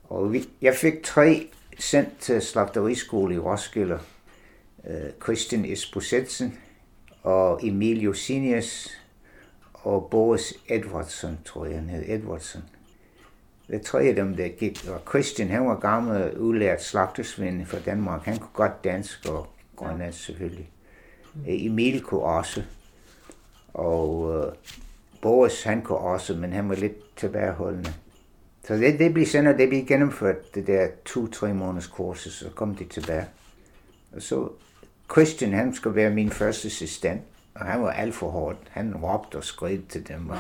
Og 0.03 0.33
vi, 0.33 0.49
jeg 0.61 0.75
fik 0.75 1.03
tre 1.03 1.47
sendt 1.79 2.09
til 2.19 2.41
slagteriskole 2.41 3.35
i 3.35 3.39
Roskilde, 3.39 3.99
Øh, 4.87 5.11
Christian 5.23 5.65
Esposetsen 5.65 6.57
og 7.23 7.59
Emilio 7.63 8.13
Sinius 8.13 8.89
og 9.73 10.07
Boris 10.11 10.53
Edwardson, 10.67 11.39
tror 11.45 11.65
jeg 11.65 11.75
han 11.75 11.89
hed, 11.89 12.03
Edwardson. 12.07 12.63
Det 13.67 13.81
tre 13.81 14.03
af 14.03 14.15
dem, 14.15 14.35
der 14.35 14.47
gik, 14.47 14.87
og 14.87 15.01
Christian, 15.09 15.49
han 15.49 15.67
var 15.67 15.79
gammel 15.79 16.37
udlært 16.37 16.83
slagtersvend 16.83 17.65
fra 17.65 17.79
Danmark. 17.79 18.25
Han 18.25 18.37
kunne 18.37 18.53
godt 18.53 18.83
dansk 18.83 19.25
og 19.29 19.47
grønlandsk 19.75 20.25
selvfølgelig. 20.25 20.69
Mm. 21.33 21.41
Emil 21.45 22.01
kunne 22.01 22.21
også. 22.21 22.63
Og 23.75 24.19
uh, 24.19 24.53
Boris, 25.21 25.63
han 25.63 25.81
kunne 25.81 25.97
også, 25.97 26.33
men 26.33 26.53
han 26.53 26.69
var 26.69 26.75
lidt 26.75 27.17
tilbageholdende. 27.17 27.93
Så 28.67 28.73
det, 28.73 28.99
det 28.99 29.13
blev 29.13 29.25
senere, 29.25 29.57
det 29.57 29.69
blev 29.69 29.85
gennemført, 29.85 30.55
det 30.55 30.67
der 30.67 30.87
to-tre 31.05 31.53
måneders 31.53 31.87
kursus, 31.87 32.33
så 32.33 32.49
kom 32.49 32.75
de 32.75 32.85
tilbage. 32.85 33.25
Og 34.15 34.21
så 34.21 34.49
Christian, 35.11 35.53
han 35.53 35.73
skulle 35.73 35.95
være 35.95 36.09
min 36.09 36.29
første 36.29 36.65
assistent, 36.65 37.21
og 37.55 37.65
han 37.65 37.81
var 37.81 37.91
alt 37.91 38.15
for 38.15 38.29
hårdt. 38.29 38.57
Han 38.69 38.95
råbte 38.95 39.35
og 39.35 39.43
skred 39.43 39.79
til 39.89 40.07
dem. 40.07 40.31
Ja. 40.31 40.35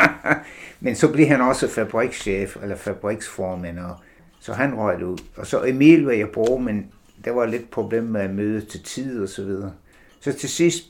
Men 0.80 0.94
så 0.94 1.12
blev 1.12 1.26
han 1.26 1.40
også 1.40 1.68
fabrikschef, 1.68 2.56
eller 2.62 2.76
fabriksformand, 2.76 3.78
og 3.78 3.96
så 4.40 4.52
han 4.52 4.74
røg 4.74 5.04
ud. 5.04 5.18
Og 5.36 5.46
så 5.46 5.64
Emil 5.64 6.04
var 6.04 6.12
jeg 6.12 6.30
på, 6.30 6.58
men 6.64 6.92
der 7.24 7.30
var 7.30 7.46
lidt 7.46 7.70
problem 7.70 8.04
med 8.04 8.20
at 8.20 8.30
møde 8.30 8.60
til 8.60 8.82
tid 8.82 9.22
og 9.22 9.28
så 9.28 9.44
videre. 9.44 9.72
Så 10.20 10.32
til 10.32 10.48
sidst 10.48 10.84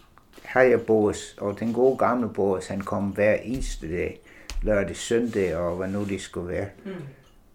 har 0.44 0.62
jeg 0.62 0.80
Boris, 0.80 1.36
og 1.38 1.60
den 1.60 1.72
gode 1.72 1.98
gamle 1.98 2.28
Boris, 2.28 2.66
han 2.66 2.80
kom 2.80 3.04
hver 3.04 3.34
eneste 3.34 3.96
dag, 3.96 4.20
lørdag, 4.62 4.96
søndag, 4.96 5.56
og 5.56 5.76
hvad 5.76 5.88
nu 5.88 6.04
det 6.04 6.20
skulle 6.20 6.48
være. 6.48 6.68
Mm. 6.84 6.92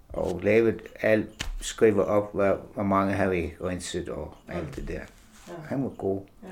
Og 0.10 0.40
lavet 0.44 0.82
alt 1.02 1.48
skriver 1.62 2.04
op, 2.04 2.34
hvor, 2.34 2.60
hvor 2.74 2.84
mange 2.84 3.14
har 3.14 3.30
vi 3.30 3.54
renset 3.64 4.10
og 4.10 4.34
alt 4.48 4.76
det 4.76 4.88
der. 4.88 4.94
Ja. 4.94 5.54
Han 5.68 5.84
var 5.84 5.90
god. 5.90 6.22
Ja. 6.44 6.48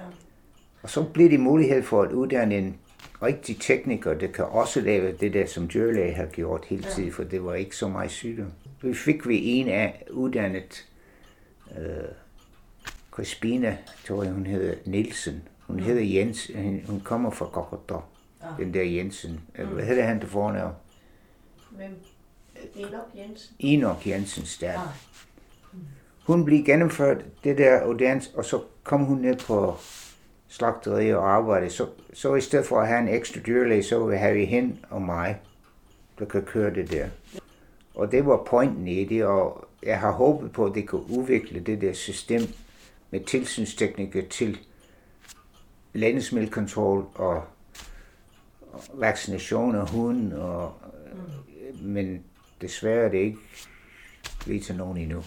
Og 0.83 0.89
så 0.89 1.03
bliver 1.03 1.29
det 1.29 1.39
mulighed 1.39 1.83
for 1.83 2.01
at 2.01 2.11
uddanne 2.11 2.57
en 2.57 2.77
rigtig 3.23 3.57
tekniker, 3.59 4.13
der 4.13 4.27
kan 4.27 4.45
også 4.45 4.81
lave 4.81 5.11
det 5.11 5.33
der, 5.33 5.45
som 5.45 5.69
dyrlæge 5.73 6.13
har 6.13 6.25
gjort 6.25 6.65
hele 6.65 6.83
tiden, 6.83 7.09
ja. 7.09 7.13
for 7.13 7.23
det 7.23 7.43
var 7.43 7.53
ikke 7.53 7.75
så 7.75 7.87
meget 7.87 8.11
sygdom. 8.11 8.51
Så 8.81 8.93
fik 8.93 9.27
vi 9.27 9.45
en 9.45 9.67
af 9.67 10.03
uddannet, 10.11 10.87
øh, 11.79 11.85
Crispina, 13.11 13.77
tror 14.07 14.23
jeg 14.23 14.33
hun 14.33 14.45
hedder, 14.45 14.75
Nielsen. 14.85 15.41
Hun 15.71 15.79
ja. 15.79 15.85
hedder 15.85 16.03
Jens, 16.03 16.51
hun 16.87 16.99
kommer 16.99 17.29
fra 17.29 17.45
Kokotor. 17.45 18.05
Ja. 18.43 18.63
Den 18.63 18.73
der 18.73 18.83
Jensen. 18.83 19.41
Mm. 19.59 19.65
Hvad 19.67 19.85
hedder 19.85 20.03
han 20.03 20.21
det 20.21 20.29
fornavn? 20.29 20.73
Hvem? 21.71 21.95
Enoch 22.75 23.17
Jensen. 23.17 23.55
Enoch 23.59 24.07
Jensens. 24.07 24.61
Ja. 24.61 24.81
Mm. 25.73 25.79
Hun 26.27 26.45
blev 26.45 26.63
gennemført 26.63 27.25
det 27.43 27.57
der 27.57 27.85
uddannelse, 27.85 28.29
og 28.35 28.45
så 28.45 28.61
kom 28.83 29.03
hun 29.03 29.17
ned 29.17 29.35
på 29.47 29.75
slagteri 30.47 31.13
og 31.13 31.29
arbejde. 31.29 31.69
Så, 31.69 31.87
så 32.13 32.35
i 32.35 32.41
stedet 32.41 32.65
for 32.65 32.81
at 32.81 32.87
have 32.87 32.99
en 32.99 33.07
ekstra 33.07 33.39
dyrlæge, 33.39 33.83
så 33.83 34.05
vil 34.05 34.17
have 34.17 34.35
vi 34.35 34.45
hende 34.45 34.77
og 34.89 35.01
mig, 35.01 35.39
der 36.19 36.25
kan 36.25 36.41
køre 36.41 36.73
det 36.73 36.91
der. 36.91 37.07
Og 37.95 38.11
det 38.11 38.25
var 38.25 38.43
pointen 38.47 38.87
i 38.87 39.05
det, 39.05 39.25
og 39.25 39.67
jeg 39.83 39.99
har 39.99 40.11
håbet 40.11 40.51
på, 40.51 40.65
at 40.65 40.75
det 40.75 40.87
kunne 40.87 41.09
udvikle 41.09 41.59
det 41.59 41.81
der 41.81 41.93
system 41.93 42.41
med 43.11 43.19
tilsynsteknikere 43.19 44.25
til 44.25 44.59
lændesmiddelkontrol 45.93 47.05
og, 47.15 47.43
og 48.73 48.83
vaccination 48.93 49.75
af 49.75 49.89
hunden, 49.89 50.33
og, 50.33 50.73
mm. 51.13 51.89
men 51.89 52.23
desværre 52.61 53.05
er 53.05 53.09
det 53.09 53.17
ikke 53.17 53.37
lige 54.45 54.59
til 54.59 54.75
nogen 54.75 54.97
endnu. 54.97 55.23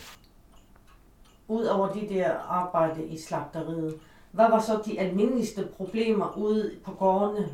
Udover 1.48 1.92
de 1.92 2.08
der 2.08 2.30
arbejde 2.48 3.04
i 3.06 3.18
slagteriet, 3.18 3.94
hvad 4.30 4.50
var 4.50 4.60
så 4.60 4.82
de 4.86 5.00
almindeligste 5.00 5.68
problemer 5.76 6.38
ude 6.38 6.70
på 6.84 6.90
gårdene? 6.90 7.48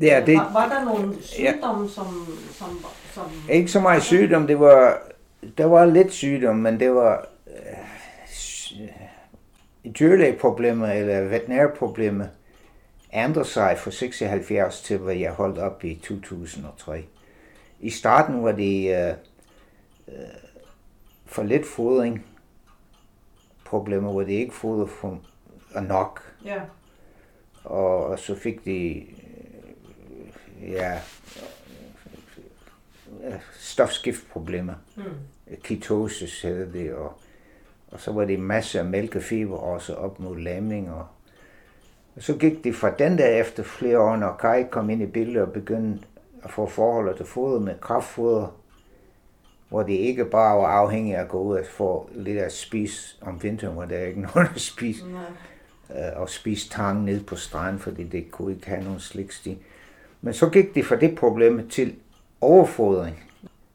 Ja, 0.00 0.22
det, 0.26 0.36
var, 0.36 0.52
var 0.52 0.68
der 0.68 0.84
nogle 0.84 1.22
sygdomme, 1.22 1.84
ja. 1.84 1.90
som, 1.90 2.06
som, 2.52 2.68
som... 3.12 3.24
Ikke 3.50 3.70
så 3.70 3.80
meget 3.80 4.02
sygdom, 4.02 4.46
det 4.46 4.60
var... 4.60 4.98
Der 5.58 5.64
var 5.64 5.84
lidt 5.84 6.12
sygdom, 6.12 6.56
men 6.56 6.80
det 6.80 6.94
var... 6.94 7.26
Øh, 7.46 7.52
dyrlægeproblemer 9.98 10.86
eller 10.86 11.20
veterinærproblemer 11.20 12.26
ændrer 13.12 13.42
sig 13.42 13.78
fra 13.78 13.90
76 13.90 14.82
til, 14.82 14.98
hvad 14.98 15.14
jeg 15.14 15.32
holdt 15.32 15.58
op 15.58 15.84
i 15.84 15.94
2003. 15.94 17.04
I 17.80 17.90
starten 17.90 18.42
var 18.42 18.52
det 18.52 19.08
øh, 19.08 19.14
øh, 20.08 20.14
for 21.26 21.42
lidt 21.42 21.66
fodring, 21.66 22.26
problemer, 23.64 24.12
hvor 24.12 24.22
det 24.22 24.32
ikke 24.32 24.54
foder 24.54 24.86
for 24.86 25.20
nok. 25.80 26.34
Ja. 26.44 26.60
Og, 27.64 28.06
og 28.06 28.18
så 28.18 28.34
fik 28.34 28.64
de 28.64 29.06
øh, 30.62 30.72
ja, 30.72 31.00
stofskiftproblemer. 33.58 34.74
Mm. 34.96 35.02
Ketosis 35.62 36.42
hedder 36.42 36.72
det, 36.72 36.94
og, 36.94 37.20
og 37.96 38.02
så 38.02 38.12
var 38.12 38.24
det 38.24 38.40
masser 38.40 38.80
af 38.80 38.86
mælkefiber 38.86 39.56
også 39.56 39.94
op 39.94 40.20
mod 40.20 40.36
lamning. 40.38 40.90
Og, 40.90 41.06
og 42.16 42.22
så 42.22 42.36
gik 42.36 42.64
det 42.64 42.74
fra 42.74 42.90
den 42.90 43.18
der 43.18 43.26
efter 43.26 43.62
flere 43.62 44.00
år, 44.00 44.16
når 44.16 44.36
Kai 44.40 44.64
kom 44.70 44.90
ind 44.90 45.02
i 45.02 45.06
billedet 45.06 45.42
og 45.42 45.52
begyndte 45.52 46.04
at 46.42 46.50
få 46.50 46.66
forhold 46.66 47.16
til 47.16 47.26
foder 47.26 47.60
med 47.60 47.74
kraftfoder, 47.80 48.56
hvor 49.68 49.82
det 49.82 49.92
ikke 49.92 50.24
bare 50.24 50.56
var 50.56 50.66
afhængigt 50.66 51.16
af 51.16 51.22
at 51.22 51.28
gå 51.28 51.40
ud 51.40 51.56
og 51.56 51.64
få 51.70 52.10
lidt 52.14 52.38
at 52.38 52.52
spise 52.52 53.16
om 53.20 53.42
vinteren, 53.42 53.74
hvor 53.74 53.84
der 53.84 53.96
er 53.96 54.06
ikke 54.06 54.20
nogen 54.34 54.48
at 54.54 54.60
spise. 54.60 55.04
Øh, 55.90 56.20
og 56.20 56.30
spise 56.30 56.70
tang 56.70 57.04
ned 57.04 57.24
på 57.24 57.36
stranden, 57.36 57.78
fordi 57.78 58.04
det 58.04 58.30
kunne 58.30 58.54
ikke 58.54 58.66
have 58.66 58.84
nogen 58.84 59.00
sliksti. 59.00 59.58
Men 60.20 60.34
så 60.34 60.48
gik 60.48 60.74
det 60.74 60.84
fra 60.84 60.96
det 60.96 61.14
problem 61.14 61.68
til 61.68 61.94
overfodring. 62.40 63.24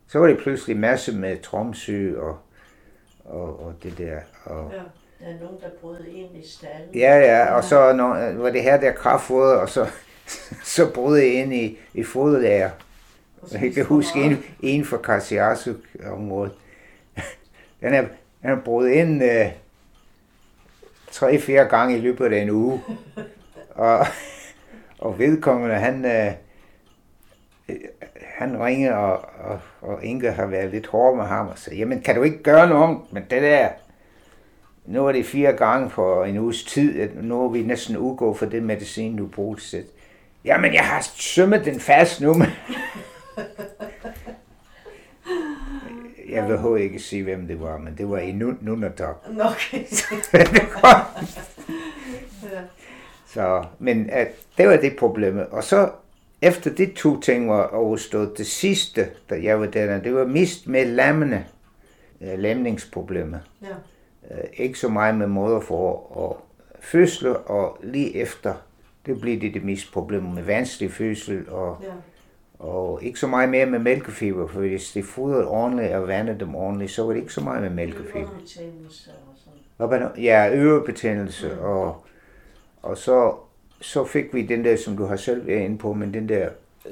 Så 0.07 0.19
var 0.19 0.27
det 0.27 0.37
pludselig 0.37 0.77
masse 0.77 1.15
med 1.15 1.41
tromsyge 1.41 2.21
og, 2.21 2.37
og, 3.25 3.65
og 3.65 3.73
det 3.83 3.97
der. 3.97 4.19
Og, 4.45 4.71
ja. 4.73 4.81
Der 5.25 5.27
er 5.27 5.39
nogen, 5.39 5.61
der 5.61 5.69
brød 5.81 6.05
ind 6.05 6.37
i 6.37 6.47
stallen. 6.47 6.95
Ja, 6.95 7.17
ja, 7.17 7.53
og 7.53 7.63
så 7.63 7.93
når, 7.93 8.33
var 8.33 8.49
det 8.49 8.63
her 8.63 8.79
der 8.79 8.91
kraftfoder, 8.91 9.55
og 9.55 9.69
så, 9.69 9.87
så 10.75 10.91
brød 10.93 11.17
jeg 11.17 11.33
ind 11.33 11.53
i, 11.53 11.77
i 11.93 12.03
foderlager. 12.03 12.69
Jeg 13.51 13.73
kan 13.73 13.85
huske 13.85 14.23
en, 14.23 14.43
en 14.59 14.85
fra 14.85 14.97
Karsiasuk-området. 14.97 16.51
Den 17.81 17.93
er, 17.93 18.01
den 18.41 18.49
er 18.49 18.61
brudt 18.65 18.91
ind 18.91 19.23
uh, 19.23 19.51
tre-fire 21.11 21.65
gange 21.65 21.97
i 21.97 22.01
løbet 22.01 22.33
af 22.33 22.41
en 22.41 22.49
uge. 22.49 22.81
og, 23.75 24.05
og 24.99 25.19
vedkommende, 25.19 25.75
han, 25.75 26.05
uh, 26.05 26.33
han 28.21 28.63
ringer, 28.63 28.93
og, 28.93 29.29
og, 29.39 29.59
og 29.81 30.03
Inge 30.05 30.31
har 30.31 30.45
været 30.45 30.71
lidt 30.71 30.87
hård 30.87 31.17
med 31.17 31.25
ham 31.25 31.47
og 31.47 31.57
sagde, 31.57 31.79
jamen 31.79 32.01
kan 32.01 32.15
du 32.15 32.23
ikke 32.23 32.43
gøre 32.43 32.69
noget 32.69 32.99
men 33.11 33.23
det 33.29 33.41
der? 33.41 33.69
Nu 34.85 35.07
er 35.07 35.11
det 35.11 35.25
fire 35.25 35.53
gange 35.53 35.89
for 35.89 36.25
en 36.25 36.37
uges 36.37 36.63
tid, 36.63 37.01
at 37.01 37.23
nu 37.23 37.45
er 37.45 37.49
vi 37.49 37.61
næsten 37.63 37.97
udgået 37.97 38.37
for 38.37 38.45
det 38.45 38.63
medicin, 38.63 39.17
du 39.17 39.27
bruger 39.27 39.55
til. 39.55 39.83
Jamen, 40.45 40.73
jeg 40.73 40.83
har 40.83 41.01
sømmet 41.15 41.65
den 41.65 41.79
fast 41.79 42.21
nu. 42.21 42.35
jeg 46.31 46.43
vil 46.43 46.53
overhovedet 46.53 46.83
ikke 46.83 46.99
sige, 46.99 47.23
hvem 47.23 47.47
det 47.47 47.61
var, 47.61 47.77
men 47.77 47.97
det 47.97 48.09
var 48.09 48.17
i 48.17 48.31
Nunatok. 48.31 49.27
Okay. 49.39 49.85
så, 53.33 53.63
men 53.79 54.09
at, 54.09 54.27
det 54.57 54.67
var 54.67 54.77
det 54.77 54.95
problem. 54.99 55.39
Og 55.51 55.63
så, 55.63 55.89
efter 56.41 56.75
de 56.75 56.91
to 56.95 57.19
ting 57.19 57.49
var 57.49 57.67
overstået, 57.67 58.37
det 58.37 58.47
sidste, 58.47 59.09
da 59.29 59.39
jeg 59.43 59.59
var 59.59 59.65
der, 59.65 59.99
det 59.99 60.15
var 60.15 60.25
mest 60.25 60.67
med 60.67 60.85
lammene, 60.85 61.45
uh, 62.19 62.39
lamningsproblemer. 62.39 63.39
Ja. 63.61 63.67
Uh, 64.35 64.49
ikke 64.53 64.79
så 64.79 64.87
meget 64.89 65.15
med 65.15 65.27
måder 65.27 65.59
for 65.59 66.17
at 66.29 66.35
fødsle, 66.83 67.37
og 67.37 67.77
lige 67.83 68.15
efter, 68.15 68.53
det 69.05 69.21
blev 69.21 69.41
det 69.41 69.53
det 69.53 69.63
mest 69.63 69.91
problemer 69.93 70.33
med 70.33 70.43
vanskelig 70.43 70.91
fødsel 70.91 71.49
og 71.49 71.77
ja 71.83 71.91
og 72.61 73.03
ikke 73.03 73.19
så 73.19 73.27
meget 73.27 73.49
mere 73.49 73.65
med 73.65 73.79
mælkefiber, 73.79 74.47
for 74.47 74.59
hvis 74.59 74.91
det 74.91 75.05
fodrede 75.05 75.47
ordentligt 75.47 75.93
og 75.93 76.07
vandede 76.07 76.39
dem 76.39 76.55
ordentligt, 76.55 76.91
så 76.91 77.03
var 77.03 77.13
det 77.13 77.19
ikke 77.19 77.33
så 77.33 77.41
meget 77.41 77.61
med 77.61 77.69
mælkefiber. 77.69 78.29
Ørebetændelse 78.29 79.11
og 79.79 79.89
sådan. 79.89 80.23
Ja, 80.23 80.49
ørebetændelse, 80.55 81.47
mm. 81.47 81.59
og, 81.59 82.05
og 82.81 82.97
så, 82.97 83.35
så 83.81 84.05
fik 84.05 84.33
vi 84.33 84.41
den 84.41 84.65
der, 84.65 84.75
som 84.75 84.97
du 84.97 85.05
har 85.05 85.15
selv 85.15 85.47
været 85.47 85.59
inde 85.59 85.77
på, 85.77 85.93
men 85.93 86.13
den 86.13 86.29
der 86.29 86.49
øh, 86.85 86.91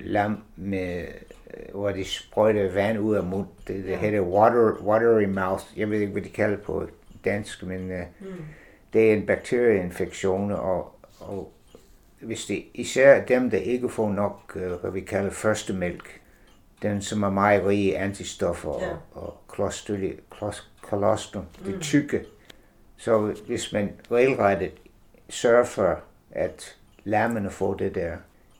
lam 0.00 0.42
med, 0.56 1.00
øh, 1.00 1.74
hvor 1.74 1.90
de 1.90 2.04
sprøjter 2.04 2.72
vand 2.72 2.98
ud 2.98 3.14
af 3.14 3.24
mund. 3.24 3.46
Det, 3.68 3.84
det 3.84 3.96
hedder 3.96 4.20
water, 4.20 4.72
watery 4.84 5.24
mouth. 5.24 5.64
Jeg 5.76 5.90
ved 5.90 6.00
ikke, 6.00 6.12
hvad 6.12 6.22
de 6.22 6.28
kalder 6.28 6.56
på 6.56 6.86
dansk, 7.24 7.62
men 7.62 7.90
øh, 7.90 8.02
mm. 8.20 8.26
det 8.92 9.10
er 9.10 9.14
en 9.14 9.26
bakterieinfektion, 9.26 10.52
og, 10.52 10.94
og 11.20 11.52
hvis 12.20 12.44
det 12.44 12.64
især 12.74 13.24
dem, 13.24 13.50
der 13.50 13.58
ikke 13.58 13.88
får 13.88 14.12
nok, 14.12 14.56
øh, 14.56 14.72
hvad 14.72 14.90
vi 14.90 15.00
kalder 15.00 15.30
første 15.30 15.72
mælk, 15.72 16.20
den 16.82 17.02
som 17.02 17.22
er 17.22 17.30
meget 17.30 17.66
rige 17.66 17.90
i 17.90 17.92
antistoffer 17.92 18.82
ja. 18.82 18.90
og, 18.90 19.36
og 19.54 20.62
kolostrum, 20.82 21.44
mm. 21.58 21.72
det 21.72 21.80
tykke. 21.80 22.24
Så 22.96 23.34
hvis 23.46 23.72
man 23.72 23.92
regelrettet 24.10 24.72
sørger 25.28 25.64
for, 25.64 26.00
at 26.36 26.76
lammene 27.04 27.50
får 27.50 27.74
det 27.74 27.94
der, 27.94 28.16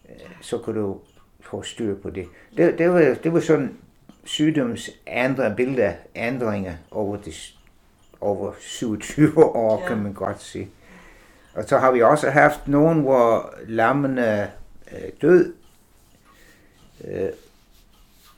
øh, 0.08 0.14
så 0.40 0.58
kan 0.58 0.74
du 0.74 1.00
få 1.40 1.62
styr 1.62 1.94
på 1.94 2.10
det. 2.10 2.28
Det, 2.56 2.78
det, 2.78 2.90
var, 2.90 3.16
det 3.22 3.32
var 3.32 3.40
sådan 3.40 3.76
sygdoms 4.24 4.90
andre 5.06 5.54
billeder, 5.56 5.92
ændringer 6.14 6.74
over, 6.90 7.16
de, 7.16 7.32
over 8.20 8.52
27 8.60 9.44
år, 9.44 9.80
ja. 9.82 9.88
kan 9.88 10.02
man 10.02 10.12
godt 10.12 10.42
sige. 10.42 10.70
Og 11.54 11.64
så 11.64 11.78
har 11.78 11.92
vi 11.92 12.02
også 12.02 12.30
haft 12.30 12.68
nogen, 12.68 13.00
hvor 13.00 13.54
lammene 13.66 14.20
er 14.20 14.48
død 15.22 15.54
øh, 17.04 17.28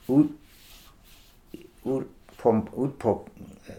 ud, 0.08 0.28
ud, 1.84 2.04
på, 2.38 2.68
ud 2.72 2.90
på 2.90 3.28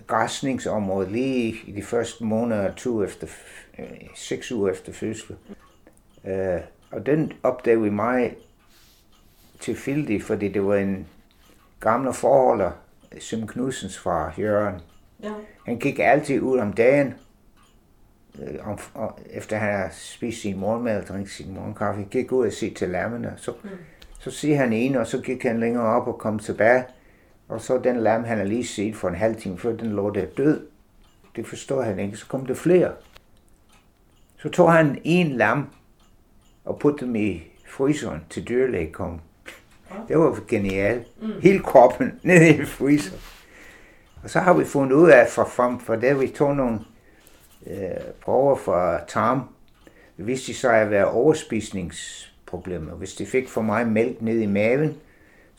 græsningsområdet 0.08 1.12
lige 1.12 1.56
i 1.68 1.72
de 1.72 1.84
første 1.84 2.24
måneder, 2.24 2.74
to 2.74 3.04
efter, 3.04 3.28
øh, 3.80 3.86
seks 4.16 4.52
uger 4.52 4.72
efter 4.72 4.94
fødsel. 4.94 5.36
Øh, 6.26 6.60
og 6.92 7.06
den 7.06 7.34
opdagede 7.44 7.82
vi 7.82 7.90
meget 7.90 8.34
tilfældigt, 9.60 10.24
fordi 10.24 10.48
det 10.48 10.66
var 10.66 10.76
en 10.76 11.08
gammel 11.80 12.14
forholder, 12.14 12.72
Sim 13.20 13.48
Knudsens 13.48 14.00
far, 14.00 14.34
Jørgen. 14.38 14.82
Ja. 15.24 15.34
Han 15.66 15.80
gik 15.80 16.00
altid 16.00 16.42
ud 16.42 16.58
om 16.58 16.74
dagen 16.74 17.14
øh, 18.42 18.68
om, 18.68 18.80
og, 18.94 19.20
efter 19.30 19.58
han 19.58 19.74
har 19.74 19.90
spist 19.92 20.42
sin 20.42 20.60
morgenmad 20.60 21.02
og 21.02 21.08
drikket 21.08 21.30
sin 21.30 21.54
morgenkaffe, 21.54 22.04
gik 22.12 22.32
ud 22.32 22.46
og 22.46 22.54
se 22.54 22.74
til 22.74 22.90
lammene. 22.90 23.34
Så, 23.38 23.54
mm. 23.64 23.70
så 24.20 24.32
siger 24.32 24.58
han 24.58 24.74
en, 24.74 24.96
og 24.96 25.08
så 25.08 25.22
gik 25.22 25.44
han 25.44 25.60
længere 25.60 25.86
op 25.86 26.08
og 26.08 26.18
kom 26.18 26.40
tilbage. 26.40 26.84
Og 27.50 27.62
så 27.62 27.78
den 27.78 28.00
lam, 28.00 28.24
han 28.24 28.38
har 28.38 28.46
lige 28.46 28.66
set 28.66 28.96
for 28.96 29.08
en 29.08 29.16
halv 29.16 29.36
time 29.36 29.58
før, 29.58 29.76
den 29.76 29.92
lå 29.92 30.10
der 30.10 30.26
død. 30.26 30.68
Det 31.36 31.48
forstår 31.48 31.82
han 31.82 32.00
ikke. 32.00 32.18
Så 32.18 32.28
kom 32.28 32.46
der 32.46 32.54
flere. 32.54 32.92
Så 34.38 34.50
tog 34.50 34.74
han 34.74 35.02
en 35.04 35.28
lam 35.28 35.70
og 36.66 36.80
puttede 36.80 37.06
dem 37.06 37.16
i 37.16 37.44
fryseren 37.68 38.26
til 38.30 38.48
dyrlæge 38.50 38.92
kom. 38.92 39.22
Det 40.08 40.20
var 40.20 40.40
genialt. 40.48 41.22
Mm. 41.22 41.32
Hele 41.42 41.60
kroppen 41.60 42.20
nede 42.24 42.50
i 42.50 42.66
fryseren. 42.66 43.20
Og 44.24 44.30
så 44.30 44.40
har 44.40 44.54
vi 44.54 44.66
fundet 44.66 44.96
ud 44.96 45.10
af, 45.10 45.28
for, 45.30 45.46
for, 45.46 45.82
for 45.84 45.96
der 45.96 46.14
vi 46.14 46.28
tog 46.28 46.56
nogle 46.56 46.80
øh, 47.68 47.78
prøver 48.22 48.56
fra 48.56 49.00
tarm, 49.08 49.42
viste 50.18 50.54
sig 50.54 50.82
at 50.82 50.92
være 50.92 51.06
overspisningsproblemer 51.06 52.80
problemer. 52.80 52.96
Hvis 52.96 53.14
de 53.14 53.26
fik 53.26 53.50
for 53.50 53.62
meget 53.62 53.88
mælk 53.88 54.22
ned 54.22 54.40
i 54.40 54.46
maven, 54.46 54.98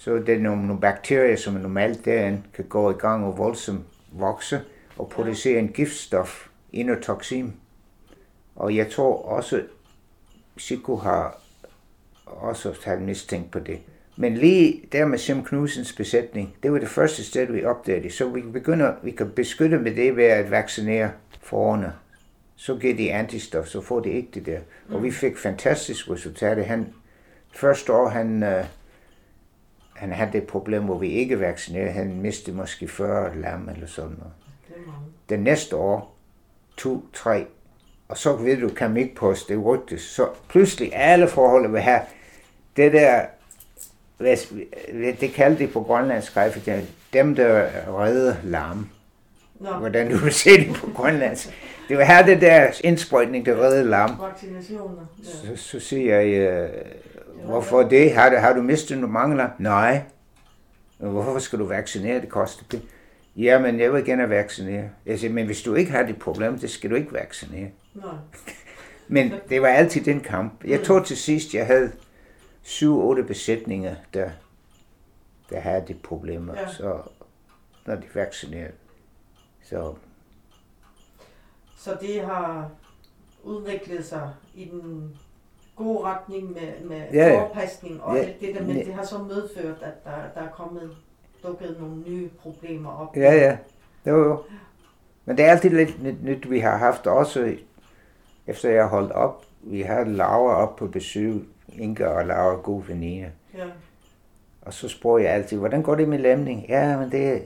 så 0.01 0.15
er 0.15 0.19
det 0.19 0.41
nogle, 0.41 0.67
nogle 0.67 0.81
bakterier, 0.81 1.37
som 1.37 1.57
er 1.57 1.61
normalt 1.61 2.05
derinde, 2.05 2.43
kan 2.55 2.65
gå 2.65 2.91
i 2.91 2.95
gang 2.95 3.25
og 3.25 3.39
voldsomt 3.39 3.85
vokse 4.13 4.61
og 4.99 5.09
producere 5.09 5.59
en 5.59 5.69
giftstof, 5.69 6.47
inotoxin. 6.73 7.53
Og 8.57 8.77
jeg 8.77 8.91
tror 8.91 9.23
også, 9.23 9.63
Siko 10.57 10.97
har 10.97 11.41
også 12.27 12.75
taget 12.83 13.03
mistænkt 13.03 13.51
på 13.51 13.59
det. 13.59 13.79
Men 14.17 14.37
lige 14.37 14.83
der 14.93 15.07
med 15.07 15.19
Sim 15.19 15.45
Knudsens 15.45 15.93
besætning, 15.93 16.57
det 16.63 16.73
var 16.73 16.79
det 16.79 16.89
første 16.89 17.25
sted, 17.25 17.53
vi 17.53 17.65
opdagede 17.65 18.11
Så 18.11 18.29
vi 18.29 18.41
begynder, 18.41 18.93
vi 19.03 19.11
kan 19.11 19.31
beskytte 19.31 19.79
med 19.79 19.95
det 19.95 20.17
ved 20.17 20.25
at 20.25 20.51
vaccinere 20.51 21.11
forerne. 21.41 21.93
Så 22.57 22.77
giver 22.77 22.97
de 22.97 23.13
antistof, 23.13 23.67
så 23.67 23.81
får 23.81 24.01
de 24.01 24.11
ikke 24.11 24.29
det 24.35 24.47
der. 24.47 24.61
Mm. 24.89 24.95
Og 24.95 25.03
vi 25.03 25.11
fik 25.11 25.39
fantastisk 25.39 26.11
resultater. 26.11 26.63
Han, 26.63 26.95
første 27.55 27.93
år, 27.93 28.09
han, 28.09 28.43
uh, 28.43 28.65
han 30.01 30.13
havde 30.13 30.33
det 30.33 30.47
problem, 30.47 30.83
hvor 30.83 30.99
vi 30.99 31.09
ikke 31.09 31.41
vaccinerede. 31.41 31.91
Han 31.91 32.21
mistede 32.21 32.57
måske 32.57 32.89
40 32.89 33.41
lam 33.41 33.69
eller 33.69 33.87
sådan 33.87 34.11
noget. 34.11 34.33
Den 35.29 35.41
næste 35.41 35.77
år, 35.77 36.17
to, 36.77 37.05
tre, 37.13 37.47
og 38.09 38.19
så 38.19 38.37
ved 38.37 38.61
du, 38.61 38.69
kan 38.69 38.97
ikke 38.97 39.15
poste 39.15 39.55
det 39.55 39.65
rygtes. 39.65 40.03
Så 40.03 40.29
pludselig 40.49 40.91
alle 40.95 41.29
forhold 41.29 41.71
vil 41.71 41.81
have 41.81 42.01
det 42.77 42.93
der 42.93 43.25
det 45.21 45.33
kaldte 45.35 45.65
de 45.65 45.69
på 45.69 45.83
grønlandsk 45.83 46.33
for 46.33 46.61
dem, 47.13 47.35
der 47.35 47.67
redder 47.99 48.37
larm. 48.45 48.89
Nå. 49.61 49.71
Hvordan 49.71 50.11
du 50.11 50.17
vil 50.17 50.33
se 50.33 50.51
det 50.51 50.77
på 50.77 50.91
grønlandsk. 50.95 51.49
Det 51.89 51.99
var 51.99 52.05
her 52.05 52.27
det 52.27 52.41
der 52.41 52.81
indsprøjtning, 52.85 53.47
der 53.47 53.63
redder 53.63 53.83
larm. 53.83 54.21
Vaccinationer. 54.21 55.07
Ja. 55.25 55.57
Så, 55.57 55.63
så 55.63 55.81
siger 55.81 56.21
jeg, 56.21 56.27
øh, 56.27 56.69
hvorfor 57.45 57.83
det? 57.83 58.13
Har 58.13 58.31
du, 58.31 58.37
har 58.37 58.53
du 58.53 58.63
mistet 58.63 58.99
nogle 58.99 59.13
mangler? 59.13 59.49
Nej. 59.59 60.03
Hvorfor 60.99 61.39
skal 61.39 61.59
du 61.59 61.65
vaccinere? 61.65 62.21
Det 62.21 62.29
koster 62.29 62.65
det. 62.71 62.83
Jamen, 63.37 63.81
jeg 63.81 63.93
vil 63.93 64.05
gerne 64.05 64.29
vaccinere. 64.29 64.91
Jeg 65.07 65.19
siger, 65.19 65.33
men 65.33 65.47
hvis 65.47 65.63
du 65.63 65.75
ikke 65.75 65.91
har 65.91 66.03
det 66.03 66.19
problem, 66.19 66.59
det 66.59 66.71
skal 66.71 66.91
du 66.91 66.95
ikke 66.95 67.13
vaccinere. 67.13 67.71
Nej. 67.95 68.15
men 69.09 69.33
det 69.49 69.63
var 69.63 69.69
altid 69.69 70.05
den 70.05 70.21
kamp. 70.21 70.65
Jeg 70.65 70.79
mm. 70.79 70.85
tror 70.85 71.01
til 71.01 71.17
sidst, 71.17 71.55
jeg 71.55 71.67
havde 71.67 71.93
syv, 72.63 72.99
otte 72.99 73.23
besætninger, 73.23 73.95
der, 74.15 74.31
der 75.51 75.61
havde 75.61 75.85
de 75.89 75.95
problemer, 75.95 76.61
ja. 76.61 76.73
så 76.73 77.03
når 77.87 77.95
de 77.95 78.07
vaccinerede. 78.15 78.73
Så. 79.63 79.95
så 81.77 81.97
det 82.01 82.21
har 82.21 82.71
udviklet 83.43 84.07
sig 84.07 84.31
i 84.55 84.65
den 84.65 85.17
gode 85.85 86.05
retning 86.05 86.53
med, 86.53 86.89
med 86.89 87.03
ja, 87.13 87.41
forpasning 87.41 88.03
og 88.03 88.17
ja, 88.17 88.23
alt 88.23 88.41
det 88.41 88.55
der, 88.55 88.63
men 88.67 88.77
ja. 88.77 88.85
det 88.85 88.95
har 88.95 89.05
så 89.05 89.19
medført, 89.19 89.77
at 89.83 90.05
der, 90.05 90.11
der 90.35 90.41
er 90.41 90.51
kommet 90.51 90.91
dukket 91.43 91.77
nogle 91.81 92.03
nye 92.07 92.29
problemer 92.43 92.91
op. 92.91 93.17
Ja, 93.17 93.35
ja. 93.35 93.57
Det 94.05 94.13
var 94.13 94.19
jo. 94.19 94.43
Men 95.25 95.37
det 95.37 95.45
er 95.45 95.51
altid 95.51 95.71
lidt 95.71 96.03
nyt, 96.03 96.25
nyt 96.25 96.51
vi 96.51 96.59
har 96.59 96.77
haft 96.77 97.07
også, 97.07 97.57
efter 98.47 98.71
jeg 98.71 98.83
har 98.83 98.89
holdt 98.89 99.13
op, 99.13 99.45
vi 99.63 99.81
har 99.81 100.05
Laura 100.05 100.55
op 100.55 100.77
på 100.77 100.87
besøg 100.87 101.35
Inga 101.79 102.07
og 102.07 102.27
Laura 102.27 102.55
god 102.55 102.83
veninde. 102.85 103.31
Ja. 103.55 103.65
Og 104.63 104.75
så 104.75 104.89
spørger 104.89 105.19
jeg 105.19 105.31
altid, 105.31 105.59
hvordan 105.59 105.83
går 105.83 105.95
det 105.95 106.09
med 106.09 106.19
lamning? 106.19 106.65
Ja, 106.69 106.99
men 106.99 107.13
det, 107.13 107.43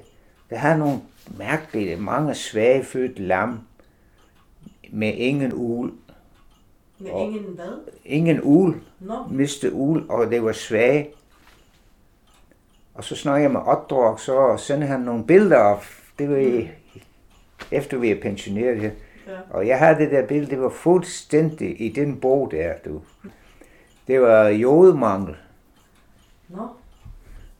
det 0.50 0.58
har 0.58 0.76
nogle 0.76 1.00
mærkelige, 1.38 1.96
mange 1.96 2.34
svage 2.34 2.84
født 2.84 3.18
lam 3.18 3.60
med 4.90 5.14
ingen 5.14 5.52
ul. 5.52 5.92
Og 7.00 7.22
ingen 7.22 7.44
hvad? 7.54 7.92
Ingen 8.04 8.40
ul. 8.42 8.74
No. 9.00 9.26
Miste 9.30 9.72
ul, 9.72 10.04
og 10.08 10.30
det 10.30 10.44
var 10.44 10.52
svage. 10.52 11.10
Og 12.94 13.04
så 13.04 13.16
snakker 13.16 13.42
jeg 13.42 13.50
med 13.50 13.60
Otdrog, 13.60 14.20
så 14.20 14.56
sender 14.56 14.86
han 14.86 15.00
nogle 15.00 15.26
billeder 15.26 15.58
op. 15.58 15.84
Det 16.18 16.30
var 16.30 16.36
i, 16.36 16.70
mm. 16.94 17.00
efter 17.70 17.98
vi 17.98 18.10
er 18.10 18.20
pensioneret 18.20 18.80
her. 18.80 18.90
Ja. 19.26 19.38
Og 19.50 19.66
jeg 19.66 19.78
havde 19.78 19.98
det 19.98 20.10
der 20.10 20.26
billede, 20.26 20.50
det 20.50 20.60
var 20.60 20.68
fuldstændig 20.68 21.80
i 21.80 21.88
den 21.88 22.20
bog 22.20 22.50
der, 22.50 22.72
du. 22.84 23.02
Det 24.06 24.20
var 24.20 24.48
jodmangel. 24.48 25.36
Nå. 26.48 26.68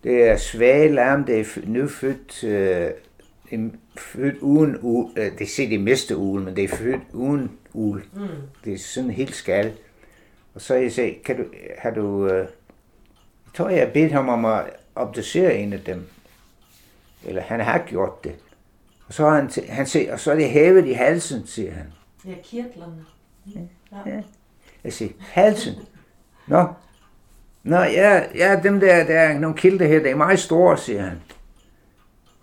Det 0.05 0.28
er 0.28 0.37
svage 0.37 0.89
larm, 0.89 1.24
det 1.24 1.41
er 1.41 1.61
nyfødt, 1.66 2.45
øh, 2.45 2.91
født 3.97 4.39
uden 4.39 4.78
ul. 4.82 5.11
Øh, 5.16 5.39
det 5.39 5.49
ser 5.49 5.68
det 5.68 5.80
meste 5.80 6.16
ul, 6.16 6.41
men 6.41 6.57
det 6.57 6.64
er 6.64 6.68
født 6.68 7.01
uden 7.12 7.51
ul. 7.75 8.05
Mm. 8.12 8.29
Det 8.64 8.72
er 8.72 8.79
sådan 8.79 9.11
helt 9.11 9.35
skal. 9.35 9.72
Og 10.55 10.61
så 10.61 10.75
jeg 10.75 10.93
sagde, 10.93 11.14
kan 11.25 11.37
du, 11.37 11.45
har 11.79 11.91
du, 11.91 12.27
øh, 12.27 12.39
jeg 12.39 12.47
tror 13.55 13.68
jeg 13.68 13.93
bedt 13.93 14.12
ham 14.12 14.29
om 14.29 14.45
at 14.45 14.64
obducere 14.95 15.57
en 15.57 15.72
af 15.72 15.81
dem. 15.81 16.07
Eller 17.25 17.43
han 17.43 17.61
har 17.61 17.79
gjort 17.79 18.25
det. 18.25 18.35
Og 19.09 19.14
så, 19.14 19.29
har 19.29 19.37
han, 19.37 19.51
han 19.68 19.87
siger, 19.87 20.12
og 20.12 20.20
så 20.20 20.31
er 20.31 20.35
det 20.35 20.51
hævet 20.51 20.87
i 20.87 20.93
halsen, 20.93 21.47
siger 21.47 21.72
han. 21.72 21.87
Ja, 22.27 22.35
kirtlerne. 22.43 23.05
Ja. 23.55 23.61
ja. 24.07 24.22
Jeg 24.85 24.93
siger, 24.93 25.12
halsen. 25.20 25.75
Nå, 26.47 26.66
Nå 27.64 27.77
ja, 27.77 28.22
ja, 28.35 28.61
dem 28.62 28.81
der, 28.81 29.05
der 29.05 29.20
er 29.20 29.39
nogle 29.39 29.57
kilder 29.57 29.87
her, 29.87 30.03
der 30.03 30.11
er 30.11 30.14
meget 30.14 30.39
store, 30.39 30.79
siger 30.79 31.03
han. 31.03 31.22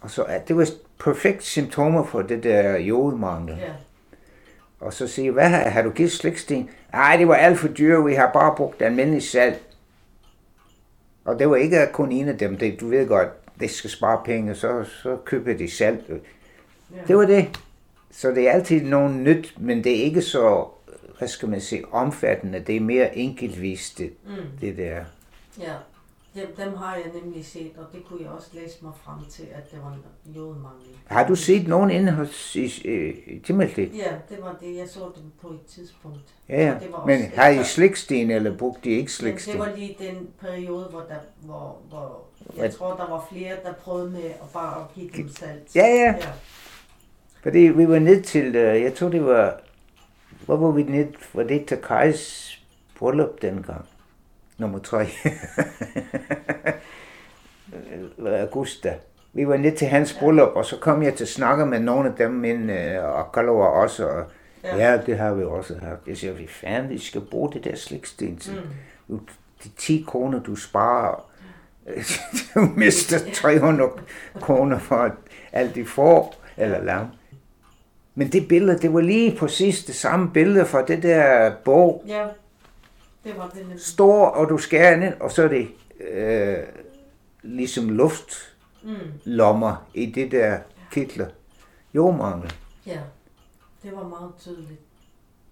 Og 0.02 0.12
så, 0.12 0.24
at 0.24 0.48
det 0.48 0.58
var 0.58 0.68
perfekt 1.00 1.44
symptomer 1.44 2.04
for 2.04 2.22
det 2.22 2.44
der 2.44 2.78
jodmangel. 2.78 3.58
Ja. 3.58 3.72
Og 4.82 4.94
så 4.94 5.08
siger 5.08 5.32
hvad 5.32 5.50
har, 5.50 5.70
har 5.70 5.82
du 5.82 5.90
givet 5.90 6.12
sliksten? 6.12 6.70
Nej, 6.94 7.18
det 7.18 7.28
var 7.28 7.36
alt 7.36 7.60
for 7.60 7.68
dyrt, 7.68 8.06
vi 8.06 8.14
har 8.14 8.32
bare 8.34 8.56
brugt 8.58 8.82
almindelig 8.82 9.24
salt. 9.24 9.62
Og 11.26 11.40
det 11.40 11.50
var 11.50 11.56
ikke 11.56 11.90
kun 11.94 12.12
en 12.12 12.28
af 12.28 12.38
dem, 12.38 12.58
det, 12.58 12.80
du 12.80 12.88
ved 12.88 13.08
godt, 13.08 13.60
det 13.60 13.72
skal 13.72 13.90
spare 13.90 14.22
penge, 14.26 14.56
så, 14.56 14.84
så 14.84 15.18
køber 15.26 15.54
de 15.54 15.72
salt. 15.72 16.10
Ja. 16.10 16.16
Det 17.08 17.18
var 17.18 17.26
det. 17.26 17.60
Så 18.12 18.30
det 18.30 18.48
er 18.48 18.52
altid 18.52 18.82
noget 18.82 19.16
nyt, 19.16 19.54
men 19.58 19.84
det 19.84 20.00
er 20.00 20.04
ikke 20.04 20.22
så 20.22 20.66
hvad 21.22 21.30
skal 21.30 21.50
man 21.50 21.62
sige, 21.62 21.94
omfattende. 21.94 22.60
Det 22.60 22.76
er 22.76 22.80
mere 22.80 23.18
enkeltvist, 23.18 23.98
det, 23.98 24.14
mm. 24.26 24.32
det 24.62 24.78
der. 24.78 25.04
Ja, 25.60 25.74
dem, 26.36 26.48
dem 26.58 26.74
har 26.78 26.96
jeg 26.96 27.06
nemlig 27.22 27.46
set, 27.46 27.72
og 27.78 27.86
det 27.94 28.06
kunne 28.06 28.22
jeg 28.22 28.30
også 28.30 28.48
læse 28.54 28.78
mig 28.82 28.92
frem 29.04 29.26
til, 29.30 29.48
at 29.54 29.72
det 29.72 29.80
var 29.84 29.98
jodmangel. 30.26 30.88
Har 31.06 31.28
du 31.28 31.36
set 31.36 31.68
nogen 31.68 31.90
inde 31.92 32.12
hos 32.12 32.56
i, 32.56 32.66
i 33.28 33.40
Timothy? 33.40 33.98
Ja, 33.98 34.12
det 34.30 34.42
var 34.42 34.58
det. 34.62 34.78
Jeg 34.78 34.88
så 34.88 35.00
dem 35.00 35.32
på 35.42 35.48
et 35.48 35.66
tidspunkt. 35.68 36.34
Ja, 36.50 36.66
ja. 36.66 36.76
Men 37.06 37.22
har 37.36 37.50
I 37.50 37.64
sliksten, 37.64 38.32
eller 38.32 38.58
brugte 38.58 38.90
de 38.90 38.96
ikke 38.96 39.12
sliksten? 39.12 39.52
det 39.52 39.60
var 39.60 39.76
lige 39.76 39.96
den 40.00 40.28
periode, 40.40 40.88
hvor, 40.90 41.00
der, 41.00 41.20
hvor, 41.40 41.78
hvor 41.90 42.24
jeg 42.56 42.60
Hvad? 42.60 42.72
tror, 42.72 42.96
der 42.96 43.10
var 43.10 43.28
flere, 43.32 43.56
der 43.64 43.74
prøvede 43.74 44.10
med 44.12 44.26
at 44.26 44.50
bare 44.54 44.88
give 44.96 45.10
dem 45.18 45.30
salt. 45.30 45.76
Ja, 45.76 45.88
ja. 45.88 46.16
ja. 46.22 46.32
Fordi 47.44 47.60
vi 47.60 47.88
var 47.88 48.00
ned 48.00 48.22
til, 48.22 48.56
øh, 48.56 48.82
jeg 48.82 48.94
tror 48.94 49.10
det 49.10 49.26
var 49.26 49.62
hvor 50.46 50.58
var 50.58 50.72
vi 50.72 50.84
ned? 50.84 51.08
Var 51.34 51.44
det 51.44 51.66
til 51.66 51.78
Kajs 51.78 52.60
bryllup 53.00 53.42
dengang? 53.42 53.86
Nummer 54.58 54.80
tre. 54.80 55.08
Augusta. 58.42 58.94
Vi 59.34 59.48
var 59.48 59.58
ned 59.58 59.78
til 59.78 59.88
hans 59.88 60.14
bryllup, 60.14 60.52
og 60.56 60.66
så 60.66 60.78
kom 60.78 61.04
jeg 61.04 61.14
til 61.14 61.24
at 61.24 61.30
snakke 61.30 61.66
med 61.66 61.80
nogle 61.80 62.10
af 62.10 62.16
dem, 62.16 62.32
min, 62.32 62.70
øh, 62.70 63.04
og 63.04 63.32
Kalover 63.32 63.66
også, 63.66 64.08
og 64.08 64.26
ja. 64.64 64.78
ja, 64.78 65.00
det 65.06 65.18
har 65.18 65.34
vi 65.34 65.44
også 65.44 65.76
haft. 65.82 66.08
Jeg 66.08 66.18
siger, 66.18 66.34
vi 66.34 66.48
fanden, 66.48 66.90
vi 66.90 67.00
skal 67.00 67.22
bruge 67.22 67.54
det 67.54 67.64
der 67.64 67.76
sliksten 67.76 68.38
til. 68.38 68.62
Mm. 69.08 69.20
De 69.64 69.70
10 69.78 70.06
kroner, 70.08 70.40
du 70.40 70.56
sparer, 70.56 71.32
du 72.56 72.60
mister 72.76 73.18
300 73.34 73.90
kroner 74.42 74.80
for 74.80 75.16
alt 75.52 75.76
de 75.76 75.86
får, 75.86 76.36
eller 76.58 76.84
lam. 76.84 77.06
Men 78.16 78.28
det 78.28 78.48
billede, 78.48 78.80
det 78.80 78.94
var 78.94 79.02
lige 79.02 79.38
præcis 79.38 79.84
det 79.84 79.96
samme 79.96 80.32
billede 80.34 80.66
fra 80.66 80.86
det 80.86 81.04
der 81.04 81.52
bog. 81.66 82.04
Ja, 82.08 82.26
det 83.24 83.38
var 83.38 83.50
det. 83.50 83.82
Stor, 83.82 84.26
og 84.26 84.50
du 84.50 84.58
skærer 84.58 85.06
ind, 85.06 85.14
og 85.20 85.32
så 85.32 85.44
er 85.44 85.48
det 85.48 85.68
øh, 86.00 86.58
ligesom 87.42 87.90
luftlommer 87.90 89.72
mm. 89.72 90.02
i 90.02 90.06
det 90.06 90.32
der 90.32 90.60
kitler. 90.92 91.28
Jordmangel. 91.94 92.54
Ja, 92.86 93.00
det 93.84 93.92
var 93.92 94.08
meget 94.08 94.32
tydeligt. 94.40 94.80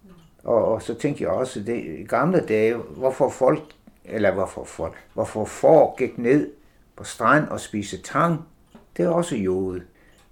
Ja. 0.04 0.10
Og, 0.44 0.64
og 0.64 0.82
så 0.82 0.94
tænkte 0.94 1.22
jeg 1.22 1.30
også, 1.30 1.60
det 1.60 1.84
i 1.84 2.04
gamle 2.04 2.40
dage, 2.46 2.74
hvorfor 2.76 3.30
folk, 3.30 3.62
eller 4.04 4.32
hvorfor 4.34 4.64
folk, 4.64 4.94
hvorfor 5.14 5.44
får 5.44 5.94
gik 5.98 6.18
ned 6.18 6.50
på 6.96 7.04
strand 7.04 7.48
og 7.48 7.60
spise 7.60 8.02
tang, 8.02 8.44
det 8.96 9.04
er 9.04 9.08
også 9.08 9.36
jordet. 9.36 9.82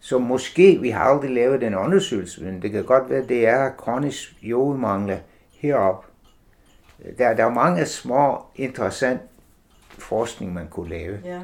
Så 0.01 0.19
måske, 0.19 0.79
vi 0.81 0.91
har 0.91 1.05
aldrig 1.05 1.31
lavet 1.31 1.61
den 1.61 1.75
undersøgelse, 1.75 2.45
men 2.45 2.63
det 2.63 2.71
kan 2.71 2.85
godt 2.85 3.11
være, 3.11 3.23
at 3.23 3.29
det 3.29 3.47
er 3.47 3.71
kronisk 3.71 4.37
jodmangel 4.43 5.19
heroppe. 5.51 6.08
Der, 7.19 7.35
der 7.35 7.45
er 7.45 7.51
mange 7.51 7.87
små, 7.87 8.45
interessant 8.57 9.21
forskning, 9.89 10.55
man 10.55 10.69
kunne 10.69 10.89
lave. 10.89 11.21
Ja. 11.25 11.41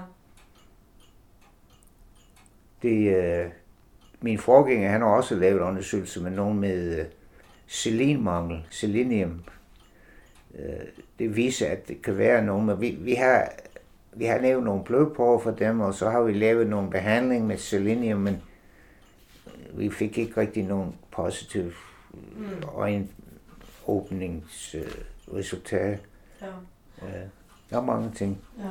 Det, 2.83 3.17
øh, 3.17 3.51
min 4.21 4.39
forgænger, 4.39 4.91
han 4.91 5.01
har 5.01 5.09
også 5.09 5.35
lavet 5.35 5.61
undersøgelser 5.61 6.23
med 6.23 6.31
nogen 6.31 6.61
med 6.61 6.99
øh, 6.99 7.05
selenmangel, 7.67 8.67
selenium. 8.71 9.45
øh, 10.59 10.87
det 11.19 11.37
viser, 11.37 11.69
at 11.69 11.89
det 11.89 12.03
kan 12.03 12.19
være 12.19 12.45
nogen, 12.45 12.67
men 12.67 12.81
vi, 12.81 12.91
vi 12.91 13.15
har 13.15 13.49
vi 14.17 14.25
har 14.25 14.39
lavet 14.39 14.63
nogle 14.63 14.85
blodprøver 14.85 15.39
for 15.39 15.51
dem, 15.51 15.81
og 15.81 15.95
så 15.95 16.11
har 16.11 16.23
vi 16.23 16.33
lavet 16.33 16.67
nogle 16.67 16.91
behandling 16.91 17.47
med 17.47 17.59
selenium, 17.59 18.21
men 18.21 18.43
vi 19.73 19.91
fik 19.91 20.19
ikke 20.19 20.41
rigtig 20.41 20.63
nogen 20.63 20.95
positiv 21.11 21.73
mm. 22.13 22.47
Øjenåbningsresultat. 25.29 26.01
Ja. 26.41 26.47
ja. 27.03 27.23
Der 27.71 27.77
er 27.77 27.85
mange 27.85 28.11
ting. 28.11 28.41
Ja. 28.59 28.71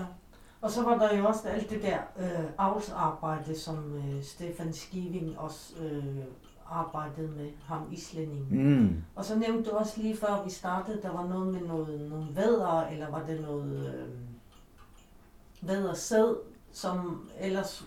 Og 0.62 0.72
så 0.72 0.84
var 0.84 0.98
der 0.98 1.18
jo 1.18 1.28
også 1.28 1.48
alt 1.48 1.70
det 1.70 1.82
der 1.82 1.98
øh, 2.20 2.46
avlsarbejde, 2.58 3.60
som 3.60 3.96
øh, 3.96 4.24
Stefan 4.24 4.74
Skiving 4.74 5.40
også 5.40 5.74
øh, 5.84 6.18
arbejdede 6.70 7.28
med, 7.28 7.50
ham 7.66 7.88
islændingen. 7.92 8.48
Mm. 8.50 9.04
Og 9.16 9.26
så 9.26 9.36
nævnte 9.36 9.70
du 9.70 9.76
også 9.76 10.02
lige 10.02 10.18
før 10.18 10.44
vi 10.44 10.50
startede, 10.50 11.02
der 11.02 11.12
var 11.12 11.28
noget 11.28 11.54
med 11.54 11.62
noget, 11.62 12.10
nogle 12.10 12.28
vædder, 12.36 12.88
eller 12.88 13.10
var 13.12 13.24
det 13.26 13.42
noget 13.42 13.96
øh, 13.96 14.10
væddersæd, 15.62 16.36
som 16.72 17.30
ellers 17.40 17.86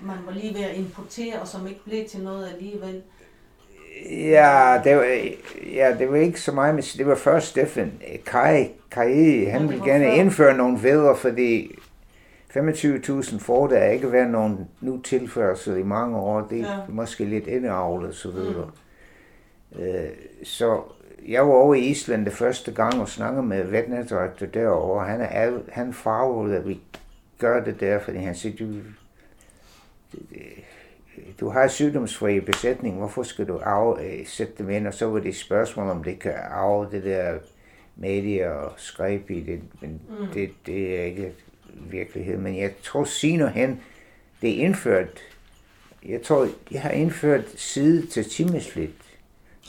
man 0.00 0.26
var 0.26 0.32
lige 0.32 0.54
ved 0.54 0.60
at 0.60 0.76
importere, 0.76 1.40
og 1.40 1.48
som 1.48 1.66
ikke 1.66 1.84
blev 1.84 2.08
til 2.08 2.22
noget 2.22 2.48
alligevel. 2.48 3.02
Ja, 4.10 4.80
det 4.84 4.96
var, 4.96 5.04
ja, 5.74 5.96
det 5.98 6.10
var 6.10 6.16
ikke 6.16 6.40
så 6.40 6.52
meget, 6.52 6.74
men 6.74 6.84
det 6.84 7.06
var 7.06 7.14
først 7.14 7.46
Steffen 7.46 7.92
Kai, 8.26 8.68
Kai 8.90 9.44
han 9.44 9.68
ville 9.68 9.84
gerne 9.84 10.04
før. 10.04 10.12
indføre 10.12 10.56
nogle 10.56 10.82
vædder, 10.82 11.14
fordi 11.14 11.78
25.000 12.56 13.38
får 13.38 13.66
der 13.66 13.84
ikke 13.84 14.12
været 14.12 14.30
nogen 14.30 14.68
nu 14.80 15.00
tilførsel 15.00 15.78
i 15.78 15.82
mange 15.82 16.16
år. 16.16 16.40
Det 16.50 16.60
er 16.60 16.72
ja. 16.72 16.78
måske 16.88 17.24
lidt 17.24 17.46
indavlet 17.46 18.14
så 18.14 18.30
videre. 18.30 18.70
Mm. 19.72 19.82
Øh, 19.82 20.08
så 20.42 20.80
jeg 21.28 21.48
var 21.48 21.54
over 21.54 21.74
i 21.74 21.80
Island 21.80 22.24
det 22.24 22.32
første 22.32 22.72
gang 22.72 23.00
og 23.00 23.08
snakkede 23.08 23.42
med 23.42 23.64
veterinærdirektør 23.64 24.46
derovre. 24.46 25.06
Han, 25.06 25.20
er, 25.20 25.58
han 25.72 25.92
farvede, 25.92 26.56
at 26.56 26.68
vi 26.68 26.80
gør 27.38 27.64
det 27.64 27.80
der, 27.80 27.98
fordi 27.98 28.18
han 28.18 28.34
siger, 28.34 28.56
du, 28.56 28.66
du 31.40 31.48
har 31.48 31.68
sygdomsfri 31.68 32.40
besætning, 32.40 32.98
hvorfor 32.98 33.22
skal 33.22 33.48
du 33.48 33.58
af, 33.58 34.04
øh, 34.04 34.26
sætte 34.26 34.52
dem 34.58 34.70
ind? 34.70 34.86
Og 34.86 34.94
så 34.94 35.06
var 35.06 35.18
det 35.18 35.28
et 35.28 35.36
spørgsmål, 35.36 35.90
om 35.90 36.04
det 36.04 36.18
kan 36.18 36.34
arve 36.50 36.88
det 36.90 37.04
der 37.04 37.38
medie 37.96 38.52
og 38.52 38.72
skræb 38.76 39.30
i 39.30 39.40
det, 39.40 39.60
men 39.80 40.00
mm. 40.08 40.26
det, 40.34 40.50
det 40.66 41.00
er 41.00 41.04
ikke 41.04 41.32
virkelighed. 41.74 42.38
Men 42.38 42.56
jeg 42.56 42.72
tror 42.82 43.04
senere 43.04 43.48
hen, 43.48 43.80
det 44.42 44.50
er 44.50 44.64
indført, 44.64 45.18
jeg 46.08 46.22
tror, 46.22 46.48
jeg 46.70 46.82
har 46.82 46.90
indført 46.90 47.44
side 47.56 48.06
til 48.06 48.30
timeslit. 48.30 48.90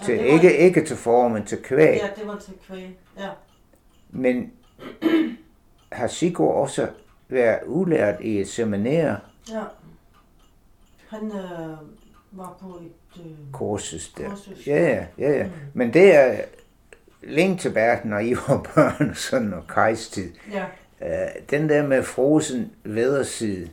Til, 0.03 0.15
ja, 0.15 0.21
var... 0.21 0.33
ikke, 0.33 0.57
ikke 0.57 0.85
til 0.85 0.95
form, 0.95 1.31
men 1.31 1.45
til 1.45 1.57
kvæg. 1.63 1.97
Ja, 1.97 2.09
det 2.21 2.27
var 2.27 2.37
til 2.37 2.53
kvæg, 2.67 2.97
ja. 3.19 3.29
Men 4.09 4.51
har 5.91 6.07
Sigurd 6.07 6.55
også 6.55 6.87
været 7.27 7.59
ulært 7.65 8.21
i 8.21 8.39
et 8.39 8.47
seminær? 8.47 9.15
Ja. 9.51 9.63
Han 11.19 11.31
øh, 11.31 11.77
var 12.31 12.57
på 12.61 12.67
et... 12.67 13.21
Øh, 13.25 13.31
kursus 13.51 14.09
der. 14.17 14.29
Kursus. 14.29 14.67
Ja, 14.67 14.87
ja, 14.87 15.05
ja. 15.17 15.37
ja. 15.37 15.43
Mm. 15.43 15.51
Men 15.73 15.93
det 15.93 16.15
er 16.15 16.41
længe 17.23 17.57
tilbage, 17.57 17.99
når 18.03 18.19
I 18.19 18.35
var 18.35 18.61
børn 18.75 19.15
sådan 19.15 19.53
og 19.53 19.67
kejstid. 19.67 20.31
Ja. 20.51 20.65
Øh, 21.01 21.41
den 21.49 21.69
der 21.69 21.87
med 21.87 22.03
frosen 22.03 22.71
vederside. 22.83 23.69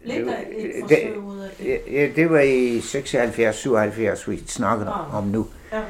Lidt 0.00 0.28
af 0.28 0.46
et 0.50 0.72
forsøg 0.80 1.18
ud 1.18 1.38
af 1.40 1.50
det. 1.58 1.80
Ja, 1.92 2.08
det 2.16 2.30
var 2.30 2.40
i 2.40 2.78
76-77, 2.78 4.30
vi 4.30 4.42
snakkede 4.46 4.90
ah. 4.90 5.14
om 5.14 5.24
nu. 5.24 5.46
Ja. 5.72 5.82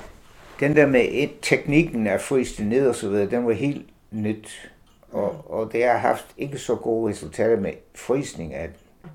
Den 0.61 0.77
der 0.77 0.87
med 0.87 1.07
et, 1.11 1.31
teknikken 1.43 2.07
af 2.07 2.21
fryse 2.21 2.65
ned 2.65 2.89
og 2.89 2.95
så 2.95 3.09
videre, 3.09 3.31
den 3.31 3.47
var 3.47 3.53
helt 3.53 3.87
nyt. 4.11 4.71
Og, 5.13 5.33
mm. 5.33 5.55
og 5.55 5.73
det 5.73 5.85
har 5.85 5.97
haft 5.97 6.27
ikke 6.39 6.59
så 6.59 6.75
gode 6.75 7.11
resultater 7.11 7.61
med 7.61 7.73
frysning 7.95 8.55
af. 8.55 8.71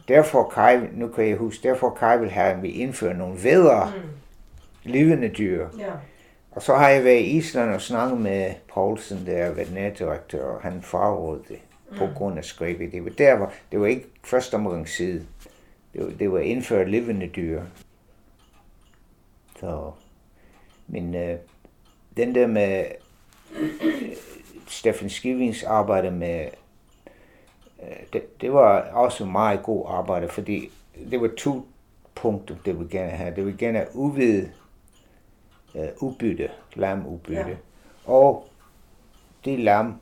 Derfor 0.07 0.49
Kai, 0.49 0.79
nu 0.91 1.07
kan 1.07 1.29
jeg 1.29 1.37
huske, 1.37 1.67
derfor 1.67 1.89
Kai 1.89 2.19
vil 2.19 2.29
have, 2.29 2.53
at 2.53 2.63
vi 2.63 2.69
indfører 2.69 3.13
nogle 3.13 3.43
vedere 3.43 3.93
mm. 3.95 4.09
levende 4.91 5.27
dyr. 5.27 5.67
Ja. 5.79 5.91
Og 6.51 6.61
så 6.61 6.75
har 6.75 6.89
jeg 6.89 7.03
været 7.03 7.19
i 7.19 7.37
Island 7.37 7.73
og 7.73 7.81
snakket 7.81 8.21
med 8.21 8.53
Poulsen, 8.73 9.25
der 9.25 9.37
er 9.37 9.51
veterinærdirektør, 9.51 10.45
og 10.45 10.61
han 10.61 10.81
frarådede 10.81 11.43
det 11.49 11.59
mm. 11.91 11.97
på 11.97 12.07
grund 12.15 12.37
af 12.37 12.45
skræbet. 12.45 12.91
Det 12.91 13.03
var, 13.03 13.09
der 13.09 13.33
var, 13.33 13.53
det 13.71 13.79
var 13.79 13.87
ikke 13.87 14.07
første 14.23 14.55
omgang 14.55 14.89
side. 14.89 15.25
Det 15.93 16.03
var, 16.03 16.09
det 16.19 16.31
var 16.31 16.39
indført 16.39 16.89
levende 16.89 17.27
dyr. 17.27 17.61
Så, 19.59 19.91
men 20.87 21.15
øh, 21.15 21.37
den 22.17 22.35
der 22.35 22.47
med 22.47 22.85
øh, 23.59 23.69
Stefan 24.67 25.09
Skivings 25.09 25.63
arbejde 25.63 26.11
med 26.11 26.47
det, 28.13 28.41
det 28.41 28.53
var 28.53 28.81
også 28.81 29.25
meget 29.25 29.63
god 29.63 29.85
arbejde, 29.89 30.27
fordi 30.27 30.71
det 31.11 31.21
var 31.21 31.29
to 31.37 31.67
punkter, 32.15 32.55
det 32.65 32.79
vi 32.79 32.85
gerne 32.85 33.11
have. 33.11 33.35
Det 33.35 33.45
vil 33.45 33.57
gerne 33.57 33.85
uvide 33.93 34.51
uh, 35.73 35.81
udbytte, 35.99 36.49
lamudbytte, 36.75 37.49
ja. 37.49 38.11
og 38.11 38.47
det 39.45 39.59
lam 39.59 39.95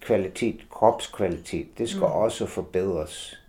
kvalitet, 0.00 0.66
kropskvalitet, 0.70 1.78
det 1.78 1.88
skal 1.88 2.06
mm. 2.06 2.12
også 2.12 2.46
forbedres. 2.46 3.40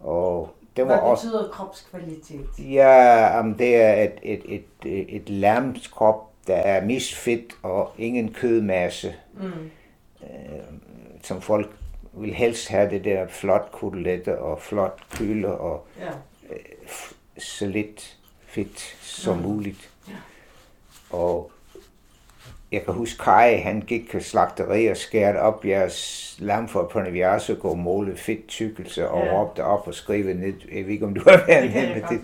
Og 0.00 0.54
det 0.76 0.88
var 0.88 1.00
Hvad 1.00 1.16
betyder 1.16 1.38
også, 1.38 1.50
kropskvalitet? 1.52 2.46
Ja, 2.58 3.40
um, 3.40 3.54
det 3.54 3.76
er 3.76 4.02
et, 4.02 4.12
et, 4.22 4.42
et, 4.44 4.64
et, 4.84 5.16
et 5.16 5.28
lams 5.28 5.86
krop, 5.86 6.32
der 6.46 6.56
er 6.56 6.84
misfedt 6.84 7.52
og 7.62 7.92
ingen 7.98 8.32
kødmasse, 8.32 9.14
mm. 9.34 9.70
uh, 10.20 10.28
som 11.22 11.40
folk 11.40 11.79
vil 12.12 12.34
helst 12.34 12.68
have 12.68 12.90
det 12.90 13.04
der 13.04 13.26
flot 13.28 13.68
koteletter 13.72 14.36
og 14.36 14.60
flot 14.60 15.00
køler 15.16 15.50
og 15.50 15.86
ja. 16.00 16.10
øh, 16.54 16.58
så 17.38 17.66
lidt 17.66 18.18
fedt 18.46 18.80
som 19.00 19.36
mm. 19.36 19.42
muligt. 19.42 19.90
Ja. 20.08 20.14
Og 21.10 21.52
jeg 22.72 22.84
kan 22.84 22.94
huske 22.94 23.24
Kai, 23.24 23.56
han 23.56 23.80
gik 23.80 24.10
til 24.10 24.24
slagteri 24.24 24.86
og 24.86 24.96
skærte 24.96 25.36
op 25.36 25.64
jeres 25.64 26.36
lam 26.38 26.68
for 26.68 26.84
på 26.92 27.00
Naviaso 27.00 27.54
og 27.60 27.78
måle 27.78 28.16
fedt 28.16 28.48
tykkelse 28.48 29.08
og 29.08 29.26
ja. 29.26 29.32
råbte 29.32 29.64
op 29.64 29.86
og 29.86 29.94
skrive 29.94 30.34
ned. 30.34 30.54
Jeg 30.72 30.84
ved 30.84 30.92
ikke, 30.92 31.06
om 31.06 31.14
du 31.14 31.22
har 31.26 31.46
været 31.46 31.74
med 31.74 31.94
med 31.94 32.08
det. 32.08 32.20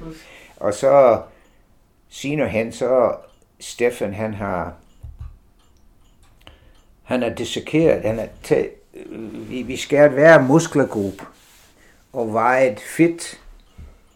Og 0.56 0.74
så 0.74 1.22
senere 2.08 2.48
hen, 2.48 2.72
så 2.72 3.14
Stefan, 3.60 4.14
han 4.14 4.34
har 4.34 4.74
han 7.06 7.22
er 7.22 7.34
dissekeret, 7.34 8.02
han 8.02 8.18
har 8.18 8.28
taget 8.42 8.70
vi, 9.32 9.62
vi 9.62 9.76
skærer 9.76 10.08
hver 10.08 10.42
muskelgruppe 10.42 11.24
og 12.12 12.32
vejet 12.32 12.80
fedt 12.80 13.40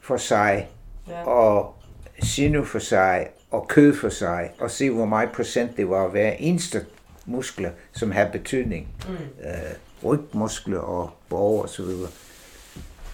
for 0.01 0.17
sig, 0.17 0.69
ja. 1.09 1.23
og 1.23 1.75
sinu 2.23 2.65
for 2.65 2.79
sig, 2.79 3.29
og 3.51 3.69
kød 3.69 3.97
for 3.97 4.09
sig, 4.09 4.51
og 4.59 4.71
se 4.71 4.91
hvor 4.91 5.07
meget 5.07 5.33
procent 5.33 5.77
det 5.77 5.91
var 5.91 6.09
hver 6.09 6.33
eneste 6.33 6.87
muskler, 7.27 7.71
som 7.93 8.11
har 8.11 8.29
betydning. 8.33 8.89
Mm. 9.09 9.15
Øh, 9.15 9.75
rygmuskler 10.05 10.79
og 10.79 11.11
borg 11.29 11.63
og 11.63 11.69
så 11.69 11.83
videre. 11.83 12.11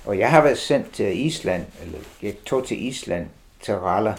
Og 0.05 0.19
jeg 0.19 0.31
har 0.31 0.43
været 0.43 0.59
sendt 0.59 0.93
til 0.93 1.27
Island, 1.27 1.65
eller 1.83 1.99
jeg 2.23 2.35
tog 2.47 2.67
til 2.67 2.87
Island, 2.87 3.27
til 3.61 3.75
Ralla, 3.75 4.15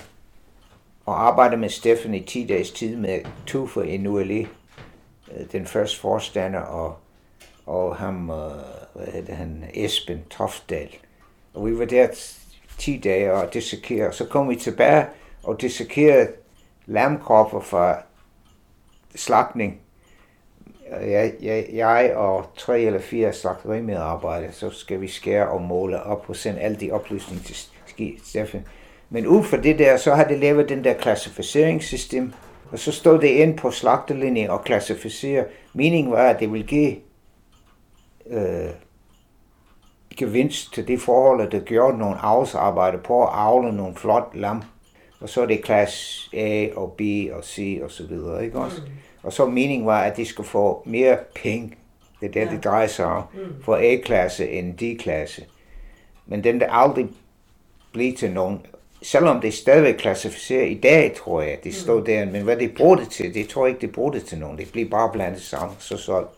og 1.05 1.27
arbejdede 1.27 1.61
med 1.61 1.69
Steffen 1.69 2.13
i 2.13 2.23
10 2.23 2.45
dages 2.47 2.71
tid 2.71 2.95
med 2.95 3.19
Tufa 3.45 3.79
i 3.79 3.97
Nuali, 3.97 4.47
øh, 5.35 5.51
den 5.51 5.67
første 5.67 5.99
forstander, 5.99 6.59
og 6.59 6.97
og 7.67 7.95
ham, 7.95 8.29
øh, 8.29 8.51
hvad 8.93 9.13
hedder 9.13 9.33
han, 9.33 9.63
Esben 9.73 10.23
Tofdal. 10.29 10.89
Og 11.53 11.67
vi 11.67 11.79
var 11.79 11.85
der 11.85 12.07
10 12.77 12.97
dage 12.97 13.33
og 13.33 13.53
dissekerede. 13.53 14.13
Så 14.13 14.25
kom 14.25 14.49
vi 14.49 14.55
tilbage 14.55 15.05
og 15.43 15.61
dissekerede 15.61 16.27
lamkropper 16.85 17.59
fra 17.59 17.97
slagtning. 19.15 19.79
Jeg, 20.91 21.33
jeg, 21.41 21.65
jeg 21.73 22.13
og 22.15 22.45
tre 22.57 22.81
eller 22.81 22.99
fire 22.99 23.33
slagterimedarbejdere, 23.33 24.51
så 24.51 24.69
skal 24.69 25.01
vi 25.01 25.07
skære 25.07 25.49
og 25.49 25.61
måle 25.61 26.03
op 26.03 26.25
og 26.27 26.35
sende 26.35 26.59
alle 26.59 26.77
de 26.77 26.91
oplysninger 26.91 27.43
til 27.43 28.17
Steffen. 28.25 28.65
Men 29.09 29.27
ud 29.27 29.43
fra 29.43 29.57
det 29.57 29.79
der, 29.79 29.97
så 29.97 30.15
har 30.15 30.23
det 30.23 30.39
lavet 30.39 30.69
den 30.69 30.83
der 30.83 30.93
klassificeringssystem, 30.93 32.33
og 32.71 32.79
så 32.79 32.91
stod 32.91 33.19
det 33.19 33.27
ind 33.27 33.57
på 33.57 33.71
slagterlinjen 33.71 34.49
og 34.49 34.63
klassificere. 34.63 35.45
Meningen 35.73 36.11
var, 36.11 36.29
at 36.29 36.39
det 36.39 36.51
ville 36.51 36.67
give 36.67 36.95
øh, 38.29 38.69
gevinst 40.17 40.73
til 40.73 40.87
det 40.87 41.01
forhold, 41.01 41.41
at 41.41 41.51
det 41.51 41.65
gjorde 41.65 41.97
nogle 41.97 42.17
avlsarbejde 42.17 42.97
på 42.97 43.23
at 43.23 43.29
avle 43.33 43.75
nogle 43.75 43.95
flot 43.95 44.29
lam. 44.33 44.63
Og 45.19 45.29
så 45.29 45.41
er 45.41 45.45
det 45.45 45.63
klasse 45.63 46.37
A 46.37 46.69
og 46.75 46.93
B 46.97 47.01
og 47.31 47.43
C 47.43 47.79
og 47.83 47.91
så 47.91 48.07
videre, 48.07 48.45
ikke 48.45 48.59
også? 48.59 48.81
Mm. 48.81 48.91
Og 49.23 49.33
så 49.33 49.45
meningen 49.45 49.85
var, 49.85 50.01
at 50.01 50.17
de 50.17 50.25
skulle 50.25 50.49
få 50.49 50.83
mere 50.85 51.17
penge. 51.35 51.73
Det 52.19 52.27
er 52.27 52.31
det, 52.31 52.39
ja. 52.39 52.55
det 52.55 52.63
drejer 52.63 52.87
sig 52.87 53.05
om. 53.05 53.23
Mm. 53.33 53.63
For 53.63 53.75
A-klasse 53.75 54.49
end 54.49 54.77
D-klasse. 54.77 55.45
Men 56.25 56.43
den 56.43 56.59
der 56.59 56.71
aldrig 56.71 57.07
blev 57.93 58.15
til 58.15 58.31
nogen 58.31 58.61
selvom 59.01 59.41
det 59.41 59.53
stadigvæk 59.53 59.95
klassificeret 59.95 60.69
i 60.69 60.79
dag, 60.83 61.15
tror 61.15 61.41
jeg, 61.41 61.57
det 61.63 61.75
står 61.75 61.99
mm. 61.99 62.05
der, 62.05 62.25
men 62.25 62.43
hvad 62.43 62.57
det 62.57 62.75
bruger 62.77 62.95
det 62.95 63.09
til, 63.09 63.33
det 63.33 63.47
tror 63.47 63.65
jeg 63.65 63.75
ikke, 63.75 63.81
det 63.81 63.91
bruger 63.91 64.11
det 64.11 64.25
til 64.25 64.37
nogen. 64.37 64.57
Det 64.57 64.71
bliver 64.71 64.89
bare 64.89 65.09
blandet 65.13 65.41
sammen, 65.41 65.77
så 65.79 65.97
solgt. 65.97 66.29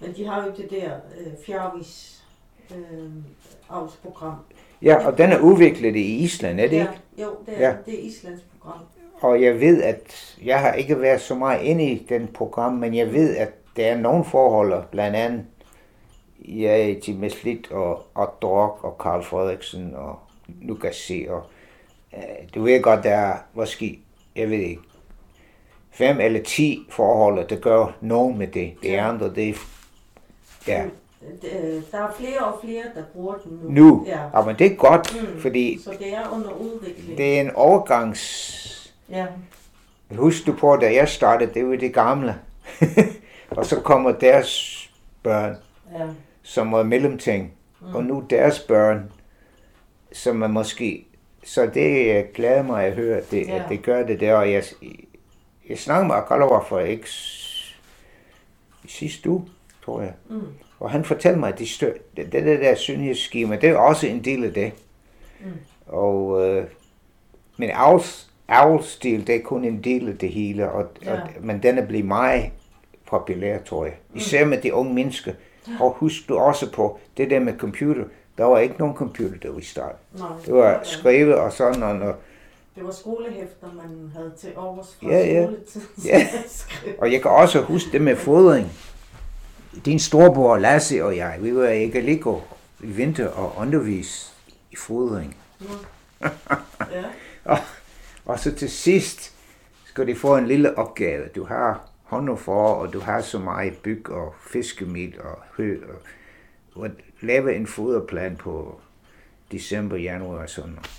Men 0.00 0.14
de 0.16 0.26
har 0.26 0.44
jo 0.44 0.52
det 0.56 0.70
der 0.70 0.90
øh, 1.18 1.32
fjervis 1.46 2.22
øh, 2.70 3.10
avlsprogram. 3.70 4.34
Ja, 4.82 5.06
og 5.06 5.18
den 5.18 5.32
er 5.32 5.38
udviklet 5.38 5.96
i 5.96 6.16
Island, 6.16 6.60
er 6.60 6.68
det 6.68 6.76
ja, 6.76 6.82
ikke? 6.82 7.00
Jo, 7.18 7.36
det 7.46 7.54
er, 7.56 7.68
ja. 7.68 7.76
det 7.86 7.94
er 7.94 8.02
Islands 8.02 8.40
program. 8.60 8.80
Og 9.20 9.42
jeg 9.42 9.60
ved, 9.60 9.82
at 9.82 10.36
jeg 10.44 10.60
har 10.60 10.72
ikke 10.72 11.00
været 11.00 11.20
så 11.20 11.34
meget 11.34 11.62
inde 11.62 11.84
i 11.84 12.06
den 12.08 12.28
program, 12.28 12.72
men 12.72 12.94
jeg 12.94 13.12
ved, 13.12 13.36
at 13.36 13.48
der 13.76 13.86
er 13.86 13.98
nogle 13.98 14.24
forhold, 14.24 14.82
blandt 14.90 15.16
andet 15.16 15.44
ja, 16.38 16.94
Jim 17.08 17.16
Meslit 17.16 17.72
og, 17.72 18.06
og 18.14 18.34
Dork 18.42 18.84
og 18.84 18.98
Karl 18.98 19.22
Frederiksen 19.22 19.94
og 19.94 20.18
Lukas 20.62 20.96
C. 20.96 21.26
Og, 21.28 21.42
uh, 22.12 22.22
du 22.54 22.62
ved 22.62 22.82
godt, 22.82 23.04
der 23.04 23.14
er 23.14 23.36
måske, 23.54 23.98
jeg 24.36 24.50
ved 24.50 24.58
ikke, 24.58 24.82
fem 25.90 26.20
eller 26.20 26.42
ti 26.42 26.86
forhold, 26.90 27.48
der 27.48 27.56
gør 27.56 27.96
nogen 28.00 28.38
med 28.38 28.46
det. 28.46 28.74
Det 28.82 28.96
andre, 28.96 29.34
det 29.34 29.56
ja. 30.66 30.84
Øh, 31.22 31.82
der 31.92 31.98
er 31.98 32.12
flere 32.18 32.38
og 32.38 32.60
flere, 32.64 32.84
der 32.94 33.02
bruger 33.12 33.34
den 33.34 33.60
nu. 33.62 33.70
Nu? 33.70 34.06
Ja, 34.06 34.38
ja 34.38 34.44
men 34.44 34.56
det 34.58 34.72
er 34.72 34.76
godt, 34.76 35.16
mm. 35.22 35.40
fordi... 35.40 35.80
Så 35.84 35.90
det 35.98 36.14
er 36.14 36.34
under 36.34 36.50
udvikling. 36.50 37.18
Det 37.18 37.36
er 37.36 37.40
en 37.40 37.50
overgangs... 37.50 38.94
Ja. 39.10 39.26
Husk 40.16 40.46
du 40.46 40.52
på, 40.52 40.76
da 40.76 40.94
jeg 40.94 41.08
startede, 41.08 41.54
det 41.54 41.68
var 41.68 41.76
det 41.76 41.94
gamle. 41.94 42.38
og 43.56 43.66
så 43.66 43.80
kommer 43.80 44.12
deres 44.12 44.82
børn, 45.22 45.56
ja. 45.98 46.06
som 46.42 46.72
var 46.72 46.82
mellemting. 46.82 47.52
Mm. 47.80 47.94
Og 47.94 48.04
nu 48.04 48.24
deres 48.30 48.60
børn, 48.60 49.12
som 50.12 50.42
er 50.42 50.48
måske... 50.48 51.04
Så 51.44 51.70
det 51.74 52.06
jeg 52.06 52.32
glæder 52.34 52.62
mig 52.62 52.84
at 52.84 52.92
høre, 52.92 53.20
det, 53.30 53.46
ja. 53.46 53.54
at 53.54 53.62
det 53.68 53.82
gør 53.82 54.06
det 54.06 54.20
der. 54.20 54.34
Og 54.34 54.52
jeg, 54.52 54.64
jeg 55.68 55.78
snakkede 55.78 56.08
med 56.08 56.14
Akalawa 56.14 56.58
for 56.58 56.78
ikke 56.78 57.08
sidste 58.88 59.30
uge, 59.30 59.44
tror 59.88 60.00
jeg. 60.00 60.12
Mm. 60.30 60.40
Og 60.80 60.90
han 60.90 61.04
fortalte 61.04 61.40
mig, 61.40 61.52
at 61.52 61.58
de 61.58 61.68
stør, 61.68 61.92
det, 62.16 62.32
det 62.32 62.60
der 62.60 62.74
synlighedsskema, 62.74 63.56
det 63.56 63.68
er 63.68 63.76
også 63.76 64.06
en 64.06 64.24
del 64.24 64.44
af 64.44 64.52
det. 64.52 64.72
Mm. 65.40 65.46
Og, 65.86 66.48
øh, 66.48 66.64
men 67.56 67.70
avls, 67.70 68.30
avlstil, 68.48 69.26
det 69.26 69.34
er 69.34 69.42
kun 69.42 69.64
en 69.64 69.84
del 69.84 70.08
af 70.08 70.18
det 70.18 70.28
hele, 70.28 70.70
og, 70.70 70.86
ja. 71.04 71.12
og, 71.12 71.28
men 71.40 71.62
den 71.62 71.78
er 71.78 71.86
blevet 71.86 72.06
meget 72.06 72.50
populær, 73.06 73.58
tror 73.58 73.84
jeg. 73.84 73.94
Mm. 74.10 74.16
Især 74.16 74.44
med 74.44 74.58
de 74.62 74.74
unge 74.74 74.94
mennesker. 74.94 75.32
Og 75.80 75.92
husk 75.92 76.28
du 76.28 76.38
også 76.38 76.72
på, 76.72 76.98
det 77.16 77.30
der 77.30 77.40
med 77.40 77.58
computer, 77.58 78.04
der 78.38 78.44
var 78.44 78.58
ikke 78.58 78.74
nogen 78.78 78.94
computer, 78.94 79.38
der 79.42 79.52
vi 79.52 79.64
startede. 79.64 79.98
Nej, 80.18 80.28
det 80.46 80.54
var 80.54 80.80
skrevet 80.82 81.34
og 81.34 81.52
sådan, 81.52 81.82
og 81.82 81.96
når, 81.96 82.16
det 82.74 82.86
var 82.86 82.92
skolehæfter, 82.92 83.66
man 83.74 84.12
havde 84.14 84.32
til 84.38 84.50
overs 84.56 84.96
fra 85.00 85.10
ja, 85.10 85.18
ja. 85.18 85.44
skoletid. 85.46 85.80
Ja. 86.04 86.28
og 87.00 87.12
jeg 87.12 87.22
kan 87.22 87.30
også 87.30 87.60
huske 87.60 87.92
det 87.92 88.00
med 88.00 88.16
fodring 88.16 88.72
din 89.84 89.98
storbror 89.98 90.58
Lasse 90.58 91.04
og 91.04 91.16
jeg, 91.16 91.38
vi 91.42 91.54
var 91.54 91.68
ikke 91.68 92.00
ligge 92.00 92.36
i 92.80 92.86
vinter 92.86 93.28
og 93.28 93.56
undervise 93.56 94.32
i 94.70 94.76
fodring. 94.76 95.36
Ja. 96.20 96.28
ja. 96.92 97.04
og, 97.52 97.58
og 98.24 98.38
så 98.38 98.54
til 98.54 98.70
sidst 98.70 99.34
skal 99.84 100.06
de 100.06 100.14
få 100.14 100.36
en 100.36 100.46
lille 100.46 100.78
opgave. 100.78 101.28
Du 101.28 101.44
har 101.44 101.88
hånd 102.02 102.38
for, 102.38 102.74
og 102.74 102.92
du 102.92 103.00
har 103.00 103.20
så 103.20 103.38
meget 103.38 103.78
byg 103.78 104.10
og 104.10 104.34
fiskemid 104.50 105.18
og 105.18 105.38
hø, 105.56 105.80
og, 105.88 106.82
og 106.82 106.90
lave 107.20 107.56
en 107.56 107.66
foderplan 107.66 108.36
på 108.36 108.80
december, 109.52 109.96
januar 109.96 110.42
og 110.42 110.50
sådan 110.50 110.70
noget. 110.70 110.90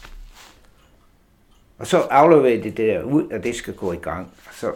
Og 1.77 1.87
så 1.87 1.97
afleverede 1.97 2.63
det 2.63 2.77
der 2.77 3.03
ud, 3.03 3.29
og 3.29 3.43
det 3.43 3.55
skal 3.55 3.75
gå 3.75 3.93
i 3.93 3.97
gang. 3.97 4.33
Og 4.47 4.53
så 4.53 4.73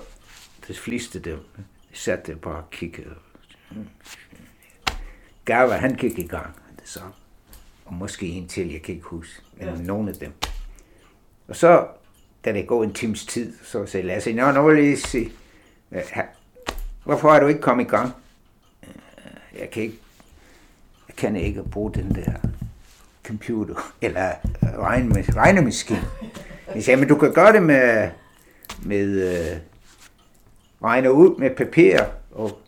det 0.67 0.77
fleste 0.77 1.19
dem 1.19 1.39
satte 1.93 2.35
bare 2.35 2.57
og 2.57 2.69
kiggede 2.71 3.15
Gava, 5.45 5.73
han 5.73 5.95
gik 5.95 6.19
i 6.19 6.27
gang. 6.27 6.55
Det 6.79 6.89
så. 6.89 6.99
Og 7.85 7.93
måske 7.93 8.25
en 8.25 8.47
til, 8.47 8.71
jeg 8.71 8.81
kan 8.81 8.95
ikke 8.95 9.07
huske. 9.07 9.41
Men 9.57 9.67
ja. 9.67 9.75
nogle 9.75 10.09
af 10.09 10.15
dem. 10.15 10.33
Og 11.47 11.55
så, 11.55 11.87
da 12.45 12.53
det 12.53 12.67
går 12.67 12.83
en 12.83 12.93
times 12.93 13.25
tid, 13.25 13.53
så 13.63 13.85
sagde 13.85 14.07
Lasse, 14.07 14.33
Nå, 14.33 14.51
nu 14.51 14.67
vil 14.67 14.83
jeg 14.83 14.97
se. 14.97 15.31
Hvorfor 17.03 17.31
er 17.33 17.39
du 17.39 17.47
ikke 17.47 17.61
kommet 17.61 17.85
i 17.85 17.87
gang? 17.87 18.11
Øh, 18.83 19.59
jeg 19.59 19.69
kan 19.69 19.83
ikke, 19.83 19.99
jeg 21.07 21.15
kan 21.15 21.35
ikke 21.35 21.63
bruge 21.63 21.93
den 21.93 22.15
der 22.15 22.33
computer, 23.23 23.75
eller 24.01 24.31
regne, 24.63 25.21
regnemaskine. 25.21 26.03
Jeg 26.75 26.83
sagde, 26.83 26.99
men 26.99 27.09
du 27.09 27.15
kan 27.15 27.33
gøre 27.33 27.53
det 27.53 27.63
med, 27.63 28.09
med 28.85 29.27
uh, 29.27 29.57
regne 30.83 31.13
ud 31.13 31.37
med 31.37 31.55
papir 31.55 31.99
og 32.31 32.62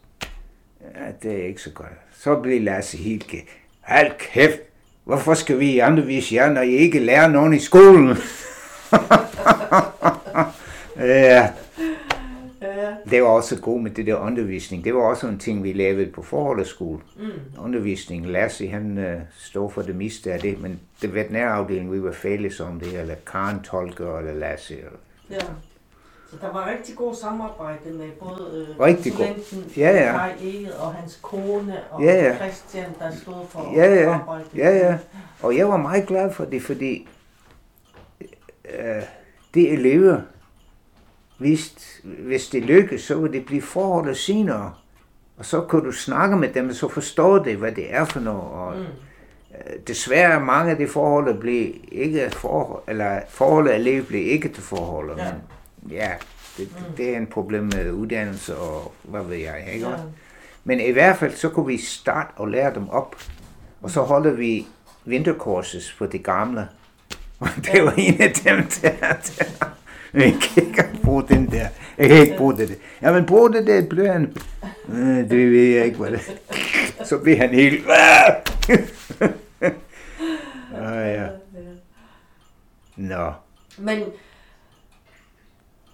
det 1.23 1.41
er 1.41 1.45
ikke 1.45 1.61
så 1.61 1.69
godt. 1.69 1.89
Så 2.19 2.35
bliver 2.35 2.61
Lasse 2.61 2.97
helt 2.97 3.27
gæt. 3.27 3.43
Hold 3.81 4.11
kæft, 4.19 4.59
hvorfor 5.03 5.33
skal 5.33 5.59
vi 5.59 5.81
undervise 5.81 6.35
jer, 6.35 6.49
når 6.49 6.61
I 6.61 6.71
ikke 6.71 6.99
lærer 6.99 7.27
nogen 7.27 7.53
i 7.53 7.59
skolen? 7.59 8.07
ja. 10.99 11.49
Det 13.09 13.23
var 13.23 13.27
også 13.27 13.61
god 13.61 13.81
med 13.81 13.91
det 13.91 14.05
der 14.05 14.15
undervisning. 14.15 14.83
Det 14.83 14.95
var 14.95 15.01
også 15.01 15.27
en 15.27 15.39
ting, 15.39 15.63
vi 15.63 15.73
lavede 15.73 16.11
på 16.11 16.21
forholdsskole. 16.21 16.99
Mm. 17.17 17.31
Undervisning. 17.63 18.27
Lasse, 18.27 18.67
han 18.67 18.97
uh, 18.97 19.21
stod 19.37 19.71
for 19.71 19.81
det 19.81 19.95
meste 19.95 20.33
af 20.33 20.39
det, 20.39 20.61
men 20.61 20.79
det 21.01 21.13
veterinærafdeling, 21.13 21.93
vi 21.93 22.03
var 22.03 22.11
fælles 22.11 22.59
om 22.59 22.79
det, 22.79 22.99
eller 22.99 23.15
Karen 23.31 23.61
Tolker, 23.61 24.17
eller 24.17 24.33
Lasse. 24.33 24.75
Ja. 25.29 25.37
Så 26.29 26.35
der 26.41 26.53
var 26.53 26.69
rigtig 26.69 26.95
god 26.95 27.15
samarbejde 27.15 27.91
med 27.91 28.09
både 28.11 28.67
øh, 28.69 28.79
rigtig 28.79 29.13
god. 29.13 29.25
Ja, 29.77 29.91
ja. 29.91 30.17
Kai 30.17 30.67
og 30.79 30.93
hans 30.93 31.19
kone 31.21 31.79
og 31.91 32.03
ja, 32.03 32.13
ja. 32.13 32.35
Christian, 32.35 32.89
der 32.99 33.11
stod 33.11 33.47
for 33.49 33.73
ja, 33.75 33.93
ja. 33.93 34.13
arbejdet. 34.13 34.47
Ja, 34.55 34.69
ja. 34.69 34.97
Og 35.41 35.57
jeg 35.57 35.69
var 35.69 35.77
meget 35.77 36.07
glad 36.07 36.33
for 36.33 36.45
det, 36.45 36.61
fordi 36.61 37.07
øh, 38.79 39.03
de 39.53 39.69
elever, 39.69 40.21
hvis, 41.37 41.75
hvis 42.03 42.47
det 42.47 42.63
lykkes, 42.63 43.01
så 43.01 43.15
vil 43.17 43.33
det 43.33 43.45
blive 43.45 43.61
forholdet 43.61 44.17
senere. 44.17 44.73
Og 45.37 45.45
så 45.45 45.61
kan 45.61 45.83
du 45.83 45.91
snakke 45.91 46.37
med 46.37 46.53
dem, 46.53 46.69
og 46.69 46.75
så 46.75 46.87
forstår 46.87 47.37
det, 47.37 47.57
hvad 47.57 47.71
det 47.71 47.93
er 47.93 48.05
for 48.05 48.19
noget. 48.19 48.51
Og, 48.51 48.75
mm. 48.75 48.81
øh, 49.51 49.79
desværre 49.87 50.39
mange 50.39 50.71
af 50.71 50.77
de 50.77 50.87
forhold 50.87 51.39
blev 51.39 51.73
ikke 51.91 52.29
forhold, 52.29 52.83
eller 52.87 53.19
forholdet 53.29 53.71
af 53.71 53.83
livet 53.83 54.07
blev 54.07 54.27
ikke 54.27 54.49
til 54.49 54.63
forholdet. 54.63 55.17
Ja. 55.17 55.31
Men, 55.31 55.41
ja, 55.89 56.11
det, 56.57 56.69
mm. 56.71 56.95
det 56.97 57.13
er 57.13 57.17
en 57.17 57.27
problem 57.27 57.63
med 57.63 57.91
uddannelse 57.91 58.57
og 58.57 58.93
hvad 59.03 59.23
ved 59.23 59.37
jeg, 59.37 59.69
ikke? 59.73 59.89
Ja. 59.89 59.95
Men 60.63 60.79
i 60.79 60.91
hvert 60.91 61.17
fald, 61.17 61.35
så 61.35 61.49
kunne 61.49 61.67
vi 61.67 61.77
starte 61.77 62.31
og 62.35 62.47
lære 62.47 62.73
dem 62.73 62.89
op. 62.89 63.15
Og 63.81 63.91
så 63.91 64.01
holder 64.01 64.31
vi 64.31 64.67
vinterkurses 65.05 65.91
for 65.91 66.05
de 66.05 66.19
gamle. 66.19 66.67
Og 67.39 67.49
det 67.55 67.83
var 67.83 67.93
en 67.97 68.21
af 68.21 68.33
dem 68.33 68.67
der. 68.81 68.91
der. 68.99 69.75
Jeg 70.13 70.33
kan 70.41 70.63
ikke 70.63 70.99
bruge 71.03 71.23
den 71.27 71.51
der. 71.51 71.67
Jeg 71.97 72.09
kan 72.09 72.21
ikke 72.21 72.37
bruge 72.37 72.57
det. 72.57 72.77
Ja, 73.01 73.11
men 73.11 73.25
brug 73.25 73.53
det 73.53 73.67
der 73.67 73.87
bløren. 73.89 74.37
Øh, 74.89 75.29
det 75.29 75.51
ved 75.51 75.75
jeg 75.75 75.85
ikke, 75.85 75.97
hvad 75.97 76.11
det 76.11 76.41
Så 77.03 77.17
bliver 77.17 77.37
han 77.37 77.49
helt... 77.49 77.85
ah, 80.81 81.13
ja. 81.13 81.27
Nå. 82.95 83.31
Men 83.77 84.03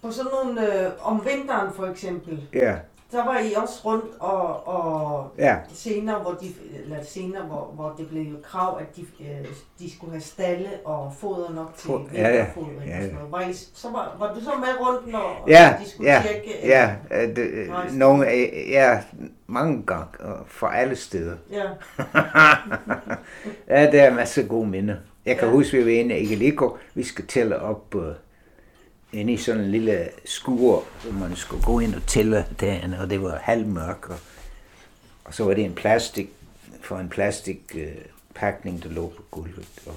på 0.02 0.12
sådan 0.12 0.32
nogle, 0.44 0.86
øh, 0.86 0.92
om 1.02 1.26
vinteren 1.26 1.74
for 1.74 1.86
eksempel, 1.86 2.48
ja. 2.54 2.76
så 3.12 3.18
var 3.18 3.40
I 3.40 3.54
også 3.54 3.82
rundt 3.86 4.06
og, 4.20 4.68
og 4.68 5.32
ja. 5.38 5.58
senere, 5.74 6.20
hvor 6.20 6.32
de, 6.32 6.54
eller 6.84 7.04
senere, 7.04 7.44
hvor, 7.44 7.72
hvor 7.76 7.94
det 7.98 8.08
blev 8.08 8.22
jo 8.22 8.38
krav, 8.44 8.80
at 8.82 8.96
de, 8.96 9.02
øh, 9.02 9.46
de 9.80 9.96
skulle 9.96 10.12
have 10.12 10.22
stalle 10.22 10.70
og 10.86 11.14
foder 11.20 11.52
nok 11.52 11.76
til 11.78 11.88
For, 11.88 12.10
ja, 12.14 12.30
ja. 12.30 12.46
ja, 12.88 13.06
ja. 13.06 13.08
Var, 13.30 13.42
I, 13.42 13.54
så 13.54 13.90
var, 13.90 14.16
var 14.20 14.34
du 14.34 14.40
så 14.40 14.52
med 14.60 14.88
rundt, 14.88 15.08
når 15.08 15.46
ja, 15.48 15.76
de 15.84 15.90
skulle 15.90 16.14
ja, 16.14 16.24
tjekke? 16.28 16.68
Ja, 16.68 16.96
øh, 17.12 17.36
det, 17.36 17.50
øh, 17.50 17.70
nogle, 17.92 18.28
ja, 18.70 19.00
mange 19.48 19.84
gange, 19.86 20.08
fra 20.48 20.78
alle 20.78 20.96
steder. 20.96 21.36
Ja. 21.52 21.64
ja, 23.78 23.92
der 23.92 24.04
er 24.04 24.14
masser 24.14 24.42
af 24.42 24.48
gode 24.48 24.68
minder. 24.68 24.96
Jeg 25.26 25.38
kan 25.38 25.48
ja. 25.48 25.54
huske, 25.54 25.78
vi 25.78 25.86
var 25.86 25.92
inde 25.92 26.18
i 26.20 26.26
Egeliko, 26.26 26.78
vi 26.94 27.04
skal 27.04 27.28
tælle 27.28 27.60
op 27.60 27.96
uh, 27.96 28.04
inde 29.14 29.34
i 29.34 29.38
sådan 29.38 29.62
en 29.62 29.72
lille 29.72 30.10
skur, 30.26 30.84
hvor 31.04 31.28
man 31.28 31.36
skulle 31.36 31.64
gå 31.64 31.80
ind 31.80 31.96
og 31.96 32.02
tælle 32.08 32.46
derinde, 32.60 33.00
og 33.00 33.10
det 33.10 33.24
var 33.24 33.40
halvmørk, 33.42 34.10
og, 34.10 34.18
og 35.24 35.34
så 35.34 35.44
var 35.44 35.54
det 35.54 35.66
en 35.66 35.74
plastik, 35.74 36.30
for 36.82 36.98
en 36.98 37.10
plastikpakning, 37.10 38.78
øh, 38.78 38.84
der 38.84 38.90
lå 38.90 39.14
på 39.18 39.24
gulvet. 39.32 39.68
Og 39.86 39.94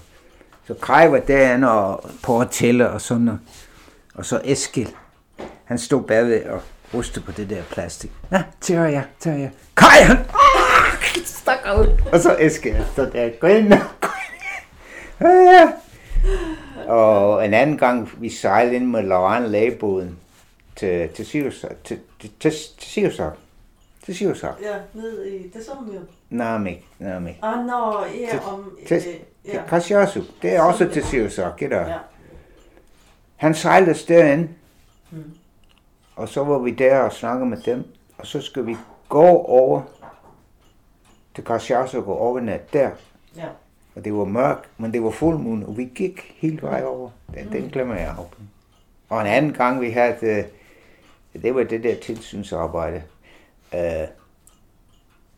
så 0.66 0.74
var 0.88 1.18
derinde 1.18 1.70
og 1.70 2.10
på 2.22 2.40
at 2.40 2.50
tælle 2.50 2.90
og 2.90 3.00
sådan 3.00 3.22
noget. 3.22 3.40
Og 4.14 4.26
så 4.26 4.40
Eskil, 4.44 4.94
han 5.64 5.78
stod 5.78 6.02
bagved 6.02 6.44
og 6.44 6.62
ruste 6.94 7.20
på 7.20 7.32
det 7.32 7.50
der 7.50 7.62
plastik. 7.62 8.10
Ja, 8.32 8.42
tør 8.60 8.84
jeg, 8.84 9.04
tør 9.20 9.32
jeg. 9.32 9.50
Kaj, 9.76 10.02
han 10.02 10.16
ah, 10.16 11.24
stak 11.26 11.58
ud. 11.78 12.00
Og 12.12 12.20
så 12.20 12.36
Eskil, 12.40 12.84
så 12.96 13.10
der, 13.12 13.30
gå 13.40 13.46
ind. 13.46 13.72
Ja, 15.20 15.28
ja. 15.28 15.72
Og 16.86 17.44
en 17.44 17.54
anden 17.54 17.78
gang, 17.78 18.10
vi 18.18 18.28
sejlede 18.28 18.76
ind 18.76 18.86
med 18.86 19.02
Lauren 19.02 19.46
lægebåden 19.46 20.18
til, 20.76 21.08
til 21.08 21.26
Sirius, 21.26 21.64
til, 21.84 21.98
til, 22.20 22.30
til, 22.40 22.52
til 22.78 22.90
Sirius. 22.90 23.20
Til 24.04 24.16
Sirius. 24.16 24.42
Ja, 24.42 24.48
ned 24.94 25.24
i, 25.24 25.42
det 25.48 25.68
vi 25.86 25.94
jo. 25.96 26.00
Namik, 26.30 26.86
Namik. 26.98 27.38
Ah, 27.42 27.66
nå, 27.66 28.04
ja, 28.20 28.30
til, 28.30 28.40
om... 28.52 28.78
Til, 28.88 28.96
øh, 28.96 29.14
ja. 29.46 29.52
ja. 29.54 29.62
Kashiasu, 29.68 30.22
det 30.42 30.54
er 30.56 30.62
også 30.62 30.88
til 30.88 31.04
Sirius, 31.04 31.38
ikke 31.38 31.74
der? 31.74 31.88
Ja. 31.88 31.96
Han 33.36 33.54
sejlede 33.54 33.98
derind, 34.08 34.48
Mm. 35.10 35.34
og 36.16 36.28
så 36.28 36.44
var 36.44 36.58
vi 36.58 36.70
der 36.70 36.98
og 36.98 37.12
snakkede 37.12 37.46
med 37.48 37.58
dem, 37.58 37.84
og 38.18 38.26
så 38.26 38.40
skal 38.40 38.66
vi 38.66 38.76
gå 39.08 39.26
over 39.38 39.82
til 41.34 41.44
Kashiasu 41.44 41.98
og 41.98 42.04
gå 42.04 42.14
over 42.14 42.40
nat 42.40 42.72
der. 42.72 42.90
Ja. 43.36 43.46
Og 43.94 44.04
det 44.04 44.14
var 44.14 44.24
mørkt, 44.24 44.68
men 44.78 44.92
det 44.92 45.02
var 45.02 45.10
fuldmåne, 45.10 45.66
og 45.66 45.76
vi 45.76 45.84
gik 45.94 46.34
helt 46.36 46.62
vej 46.62 46.84
over. 46.84 47.10
Den, 47.34 47.52
den 47.52 47.70
glemmer 47.70 47.94
jeg 47.94 48.08
aldrig. 48.08 48.46
Og 49.08 49.20
en 49.20 49.26
anden 49.26 49.52
gang, 49.52 49.80
vi 49.80 49.90
havde, 49.90 50.16
øh, 50.22 51.42
det 51.42 51.54
var 51.54 51.62
det 51.62 51.82
der 51.82 51.94
tilsynsarbejde. 52.00 53.02
Uh, 53.72 53.80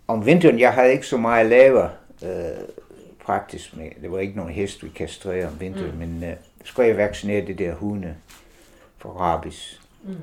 om 0.09 0.27
vinteren, 0.27 0.59
jeg 0.59 0.73
havde 0.73 0.93
ikke 0.93 1.07
så 1.07 1.17
meget 1.17 1.45
at 1.45 1.51
lave 1.51 1.83
uh, 2.23 2.29
praktisk 3.25 3.77
med. 3.77 3.91
Det 4.03 4.13
var 4.13 4.19
ikke 4.19 4.37
nogen 4.37 4.53
hest, 4.53 4.85
vi 4.85 4.89
kastrerede 4.89 5.49
om 5.49 5.61
vinteren, 5.61 5.91
mm. 5.91 5.99
men 5.99 6.23
uh, 6.23 6.37
skulle 6.65 6.89
jeg 6.89 6.97
vaccinere 6.97 7.47
det 7.47 7.59
der 7.59 7.75
hunde 7.75 8.17
for 8.99 9.09
rabies. 9.09 9.81
Mm. 10.03 10.17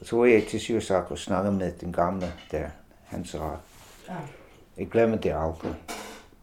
Og 0.00 0.06
så 0.06 0.16
var 0.16 0.24
jeg 0.24 0.46
til 0.46 0.60
Syresak 0.60 1.10
og 1.10 1.18
snakkede 1.18 1.54
med 1.54 1.72
den 1.72 1.92
gamle 1.92 2.32
der, 2.50 2.68
hans 3.04 3.34
ret. 3.34 3.58
Ja. 4.08 4.14
Jeg 4.78 4.88
glemmer 4.88 5.16
det 5.16 5.32
aldrig. 5.36 5.74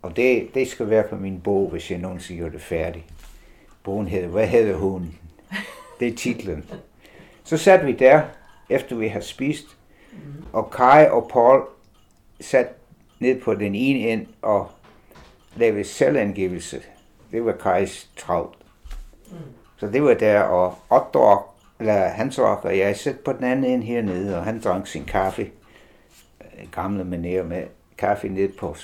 Og 0.04 0.16
det, 0.16 0.49
det 0.54 0.68
skal 0.68 0.89
være 0.89 1.04
på 1.10 1.16
min 1.16 1.41
bog, 1.41 1.70
hvis 1.70 1.91
jeg 1.91 1.99
nogensinde 1.99 2.41
gør 2.41 2.49
det 2.49 2.62
færdig. 2.62 3.06
Bogen 3.84 4.08
hedder, 4.08 4.28
hvad 4.28 4.47
hedder 4.47 4.76
hunden? 4.76 5.20
Det 5.99 6.08
er 6.08 6.16
titlen. 6.16 6.66
Så 7.43 7.58
satte 7.58 7.86
vi 7.86 7.91
der, 7.91 8.22
efter 8.70 8.95
vi 8.95 9.08
havde 9.08 9.26
spist, 9.26 9.66
og 10.54 10.72
Kai 10.72 11.08
og 11.08 11.30
Paul 11.34 11.62
sat 12.41 12.68
ned 13.20 13.41
på 13.41 13.54
den 13.54 13.76
ene 13.76 13.99
end 13.99 14.28
og 14.41 14.72
lavede 15.56 15.84
selvangivelse. 15.84 16.82
Det 17.32 17.45
var 17.45 17.51
Kais 17.51 18.10
travlt. 18.18 18.58
Så 19.78 19.88
det 19.88 20.04
var 20.04 20.14
der, 20.14 20.41
og 20.41 20.76
Otto, 20.89 21.38
eller 21.80 22.08
Hans 22.08 22.39
og 22.39 22.78
jeg 22.78 22.97
sad 22.97 23.16
på 23.26 23.34
den 23.34 23.43
anden 23.43 23.66
ende 23.66 23.86
hernede, 23.86 24.38
og 24.38 24.43
han 24.43 24.62
drak 24.62 24.88
sin 24.88 25.06
kaffe. 25.06 25.51
Øh, 26.41 26.72
Gamle 26.72 27.04
manér 27.04 27.43
med 27.43 27.64
kaffe 27.97 28.30
ned 28.30 28.49
på 28.49 28.76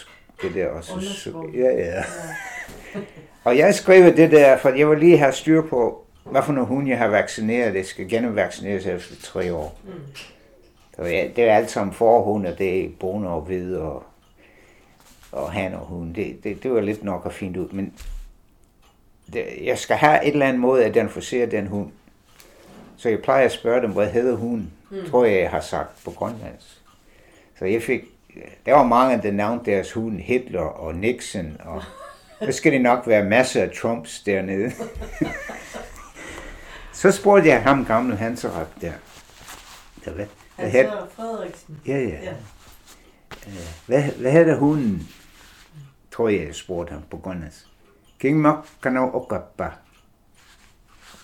det 0.42 0.54
der. 0.54 0.68
Og 0.68 0.84
så, 0.84 1.50
ja, 1.54 1.76
ja. 1.76 2.04
Og 3.44 3.58
jeg 3.58 3.76
skrev 3.76 4.16
det 4.18 4.32
der, 4.32 4.58
for 4.58 4.70
jeg 4.70 4.90
vil 4.90 5.00
lige 5.00 5.18
have 5.18 5.34
styr 5.34 5.62
på, 5.62 6.06
hvad 6.24 6.44
for 6.44 6.54
nogle 6.54 6.68
hunde 6.68 6.90
jeg 6.90 6.98
har 6.98 7.08
vaccineret. 7.08 7.74
Det 7.74 7.86
skal 7.86 8.10
gennemvaccineres 8.10 8.86
efter 8.86 9.16
tre 9.22 9.54
år. 9.54 9.80
Mm. 9.84 9.92
Så 10.96 11.06
ja, 11.06 11.28
det 11.36 11.44
er 11.44 11.56
alt 11.56 11.72
sammen 11.72 11.94
forhunde, 11.94 12.56
det 12.58 12.86
er 12.86 12.90
boner 13.00 13.30
og 13.30 13.42
hvide 13.42 13.82
og, 13.82 14.04
og 15.32 15.52
han 15.52 15.74
og 15.74 15.80
hund. 15.86 16.16
Det, 16.16 16.44
det, 16.44 16.64
det 16.64 16.72
var 16.72 16.82
lidt 16.82 17.04
nok 17.04 17.26
at 17.26 17.34
finde 17.34 17.62
ud, 17.62 17.70
men 17.70 17.94
det, 19.34 19.46
jeg 19.64 19.78
skal 19.78 19.96
have 19.96 20.26
et 20.26 20.34
eller 20.34 20.46
andet 20.46 20.60
måde 20.60 20.86
at 20.86 20.96
identificere 20.96 21.46
den 21.46 21.68
hund. 21.68 21.92
Så 22.98 23.10
jeg 23.10 23.20
plejer 23.22 23.46
at 23.46 23.52
spørge 23.52 23.82
dem, 23.82 23.92
hvad 23.92 24.08
hedder 24.08 24.36
hunden? 24.36 24.72
Mm. 24.90 25.10
Tror 25.10 25.26
jeg, 25.26 25.42
jeg 25.42 25.50
har 25.50 25.62
sagt 25.62 26.04
på 26.06 26.12
grønlandsk. 26.12 26.82
Så 27.60 27.66
jeg 27.66 27.84
fik, 27.84 28.04
der 28.66 28.74
var 28.74 28.84
mange, 28.84 29.22
der 29.24 29.32
nævnte 29.32 29.72
deres 29.72 29.92
hund, 29.94 30.20
Hitler 30.20 30.62
og 30.62 30.96
Nixon, 30.96 31.58
og 31.66 31.84
der 32.40 32.52
skal 32.52 32.72
det 32.72 32.82
nok 32.82 33.08
være 33.08 33.24
masser 33.24 33.64
af 33.64 33.72
Trumps 33.82 34.22
dernede. 34.26 34.72
så 36.94 37.12
spurgte 37.12 37.48
jeg 37.50 37.64
ham, 37.64 37.86
gamle 37.86 38.16
Hanserak 38.16 38.68
der. 38.82 38.94
der 40.06 40.12
hvad, 40.12 40.26
hvad, 40.56 40.66
Altså 40.66 41.06
Frederiksen. 41.16 41.80
ja, 41.88 41.98
ja. 41.98 42.08
Ja. 42.24 42.32
Øh, 43.48 43.54
Hvad, 43.88 44.04
hvad 44.04 44.32
hedder 44.32 44.56
hunden? 44.56 45.08
Tror 46.12 46.30
jeg, 46.30 46.46
jeg 46.46 46.56
spurgte 46.56 46.92
ham 46.94 47.02
på 47.12 47.18
grønlandsk. 47.18 47.66
King 48.20 48.42
Mok 48.42 48.68
kan 48.84 48.94
nå 48.94 49.12
okappa. 49.14 49.70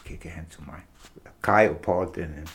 Kigger 0.06 0.30
han 0.30 0.46
til 0.52 0.62
mig. 0.66 0.80
Kai 1.44 1.70
og 1.70 1.78
Paul, 1.78 2.08
den 2.16 2.48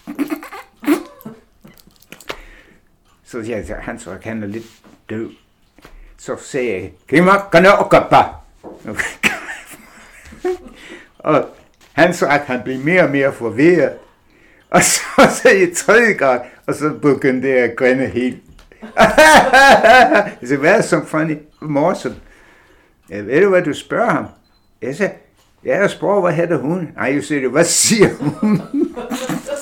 så 3.30 3.44
siger 3.44 3.56
jeg, 3.56 3.76
han 3.80 3.98
så 3.98 4.16
han 4.22 4.42
er 4.42 4.46
lidt 4.46 4.66
død. 5.10 5.30
Så 6.18 6.36
sagde 6.42 6.72
jeg, 6.72 6.92
King 7.08 7.24
Mok 7.24 7.48
kan 7.52 7.62
nå 7.62 7.68
okappa. 7.68 8.24
og 11.18 11.48
Hans 11.92 12.16
så, 12.16 12.26
at 12.26 12.40
han 12.40 12.60
blev 12.64 12.78
mere 12.78 13.02
og 13.02 13.10
mere 13.10 13.32
forvirret. 13.32 13.92
Og 14.70 14.82
så 14.82 15.00
sagde 15.42 15.60
jeg 15.60 15.76
tredje 15.76 16.12
gang, 16.12 16.42
og 16.66 16.74
så 16.74 16.90
begyndte 17.02 17.48
jeg 17.48 17.58
at 17.58 17.76
grine 17.76 18.06
helt. 18.06 18.42
jeg 20.40 20.48
sagde, 20.48 20.56
hvad 20.56 20.74
er 20.74 20.82
så 20.82 21.04
funny? 21.04 21.36
Morsom. 21.60 22.14
Jeg 23.08 23.26
ved 23.26 23.42
du, 23.42 23.48
hvad 23.48 23.62
du 23.62 23.72
spørger 23.72 24.10
ham? 24.10 24.26
Jeg 24.82 24.96
sagde, 24.96 25.12
ja, 25.64 25.80
jeg 25.80 25.90
spørger, 25.90 26.20
hvad 26.20 26.32
hedder 26.32 26.58
hun? 26.58 26.88
Nej, 26.96 27.14
jeg 27.14 27.24
siger, 27.24 27.48
hvad 27.48 27.64
siger 27.64 28.08
hun? 28.14 28.62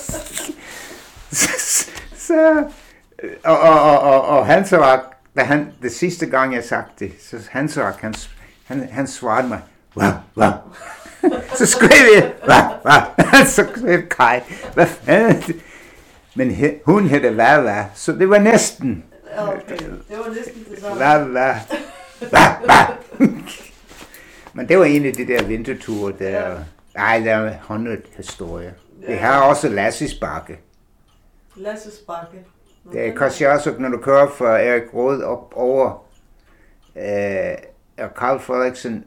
så, 1.33 1.49
så, 2.17 2.65
og, 3.45 3.59
og, 3.59 3.81
og, 3.81 4.01
og, 4.01 4.23
og 4.23 4.47
han 4.47 4.67
så, 4.67 5.01
da 5.37 5.43
han, 5.43 5.73
det 5.83 5.93
sidste 5.93 6.27
gang, 6.27 6.55
jeg 6.55 6.65
sagde 6.65 6.85
det, 6.99 7.13
så 7.21 7.37
han 7.51 7.69
så, 7.69 7.93
han, 8.01 8.15
han, 8.65 8.89
han 8.93 9.07
svarede 9.07 9.49
mig, 9.49 9.61
hvad, 9.95 10.13
hvad? 10.35 10.53
så 11.59 11.67
skrev 11.67 12.15
jeg, 12.15 12.33
hvad, 12.45 12.63
hvad? 12.83 13.47
så 13.57 13.67
skrev 13.77 14.09
Kai, 14.09 14.41
hvad 14.75 14.87
fanden? 14.87 15.37
er 15.37 15.41
det? 15.41 15.57
Men 16.35 16.51
he, 16.51 16.75
hun 16.85 17.09
hedder 17.09 17.31
hvad? 17.31 17.85
Så 17.95 18.13
det 18.13 18.31
var 18.31 18.39
næsten, 18.39 19.05
Ja, 19.37 19.49
Okay, 19.49 19.77
det 19.79 20.19
var 20.19 20.35
næsten 20.35 20.67
det 20.71 20.81
samme. 20.81 21.25
hvad? 21.25 21.55
Men 24.53 24.69
det 24.69 24.79
var 24.79 24.85
en 24.85 25.07
af 25.07 25.13
de 25.13 25.27
der 25.27 25.45
vinterture, 25.45 26.13
der... 26.19 26.59
Ej, 26.95 27.19
der 27.19 27.35
er 27.37 27.53
100 27.59 27.99
historier. 28.17 28.73
Vi 29.09 29.15
har 29.15 29.41
også 29.41 29.69
Lasses 29.69 30.15
Bakke. 30.15 30.59
Lasses 31.57 31.95
Bakke. 32.07 32.39
Det 32.93 33.09
er 33.43 33.53
også, 33.53 33.75
når 33.79 33.89
du 33.89 33.99
kører 33.99 34.29
fra 34.31 34.59
Erik 34.59 34.95
Råd 34.95 35.23
op 35.23 35.53
over 35.57 36.05
øh, 36.97 37.55
og 37.99 38.15
Karl 38.15 38.41
Frederiksen, 38.41 39.05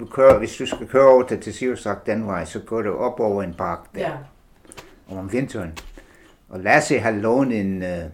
du 0.00 0.06
kører, 0.06 0.38
hvis 0.38 0.56
du 0.56 0.66
skal 0.66 0.86
køre 0.86 1.08
over 1.08 1.22
til 1.22 1.40
Tessiusak 1.40 2.06
den 2.06 2.26
vej, 2.26 2.44
så 2.44 2.58
går 2.60 2.82
du 2.82 2.94
op 2.94 3.20
over 3.20 3.42
en 3.42 3.54
park 3.54 3.78
der 3.94 4.00
Ja. 4.00 4.12
om 5.08 5.32
vinteren. 5.32 5.78
Og 6.48 6.60
Lasse 6.60 6.98
har 6.98 7.10
lånt 7.10 7.52
en, 7.52 7.82
øh, 7.82 8.04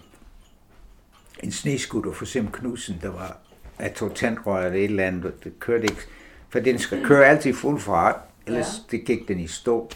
en 1.43 1.53
sneskutter 1.53 2.13
for 2.13 2.25
Sim 2.25 2.51
Knudsen, 2.51 2.99
der 3.03 3.09
var 3.11 3.37
af 3.79 3.93
to 3.93 4.09
tandrør 4.09 4.57
eller 4.67 4.79
et 4.79 4.85
eller 4.85 5.07
andet, 5.07 5.45
det 5.45 5.61
kørte 5.61 5.83
ikke, 5.83 6.03
for 6.49 6.61
den 6.61 6.79
skal 6.79 7.05
køre 7.05 7.27
altid 7.27 7.55
fuld 7.55 7.81
fart, 7.81 8.17
ellers 8.47 8.67
ja. 8.67 8.97
det 8.97 9.05
gik 9.07 9.29
den 9.29 9.41
i 9.41 9.47
stå. 9.47 9.91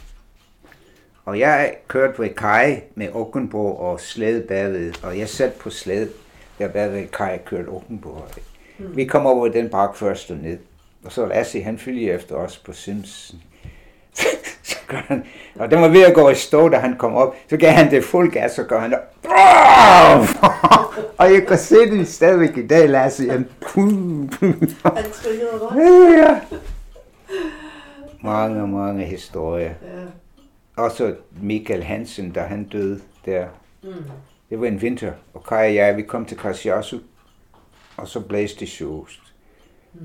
Og 1.25 1.39
jeg 1.39 1.75
kørte 1.89 2.19
ved 2.19 2.29
Kai 2.29 2.81
med 2.95 3.09
Åkenbo 3.15 3.77
og 3.77 4.01
slæde 4.01 4.41
bagved, 4.41 4.93
og 5.03 5.19
jeg 5.19 5.29
satte 5.29 5.59
på 5.59 5.71
slæde, 5.71 6.09
der 6.59 6.69
bagved 6.69 7.07
Kai 7.07 7.39
kørte 7.45 7.69
Åkenbo. 7.69 8.09
Mm. 8.79 8.97
Vi 8.97 9.05
kom 9.05 9.27
over 9.27 9.49
den 9.49 9.69
park 9.71 9.97
først 9.97 10.31
og 10.31 10.37
ned, 10.37 10.59
og 11.05 11.13
så 11.13 11.27
Lasse, 11.27 11.63
han 11.63 11.79
følger 11.79 12.15
efter 12.15 12.35
os 12.35 12.59
på 12.59 12.73
så 14.63 14.77
gør 14.87 14.97
han, 14.97 15.25
og 15.55 15.71
den 15.71 15.81
var 15.81 15.89
ved 15.89 16.03
at 16.03 16.15
gå 16.15 16.29
i 16.29 16.35
stå, 16.35 16.69
da 16.69 16.77
han 16.77 16.97
kom 16.99 17.15
op, 17.15 17.37
så 17.51 17.57
gav 17.57 17.71
han 17.71 17.91
det 17.91 18.05
fuld 18.05 18.33
gas, 18.33 18.53
så 18.53 18.63
gør 18.63 18.81
han 18.81 18.91
der, 18.91 18.99
og 21.19 21.33
jeg 21.33 21.47
kan 21.47 21.59
se 21.59 21.77
det 21.77 22.09
stadigvæk 22.09 22.57
i 22.57 22.67
dag, 22.67 22.89
Lasse. 22.89 23.31
Han, 23.31 23.49
Han 23.75 25.05
trykkede 25.13 25.51
rundt. 25.61 26.19
ja. 26.19 26.41
Mange, 28.23 28.67
mange 28.69 29.05
historier. 29.05 29.69
Ja. 29.83 30.24
Også 30.77 31.17
Michael 31.43 31.83
Hansen, 31.83 32.31
da 32.31 32.41
han 32.41 32.65
døde 32.65 33.01
der. 33.25 33.49
Mm. 33.83 33.93
Det 34.51 34.61
var 34.61 34.67
en 34.67 34.83
vinter, 34.83 35.13
og 35.35 35.45
Kai 35.45 35.69
og 35.69 35.75
jeg, 35.75 35.97
vi 35.97 36.03
kom 36.03 36.25
til 36.25 36.39
Kasjasu, 36.39 36.99
og 37.97 38.09
så 38.09 38.21
blæste 38.21 38.61
det 38.61 38.69
såst. 38.69 39.21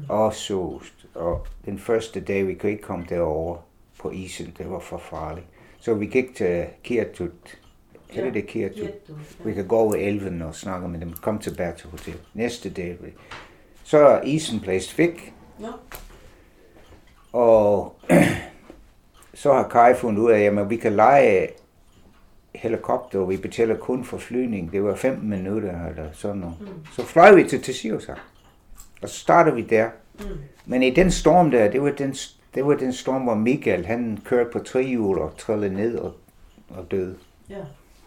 Og 0.09 0.33
såst. 0.33 1.05
Og 1.15 1.47
den 1.65 1.79
første 1.79 2.19
dag, 2.21 2.47
vi 2.47 2.53
kunne 2.53 2.71
ikke 2.71 2.83
komme 2.83 3.05
derover 3.09 3.57
på 3.99 4.09
isen, 4.09 4.55
det 4.57 4.69
var 4.69 4.79
for 4.79 4.97
farligt. 4.97 5.45
Så 5.79 5.93
vi 5.93 6.05
gik 6.05 6.35
til 6.35 6.65
Kirtut. 6.83 7.59
Er 8.13 8.23
det 8.23 8.33
det 8.33 8.47
Kirtut? 8.47 8.83
Jetto. 8.83 9.13
Vi 9.43 9.53
kan 9.53 9.67
gå 9.67 9.75
over 9.77 9.95
elven 9.95 10.41
og 10.41 10.55
snakke 10.55 10.87
med 10.87 10.99
dem. 10.99 11.13
Kom 11.13 11.39
tilbage 11.39 11.73
til 11.77 11.89
hotel. 11.89 12.17
Næste 12.33 12.69
dag. 12.69 12.97
Så 13.83 13.97
er 13.97 14.21
isen 14.21 14.59
blæst 14.59 14.97
væk, 14.97 15.33
Nå, 15.59 15.67
og 17.33 17.95
så 19.39 19.53
har 19.53 19.67
Kai 19.67 19.95
fundet 19.95 20.21
ud 20.21 20.31
af, 20.31 20.39
at 20.39 20.69
vi 20.69 20.75
kan 20.75 20.95
lege 20.95 21.49
helikopter, 22.55 23.19
og 23.19 23.29
vi 23.29 23.37
betaler 23.37 23.77
kun 23.77 24.03
for 24.03 24.17
flyvning. 24.17 24.71
Det 24.71 24.83
var 24.83 24.95
15 24.95 25.29
minutter 25.29 25.85
eller 25.87 26.05
sådan 26.13 26.37
noget. 26.37 26.55
Mm. 26.59 26.67
Så 26.95 27.05
fløj 27.05 27.35
vi 27.35 27.43
til 27.43 27.63
Tessiusa. 27.63 28.13
Og 29.01 29.09
så 29.09 29.19
starter 29.19 29.53
vi 29.53 29.61
der. 29.61 29.89
Mm. 30.19 30.25
Men 30.65 30.83
i 30.83 30.89
den 30.89 31.11
storm 31.11 31.51
der, 31.51 31.71
det 31.71 31.81
var 31.81 31.91
den 31.91 32.15
det 32.55 32.65
var 32.65 32.73
den 32.73 32.93
storm, 32.93 33.21
hvor 33.21 33.35
Michael, 33.35 33.85
han 33.85 34.19
kørte 34.25 34.49
på 34.51 34.59
trehjul 34.59 35.19
og 35.19 35.37
trillede 35.37 35.73
ned 35.73 35.97
og, 35.97 36.13
og 36.69 36.91
døde. 36.91 37.15
Ja. 37.49 37.59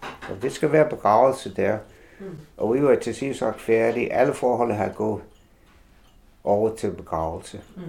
Og 0.03 0.43
det 0.43 0.53
skal 0.53 0.72
være 0.72 0.89
begravelse 0.89 1.55
der. 1.55 1.78
Mm. 2.20 2.26
Og 2.57 2.74
vi 2.74 2.83
var 2.83 2.95
til 2.95 3.14
sidst 3.14 3.39
sagt 3.39 3.61
færdige. 3.61 4.12
Alle 4.12 4.35
forhold 4.35 4.72
har 4.72 4.89
gået 4.89 5.22
over 6.45 6.76
til 6.76 6.91
begravelse. 6.91 7.61
Mm. 7.76 7.83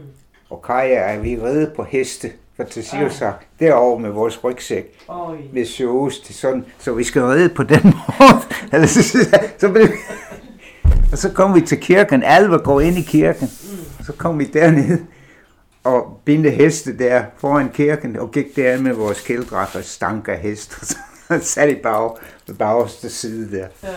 Og 0.50 0.62
Kaja 0.62 1.14
er 1.14 1.20
vi 1.20 1.42
redde 1.42 1.74
på 1.76 1.84
heste, 1.84 2.32
for 2.56 2.64
til 2.64 2.86
ah. 2.94 3.12
sagt, 3.12 3.48
derovre 3.60 4.00
med 4.00 4.10
vores 4.10 4.44
rygsæk. 4.44 5.00
Oi. 5.08 5.38
Med 5.54 5.66
sjovest, 5.66 6.34
sådan, 6.34 6.66
så 6.80 6.94
vi 6.94 7.04
skal 7.04 7.22
redde 7.22 7.50
på 7.50 7.64
den 7.64 7.84
måde. 8.20 8.42
altså, 8.72 9.04
så, 9.04 9.18
så, 9.58 9.90
og 11.12 11.18
så 11.18 11.32
kom 11.34 11.56
vi 11.56 11.62
til 11.62 11.80
kirken, 11.80 12.24
alle 12.24 12.50
var 12.50 12.58
gået 12.58 12.84
ind 12.86 12.98
i 12.98 13.02
kirken. 13.02 13.50
Mm. 13.64 14.04
Så 14.06 14.14
kom 14.14 14.40
vi 14.40 14.46
derned 14.46 15.00
og 15.84 16.22
binde 16.26 16.50
heste 16.50 16.98
der 16.98 17.24
foran 17.38 17.70
kirken, 17.70 18.16
og 18.16 18.32
gik 18.32 18.56
der 18.56 18.82
med 18.82 18.94
vores 18.94 19.22
kælddragt 19.22 19.76
og 19.76 19.84
stank 19.84 20.28
af 20.28 20.40
hest, 20.40 20.78
og 20.80 20.88
så 20.88 20.98
sat 21.42 21.70
i 21.70 21.76
bag, 21.76 22.18
på 22.48 22.54
bagerste 22.60 23.10
side 23.10 23.58
der. 23.58 23.68
Ja. 23.84 23.90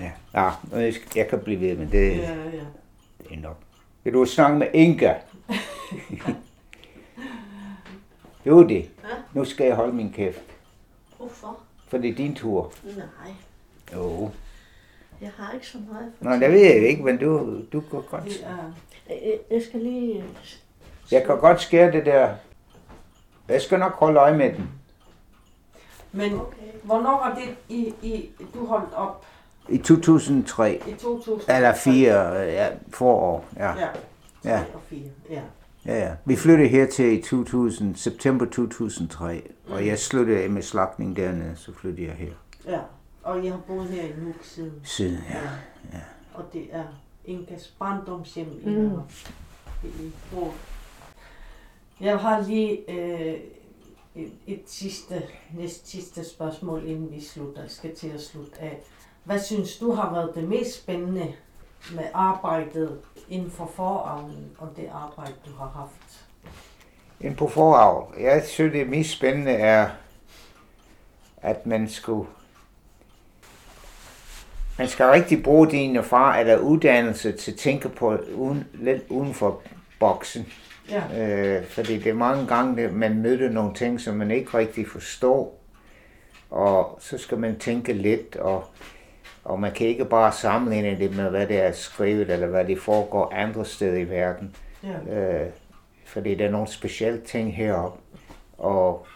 Ja, 0.00 0.10
ja 0.34 0.78
jeg, 0.78 0.94
jeg 1.16 1.28
kan 1.28 1.38
blive 1.38 1.60
ved, 1.60 1.76
men 1.76 1.92
det, 1.92 2.10
ja, 2.10 2.20
ja. 2.20 2.34
det 3.18 3.36
er 3.36 3.40
nok. 3.42 3.56
Vil 4.04 4.12
du 4.12 4.24
snakke 4.24 4.58
med 4.58 4.66
Inga? 4.74 5.14
jo 8.48 8.68
det. 8.68 8.90
Ja? 9.02 9.14
Nu 9.32 9.44
skal 9.44 9.66
jeg 9.66 9.76
holde 9.76 9.92
min 9.92 10.12
kæft. 10.12 10.42
Hvorfor? 11.16 11.58
For 11.88 11.98
det 11.98 12.10
er 12.10 12.14
din 12.14 12.34
tur. 12.34 12.72
Nej. 12.84 13.34
Jo. 13.94 14.30
Jeg 15.20 15.30
har 15.36 15.52
ikke 15.52 15.66
så 15.66 15.78
meget. 15.92 16.12
Nå, 16.20 16.32
det 16.46 16.52
ved 16.52 16.60
jeg 16.60 16.88
ikke, 16.88 17.02
men 17.02 17.18
du, 17.18 17.60
du 17.72 17.80
går 17.80 18.00
godt. 18.10 18.44
Jeg, 19.08 19.38
jeg 19.50 19.62
skal 19.62 19.80
lige... 19.80 20.24
Jeg 21.10 21.24
kan 21.26 21.38
godt 21.38 21.60
skære 21.60 21.92
det 21.92 22.06
der. 22.06 22.34
Jeg 23.48 23.62
skal 23.62 23.78
nok 23.78 23.92
holde 23.92 24.20
øje 24.20 24.36
med 24.36 24.52
den. 24.52 24.70
Men 26.12 26.40
okay. 26.40 26.56
hvornår 26.82 27.10
var 27.10 27.34
det, 27.34 27.56
I, 27.68 27.94
I, 28.02 28.30
du 28.54 28.66
holdt 28.66 28.94
op? 28.94 29.24
I 29.68 29.78
2003. 29.78 30.82
I 30.86 30.92
2003. 30.92 31.56
Eller 31.56 31.74
4, 31.74 32.32
ja, 32.32 32.68
forår, 32.90 33.44
ja. 33.56 33.74
Ja, 33.74 33.88
ja. 34.44 34.64
og 34.74 34.80
4, 34.88 35.00
ja. 35.30 35.40
Ja, 35.88 35.98
ja. 35.98 36.14
Vi 36.24 36.36
flyttede 36.36 36.68
her 36.68 36.86
til 36.86 37.18
i 37.18 37.22
2000, 37.22 37.96
september 37.96 38.46
2003, 38.46 39.42
mm. 39.66 39.72
og 39.72 39.86
jeg 39.86 39.98
sluttede 39.98 40.48
med 40.48 40.62
slagning 40.62 41.16
dernede, 41.16 41.56
så 41.56 41.72
flyttede 41.74 42.06
jeg 42.06 42.14
her. 42.14 42.32
Ja, 42.66 42.80
og 43.22 43.44
jeg 43.44 43.52
har 43.52 43.60
boet 43.66 43.88
her 43.88 44.02
i 44.02 44.12
Nuuk 44.20 44.34
siden. 44.42 44.80
Siden, 44.84 45.18
ja. 45.30 45.38
ja. 45.38 45.50
ja. 45.92 46.02
Og 46.34 46.44
det 46.52 46.68
er 46.70 46.84
Inkas 47.24 47.74
barndomshjem, 47.78 48.46
mm. 48.64 48.90
I 49.84 50.12
har 50.34 50.52
Jeg 52.00 52.18
har 52.18 52.40
lige 52.40 52.90
øh, 52.90 53.40
et, 54.14 54.32
et 54.46 54.62
sidste, 54.66 55.22
næst 55.54 55.88
sidste 55.88 56.24
spørgsmål, 56.24 56.82
inden 56.86 57.12
vi 57.12 57.20
slutter, 57.20 57.62
skal 57.66 57.94
til 57.94 58.08
at 58.08 58.20
slutte 58.20 58.60
af. 58.60 58.80
Hvad 59.24 59.40
synes 59.40 59.76
du 59.78 59.92
har 59.92 60.12
været 60.12 60.34
det 60.34 60.48
mest 60.48 60.82
spændende 60.82 61.32
med 61.94 62.04
arbejdet 62.14 62.98
inden 63.28 63.50
for 63.50 63.70
forarven 63.74 64.50
og 64.58 64.68
det 64.76 64.88
arbejde, 64.92 65.32
du 65.46 65.50
har 65.58 65.72
haft? 65.74 66.26
Inden 67.20 67.36
på 67.36 67.48
forarv? 67.48 68.14
Jeg 68.20 68.42
synes, 68.46 68.72
det 68.72 68.88
mest 68.88 69.10
spændende 69.10 69.52
er, 69.52 69.90
at 71.42 71.66
man 71.66 71.88
skulle 71.88 72.28
man 74.78 74.88
skal 74.88 75.06
rigtig 75.06 75.42
bruge 75.42 75.70
din 75.70 75.96
erfaring 75.96 76.40
eller 76.40 76.62
uddannelse 76.62 77.32
til 77.32 77.52
at 77.52 77.58
tænke 77.58 77.88
på 77.88 78.16
uden, 78.34 78.64
lidt 78.74 79.02
uden 79.08 79.34
for 79.34 79.62
boksen. 80.00 80.52
Ja. 80.90 81.02
Øh, 81.58 81.66
fordi 81.66 81.98
det 81.98 82.06
er 82.06 82.14
mange 82.14 82.46
gange, 82.46 82.88
man 82.88 83.22
møder 83.22 83.50
nogle 83.50 83.74
ting, 83.74 84.00
som 84.00 84.16
man 84.16 84.30
ikke 84.30 84.58
rigtig 84.58 84.88
forstår. 84.88 85.60
Og 86.50 86.98
så 87.00 87.18
skal 87.18 87.38
man 87.38 87.58
tænke 87.58 87.92
lidt, 87.92 88.36
og, 88.36 88.64
og 89.48 89.60
man 89.60 89.72
kan 89.72 89.86
ikke 89.86 90.04
bare 90.04 90.32
sammenligne 90.32 90.98
det 90.98 91.16
med, 91.16 91.30
hvad 91.30 91.46
det 91.46 91.58
er 91.58 91.72
skrevet, 91.72 92.30
eller 92.30 92.46
hvad 92.46 92.64
det 92.64 92.78
foregår 92.78 93.32
andre 93.34 93.64
steder 93.64 93.98
i 93.98 94.08
verden. 94.10 94.56
Ja. 94.82 95.16
Øh, 95.18 95.46
fordi 96.06 96.34
der 96.34 96.46
er 96.46 96.50
nogle 96.50 96.68
specielle 96.68 97.20
ting 97.20 97.56
heroppe. 97.56 97.98
Og 98.58 99.06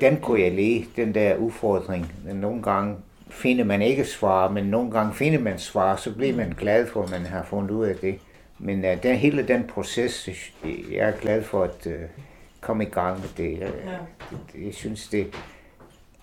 den 0.00 0.16
kunne 0.16 0.40
jeg 0.40 0.52
lide, 0.52 0.86
den 0.96 1.14
der 1.14 1.36
udfordring. 1.36 2.12
Nogle 2.34 2.62
gange 2.62 2.96
finder 3.30 3.64
man 3.64 3.82
ikke 3.82 4.04
svar, 4.04 4.50
men 4.50 4.64
nogle 4.64 4.90
gange 4.90 5.14
finder 5.14 5.38
man 5.38 5.58
svar, 5.58 5.96
så 5.96 6.14
bliver 6.14 6.36
man 6.36 6.54
glad 6.58 6.86
for, 6.86 7.02
at 7.02 7.10
man 7.10 7.26
har 7.26 7.42
fundet 7.42 7.70
ud 7.70 7.86
af 7.86 7.96
det. 7.96 8.18
Men 8.58 8.84
uh, 8.84 9.02
den, 9.02 9.16
hele 9.16 9.48
den 9.48 9.64
proces, 9.64 10.28
jeg 10.90 11.08
er 11.08 11.12
glad 11.20 11.42
for 11.42 11.62
at 11.62 11.86
uh, 11.86 11.92
komme 12.60 12.84
i 12.84 12.88
gang 12.88 13.20
med 13.20 13.28
det. 13.36 13.60
Jeg, 13.60 13.70
ja. 13.84 13.90
jeg, 13.90 14.66
jeg 14.66 14.74
synes, 14.74 15.08
det, 15.08 15.26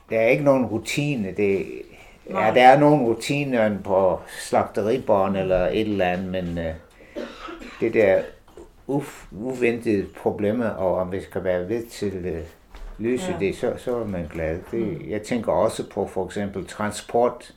der 0.10 0.20
er 0.20 0.28
ikke 0.28 0.44
nogen 0.44 0.66
rutine. 0.66 1.34
Det, 1.38 1.66
ja, 2.30 2.52
der 2.56 2.62
er 2.62 2.80
nogen 2.80 3.06
rutiner 3.06 3.78
på 3.84 4.20
slagteribånd 4.40 5.38
eller 5.38 5.68
et 5.68 5.80
eller 5.82 6.06
andet, 6.06 6.28
men 6.28 6.58
uh, 6.58 6.74
det 7.80 7.94
der 7.94 8.22
uf, 8.88 9.26
uventede 9.32 10.06
problemer, 10.18 10.70
og 10.70 10.96
om 10.96 11.12
vi 11.12 11.22
skal 11.22 11.44
være 11.44 11.70
ved 11.70 11.86
til 11.86 12.14
uh, 12.26 12.48
løse 12.98 13.32
ja. 13.32 13.46
det, 13.46 13.56
så, 13.56 13.74
så 13.78 13.96
er 13.96 14.06
man 14.06 14.28
glad. 14.34 14.60
Det, 14.72 14.80
mm. 14.80 15.10
Jeg 15.10 15.22
tænker 15.22 15.52
også 15.52 15.90
på 15.90 16.08
for 16.08 16.26
eksempel 16.26 16.68
transport 16.68 17.54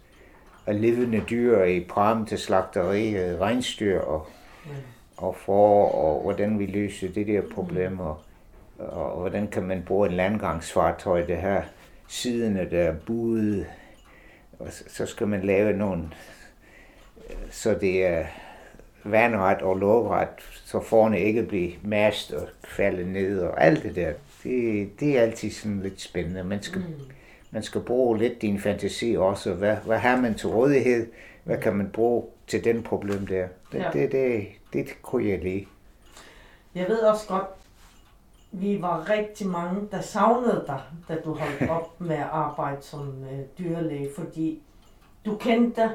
af 0.66 0.80
levende 0.80 1.22
dyr 1.30 1.62
i 1.62 1.80
pram 1.88 2.26
til 2.26 2.38
slagteri, 2.38 3.36
regnstyr 3.36 4.00
og 4.00 4.26
og 5.16 5.36
for, 5.36 5.88
og 5.88 6.22
hvordan 6.22 6.58
vi 6.58 6.66
løser 6.66 7.08
det 7.08 7.26
der 7.26 7.42
problem, 7.54 8.00
og, 8.00 8.18
og 8.78 9.20
hvordan 9.20 9.48
kan 9.48 9.62
man 9.62 9.82
bruge 9.86 10.08
en 10.08 10.14
landgangsfartøj, 10.14 11.26
det 11.26 11.36
her 11.36 11.62
siderne 12.08 12.70
der 12.70 12.82
er 12.82 12.94
og 14.58 14.66
så 14.86 15.06
skal 15.06 15.28
man 15.28 15.42
lave 15.42 15.72
nogle, 15.72 16.10
så 17.50 17.74
det 17.74 18.06
er 18.06 18.24
vandret 19.04 19.62
og 19.62 19.76
lovret, 19.76 20.28
så 20.64 20.80
forne 20.80 21.20
ikke 21.20 21.42
bliver 21.42 21.72
mast 21.82 22.32
og 22.32 22.48
falde 22.64 23.12
ned 23.12 23.40
og 23.40 23.64
alt 23.64 23.82
det 23.82 23.96
der. 23.96 24.12
Det, 24.42 24.90
det 25.00 25.18
er 25.18 25.22
altid 25.22 25.50
sådan 25.50 25.80
lidt 25.82 26.00
spændende. 26.00 26.44
Man 26.44 26.62
skal, 26.62 26.80
mm. 26.80 26.94
man 27.50 27.62
skal 27.62 27.80
bruge 27.80 28.18
lidt 28.18 28.42
din 28.42 28.60
fantasi 28.60 29.16
også. 29.18 29.54
Hvad, 29.54 29.76
hvad 29.76 29.98
har 29.98 30.20
man 30.20 30.34
til 30.34 30.48
rådighed? 30.48 31.06
Hvad 31.44 31.58
kan 31.58 31.76
man 31.76 31.90
bruge 31.90 32.24
til 32.46 32.64
den 32.64 32.82
problem 32.82 33.26
der? 33.26 33.48
Det, 33.72 33.78
ja. 33.78 33.90
det, 33.92 34.12
det, 34.12 34.46
det 34.72 35.02
kunne 35.02 35.28
jeg 35.28 35.38
lide. 35.38 35.66
Jeg 36.74 36.86
ved 36.88 36.98
også 36.98 37.28
godt, 37.28 37.46
vi 38.60 38.82
var 38.82 39.10
rigtig 39.10 39.46
mange, 39.46 39.88
der 39.90 40.00
savnede 40.00 40.64
dig, 40.66 40.80
da 41.08 41.16
du 41.24 41.34
holdt 41.34 41.70
op 41.70 42.00
med 42.00 42.16
at 42.16 42.28
arbejde 42.32 42.82
som 42.82 43.24
øh, 43.32 43.40
dyrlæge, 43.58 44.08
fordi 44.16 44.62
du 45.26 45.36
kendte 45.36 45.90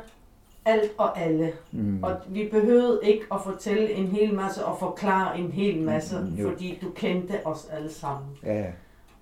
alt 0.66 0.92
og 0.98 1.20
alle. 1.20 1.54
Mm. 1.72 2.04
Og 2.04 2.16
vi 2.28 2.48
behøvede 2.52 3.00
ikke 3.04 3.26
at 3.32 3.42
fortælle 3.44 3.92
en 3.92 4.08
hel 4.08 4.34
masse 4.34 4.66
og 4.66 4.80
forklare 4.80 5.40
en 5.40 5.52
hel 5.52 5.82
masse, 5.82 6.20
mm, 6.20 6.38
fordi 6.50 6.80
du 6.82 6.90
kendte 6.96 7.34
os 7.46 7.68
alle 7.72 7.92
sammen. 7.92 8.38
Ja. 8.44 8.66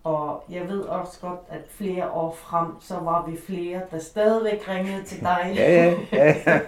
Og 0.03 0.43
jeg 0.49 0.67
ved 0.67 0.81
også 0.81 1.19
godt, 1.21 1.39
at 1.49 1.61
flere 1.69 2.11
år 2.11 2.37
frem, 2.41 2.67
så 2.79 2.93
var 2.93 3.29
vi 3.29 3.37
flere, 3.37 3.81
der 3.91 3.99
stadigvæk 3.99 4.69
ringede 4.69 5.03
til 5.03 5.19
dig. 5.21 5.53
ja, 5.55 5.95
ja, 6.13 6.35
ja. 6.45 6.59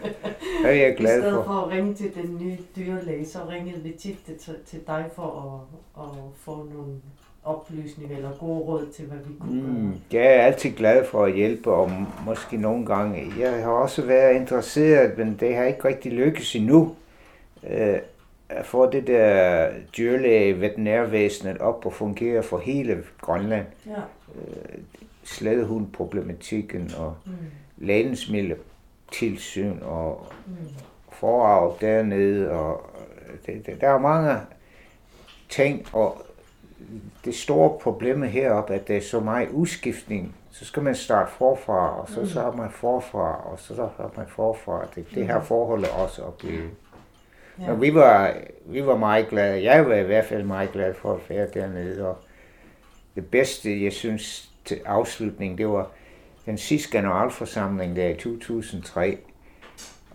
Er 0.65 0.71
jeg 0.71 0.95
glad 0.97 1.21
for. 1.21 1.27
I 1.27 1.31
stedet 1.31 1.45
for 1.45 1.53
at 1.53 1.69
ringe 1.71 1.93
til 1.93 2.15
den 2.15 2.37
nye 2.41 2.57
dyrlæge, 2.75 3.25
så 3.25 3.39
ringede 3.49 3.83
vi 3.83 3.91
tit 3.91 4.17
til, 4.39 4.55
til 4.65 4.79
dig 4.87 5.05
for 5.15 5.63
at, 5.97 6.03
at 6.03 6.09
få 6.35 6.55
nogle 6.55 7.01
oplysninger 7.43 8.17
eller 8.17 8.31
gode 8.39 8.59
råd 8.59 8.87
til, 8.95 9.05
hvad 9.05 9.17
vi 9.17 9.33
kunne 9.39 9.61
mm, 9.61 9.91
gøre. 10.11 10.21
Jeg 10.21 10.35
er 10.35 10.41
altid 10.41 10.71
glad 10.71 11.05
for 11.05 11.25
at 11.25 11.33
hjælpe, 11.33 11.71
og 11.71 11.91
måske 12.25 12.57
nogle 12.57 12.85
gange. 12.85 13.33
Jeg 13.39 13.63
har 13.63 13.71
også 13.71 14.01
været 14.01 14.35
interesseret, 14.35 15.17
men 15.17 15.37
det 15.39 15.55
har 15.55 15.63
ikke 15.63 15.87
rigtig 15.87 16.11
lykkes 16.11 16.55
endnu. 16.55 16.95
Øh, 17.69 17.97
at 18.51 18.65
få 18.65 18.89
det 18.89 19.07
der 19.07 19.69
dyrlæge 19.97 20.61
veterinærvæsenet 20.61 21.57
op 21.57 21.85
og 21.85 21.93
fungere 21.93 22.43
for 22.43 22.57
hele 22.57 23.03
Grønland. 23.21 23.65
Ja. 23.85 23.91
Øh, 24.35 24.79
slædehundproblematikken 25.23 26.91
og 26.97 27.15
mm. 27.25 27.31
lægensmiddeltilsyn 27.77 29.79
og 29.81 30.25
mm. 30.47 30.53
forarv 31.09 31.77
dernede. 31.81 32.51
Og 32.51 32.89
det, 33.45 33.65
det, 33.65 33.81
der 33.81 33.89
er 33.89 33.99
mange 33.99 34.37
ting, 35.49 35.87
og 35.93 36.21
det 37.25 37.35
store 37.35 37.79
problem 37.79 38.21
heroppe, 38.21 38.73
at 38.73 38.87
der 38.87 38.97
er 38.97 39.01
så 39.01 39.19
meget 39.19 39.49
udskiftning. 39.49 40.35
Så 40.51 40.65
skal 40.65 40.83
man 40.83 40.95
starte 40.95 41.31
forfra, 41.31 42.01
og 42.01 42.09
så, 42.09 42.19
mm. 42.19 42.25
så 42.25 42.41
har 42.41 42.51
man 42.51 42.71
forfra, 42.71 43.51
og 43.51 43.59
så, 43.59 43.75
så 43.75 43.89
har 43.97 44.11
man 44.17 44.25
forfra. 44.27 44.85
Det, 44.95 45.05
det 45.15 45.27
her 45.27 45.39
mm. 45.39 45.45
forhold 45.45 45.83
er 45.83 45.89
også 45.89 46.23
oplevet. 46.23 46.69
Ja. 47.59 47.71
Og 47.71 47.81
vi 47.81 47.93
var, 47.93 48.33
vi 48.65 48.85
var 48.85 48.97
meget 48.97 49.29
glade. 49.29 49.63
Jeg 49.63 49.85
var 49.85 49.95
i 49.95 50.03
hvert 50.03 50.25
fald 50.25 50.43
meget 50.43 50.71
glad 50.71 50.93
for 50.93 51.13
at 51.13 51.19
være 51.29 51.47
dernede. 51.53 52.07
Og 52.07 52.17
det 53.15 53.25
bedste, 53.25 53.83
jeg 53.83 53.93
synes, 53.93 54.49
til 54.65 54.79
afslutning, 54.85 55.57
det 55.57 55.67
var 55.67 55.91
den 56.45 56.57
sidste 56.57 56.91
generalforsamling 56.91 57.95
der 57.95 58.07
i 58.07 58.13
2003. 58.13 59.17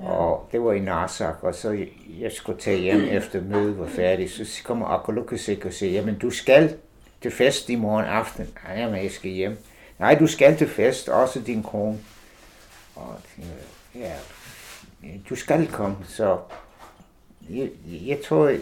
Ja. 0.00 0.06
Og 0.06 0.48
det 0.52 0.62
var 0.62 0.72
i 0.72 0.80
Narsak, 0.80 1.42
og 1.42 1.54
så 1.54 1.86
jeg 2.20 2.32
skulle 2.32 2.60
tage 2.60 2.78
hjem 2.78 3.00
efter 3.18 3.42
mødet 3.42 3.78
var 3.78 3.86
færdigt. 3.86 4.30
Så 4.30 4.62
kommer 4.64 4.86
Akolukasik 4.86 5.64
og 5.64 5.72
siger, 5.72 5.92
jamen 5.92 6.18
du 6.18 6.30
skal 6.30 6.76
til 7.22 7.30
fest 7.30 7.68
i 7.68 7.74
morgen 7.74 8.04
aften. 8.04 8.48
Nej, 8.64 8.78
jamen 8.78 9.02
jeg 9.02 9.10
skal 9.10 9.30
hjem. 9.30 9.58
Nej, 9.98 10.14
du 10.14 10.26
skal 10.26 10.56
til 10.56 10.68
fest, 10.68 11.08
også 11.08 11.40
din 11.40 11.62
kone. 11.62 11.98
Og 12.96 13.14
ja, 13.94 14.12
du 15.30 15.34
skal 15.34 15.66
komme, 15.66 15.96
så 16.04 16.38
jeg, 17.50 17.68
jeg 17.86 18.20
tror, 18.24 18.52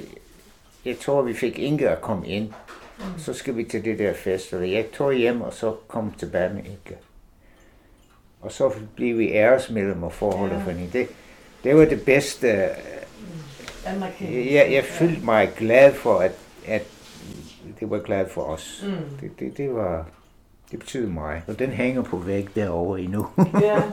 jeg 0.85 0.99
tror, 0.99 1.23
vi 1.23 1.35
fik 1.35 1.59
Inge 1.59 1.89
at 1.89 2.01
komme 2.01 2.29
ind. 2.29 2.53
Mm. 2.99 3.05
Så 3.19 3.33
skal 3.33 3.57
vi 3.57 3.65
til 3.65 3.85
det 3.85 3.99
der 3.99 4.15
fest, 4.15 4.53
og 4.53 4.73
jeg 4.73 4.87
tog 4.93 5.13
hjem, 5.13 5.41
og 5.41 5.53
så 5.53 5.75
kom 5.89 6.13
tilbage 6.19 6.55
med 6.55 6.65
Inge. 6.65 6.97
Og 8.41 8.53
så 8.53 8.71
blev 8.95 9.19
vi 9.19 9.29
æresmedlemmer 9.29 10.09
forholdet, 10.09 10.57
ja. 10.57 10.63
fordi 10.65 10.87
det, 10.87 11.09
det 11.65 11.77
var 11.77 11.85
det 11.85 12.03
bedste. 12.05 12.69
Jeg, 14.31 14.69
jeg 14.73 14.85
følte 14.85 15.25
mig 15.25 15.51
glad 15.57 15.95
for, 15.95 16.19
at, 16.19 16.33
at 16.67 16.83
det 17.81 17.91
var 17.91 17.99
glad 17.99 18.29
for 18.29 18.43
os. 18.43 18.85
Mm. 18.87 19.19
Det, 19.21 19.41
det, 19.41 19.57
det 19.57 19.75
var, 19.75 20.07
det 20.71 20.79
betyder 20.79 21.09
mig. 21.09 21.43
Og 21.47 21.59
den 21.59 21.71
hænger 21.71 22.03
på 22.03 22.17
væg 22.17 22.49
derovre 22.55 23.01
endnu. 23.01 23.27
ja. 23.61 23.83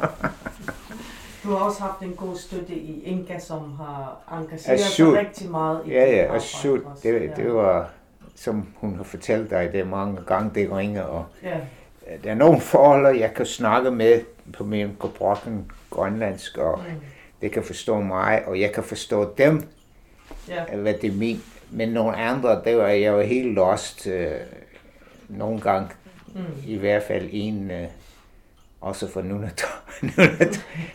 Du 1.43 1.49
har 1.49 1.65
også 1.65 1.81
haft 1.81 2.01
en 2.01 2.13
god 2.13 2.35
støtte 2.35 2.73
i 2.73 3.03
Inga, 3.03 3.39
som 3.39 3.72
har 3.77 4.18
engageret 4.31 4.80
sig 4.80 5.13
rigtig 5.13 5.51
meget 5.51 5.81
i 5.85 5.89
ja, 5.89 6.11
ja, 6.11 6.39
Sud, 6.39 6.80
det, 7.03 7.13
ja. 7.13 7.43
det 7.43 7.53
var, 7.53 7.89
som 8.35 8.68
hun 8.76 8.95
har 8.95 9.03
fortalt 9.03 9.49
dig, 9.49 9.69
det 9.72 9.80
er 9.80 9.85
mange 9.85 10.18
gange, 10.27 10.51
det 10.55 10.72
ringer, 10.72 11.03
og 11.03 11.26
ja. 11.43 11.57
der 12.23 12.31
er 12.31 12.35
nogle 12.35 12.61
forhold, 12.61 13.18
jeg 13.18 13.34
kan 13.34 13.45
snakke 13.45 13.91
med 13.91 14.22
på 14.53 14.63
min 14.63 14.97
gebrokken 15.01 15.72
grønlandsk, 15.89 16.57
og 16.57 16.80
mm. 16.80 16.95
det 17.41 17.51
kan 17.51 17.63
forstå 17.63 17.99
mig, 17.99 18.43
og 18.47 18.59
jeg 18.59 18.72
kan 18.72 18.84
forstå 18.84 19.34
dem, 19.38 19.63
ja. 20.47 20.76
hvad 20.76 20.93
det 20.93 21.09
er 21.09 21.15
min. 21.15 21.43
Men 21.69 21.89
nogle 21.89 22.15
andre, 22.15 22.61
det 22.63 22.77
var 22.77 22.88
jeg 22.88 23.13
var 23.13 23.22
helt 23.22 23.53
lost 23.53 24.07
øh, 24.07 24.31
nogle 25.30 25.61
gange, 25.61 25.89
mm. 26.35 26.41
i 26.68 26.77
hvert 26.77 27.03
fald 27.03 27.30
en, 27.31 27.72
øh, 27.72 27.88
også 28.81 29.11
for 29.11 29.21
Nunato. 29.29 29.67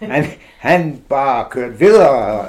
han, 0.01 0.25
han 0.59 1.03
bare 1.09 1.47
kørt 1.51 1.81
videre. 1.81 2.49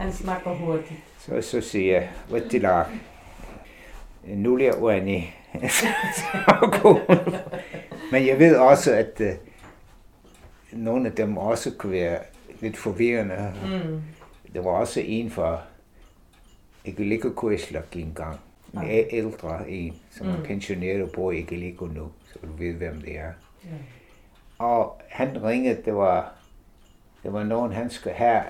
Han 0.00 0.12
snakker 0.12 0.50
hurtigt. 0.50 1.00
Så, 1.18 1.42
så 1.42 1.60
siger 1.60 1.92
jeg, 1.94 2.08
hvad 2.28 2.40
det 2.40 2.62
der? 2.62 2.84
Nulia 4.24 4.72
uani. 4.78 5.32
Men 8.12 8.26
jeg 8.26 8.38
ved 8.38 8.56
også, 8.56 8.92
at 8.92 9.20
uh, 9.20 9.26
nogle 10.72 11.06
af 11.08 11.12
dem 11.12 11.36
også 11.36 11.70
kunne 11.78 11.92
være 11.92 12.18
lidt 12.60 12.76
forvirrende. 12.76 13.52
Mm. 13.62 14.02
Der 14.54 14.62
var 14.62 14.70
også 14.70 15.00
en 15.00 15.30
fra 15.30 15.58
Egelikokueslak 16.84 17.96
engang. 17.96 18.40
En 18.74 19.06
ældre 19.10 19.70
en, 19.70 19.94
som 20.10 20.26
mm. 20.26 20.32
er 20.32 20.44
pensioneret 20.44 21.02
og 21.02 21.10
bor 21.10 21.32
i 21.32 21.38
Egeliko 21.38 21.86
nu, 21.86 22.08
så 22.32 22.38
du 22.42 22.52
ved, 22.58 22.72
hvem 22.72 23.00
det 23.00 23.18
er. 23.18 23.32
Ja. 23.64 23.76
Og 24.58 25.00
han 25.08 25.44
ringede, 25.44 25.82
det 25.84 25.94
var, 25.94 26.32
det 27.22 27.32
var 27.32 27.44
nogen, 27.44 27.72
han 27.72 27.90
skal 27.90 28.12
have, 28.12 28.42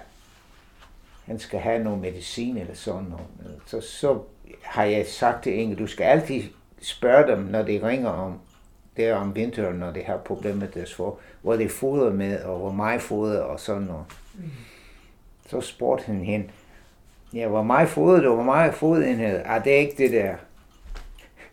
han 1.24 1.38
skal 1.38 1.60
have 1.60 1.84
noget 1.84 1.98
medicin 1.98 2.56
eller 2.56 2.74
sådan 2.74 3.02
noget. 3.02 3.26
Så, 3.66 3.80
så 3.80 4.22
har 4.62 4.84
jeg 4.84 5.06
sagt 5.06 5.42
til 5.42 5.54
Inge, 5.54 5.76
du 5.76 5.86
skal 5.86 6.04
altid 6.04 6.42
spørge 6.80 7.32
dem, 7.32 7.38
når 7.38 7.62
de 7.62 7.88
ringer 7.88 8.10
om, 8.10 8.40
der 8.96 9.14
om 9.14 9.34
vinteren, 9.34 9.76
når 9.76 9.90
de 9.90 10.02
har 10.02 10.16
problemer 10.16 10.56
med 10.56 10.68
deres 10.68 10.94
for, 10.94 11.18
hvor 11.42 11.56
de 11.56 11.68
foder 11.68 12.12
med, 12.12 12.42
og 12.42 12.58
hvor 12.58 12.72
meget 12.72 13.02
foder 13.02 13.40
og 13.40 13.60
sådan 13.60 13.82
noget. 13.82 14.04
Mm. 14.34 14.50
Så 15.48 15.60
spurgte 15.60 16.04
han 16.06 16.20
hende, 16.20 16.48
ja, 17.34 17.48
hvor 17.48 17.62
meget 17.62 17.88
foder 17.88 18.20
du, 18.22 18.34
hvor 18.34 18.44
meget 18.44 18.74
foderenhed? 18.74 19.42
Ah, 19.44 19.64
det 19.64 19.72
er 19.74 19.78
ikke 19.78 19.96
det 19.96 20.10
der. 20.10 20.34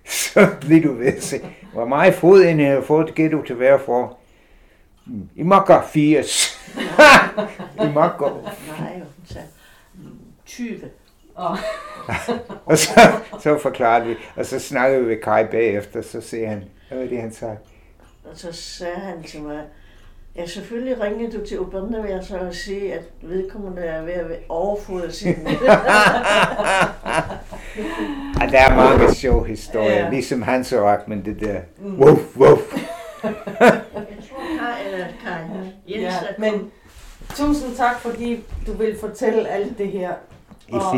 så 0.34 0.47
bliver 0.61 0.81
du 0.81 1.19
se, 1.19 1.41
hvor 1.73 1.85
meget 1.85 2.13
foderenhed 2.13 2.73
har 2.75 2.81
fået, 2.81 3.15
giver 3.15 3.29
du 3.29 3.41
til 3.41 3.55
hver 3.55 3.77
for? 3.77 4.17
I 5.35 5.43
makker 5.43 5.81
80. 5.93 6.59
I 7.84 7.88
makker. 7.93 8.53
Nej, 8.79 8.93
hun 8.93 9.25
sagde 9.25 9.47
20. 10.45 10.79
Oh. 11.35 11.57
og 12.65 12.77
så, 12.77 13.11
så 13.39 13.59
forklarede 13.61 14.05
vi, 14.07 14.15
og 14.35 14.45
så 14.45 14.59
snakkede 14.59 15.01
vi 15.01 15.07
med 15.07 15.21
Kai 15.21 15.45
bagefter, 15.45 16.01
så 16.01 16.21
siger 16.21 16.49
han, 16.49 16.63
hvad 16.89 16.97
var 16.99 17.05
det, 17.07 17.21
han 17.21 17.34
sagde? 17.34 17.57
Og 18.31 18.38
så 18.38 18.51
sagde 18.51 18.95
han 18.95 19.23
til 19.23 19.41
mig, 19.41 19.61
ja, 20.38 20.45
selvfølgelig 20.45 21.01
ringede 21.01 21.38
du 21.38 21.45
til 21.45 21.59
jeg 22.09 22.23
så 22.23 22.47
sige, 22.51 22.93
at 22.93 23.03
vedkommende 23.22 23.81
er 23.81 24.01
ved 24.01 24.14
at 24.14 24.26
overfodre 24.49 25.11
sin 25.11 25.27
ja, 28.41 28.47
der 28.51 28.59
er 28.59 28.76
mange 28.76 29.14
sjove 29.14 29.47
historier, 29.47 30.03
ja. 30.03 30.09
ligesom 30.09 30.41
Hans 30.41 30.73
og 30.73 30.99
men 31.07 31.26
det 31.26 31.39
der, 31.39 31.59
mm. 31.80 31.99
wuff, 31.99 32.38
wuff. 32.38 32.61
jeg 33.23 33.34
tror, 34.30 34.41
eller. 34.85 35.05
Jens 35.88 36.03
ja, 36.03 36.11
men 36.38 36.72
tusind 37.35 37.76
tak, 37.76 37.99
fordi 37.99 38.43
du 38.68 38.73
vil 38.73 38.97
fortælle 38.99 39.49
alt 39.49 39.77
det 39.77 39.88
her. 39.88 40.14
Og 40.72 40.95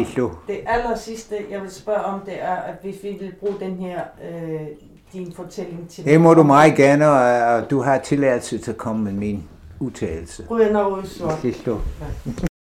det 0.47 0.59
aller 0.65 0.95
sidste, 0.95 1.35
jeg 1.51 1.61
vil 1.61 1.71
spørge 1.71 2.03
om, 2.03 2.19
det 2.19 2.41
er, 2.41 2.55
at 2.55 2.75
hvis 2.81 3.03
vi 3.03 3.09
vil 3.19 3.33
bruge 3.39 3.55
den 3.59 3.77
her 3.77 4.01
øh, 4.31 4.67
din 5.13 5.33
fortælling 5.35 5.89
til 5.89 6.05
Det 6.05 6.21
må 6.21 6.33
du 6.33 6.43
meget 6.43 6.75
gerne, 6.75 7.09
og 7.09 7.69
du 7.69 7.81
har 7.81 7.97
tilladelse 7.97 8.57
til 8.57 8.71
at 8.71 8.77
komme 8.77 9.03
med 9.03 9.11
min 9.13 9.43
udtalelse. 9.79 10.43
Rød 10.49 10.61
og 11.21 12.48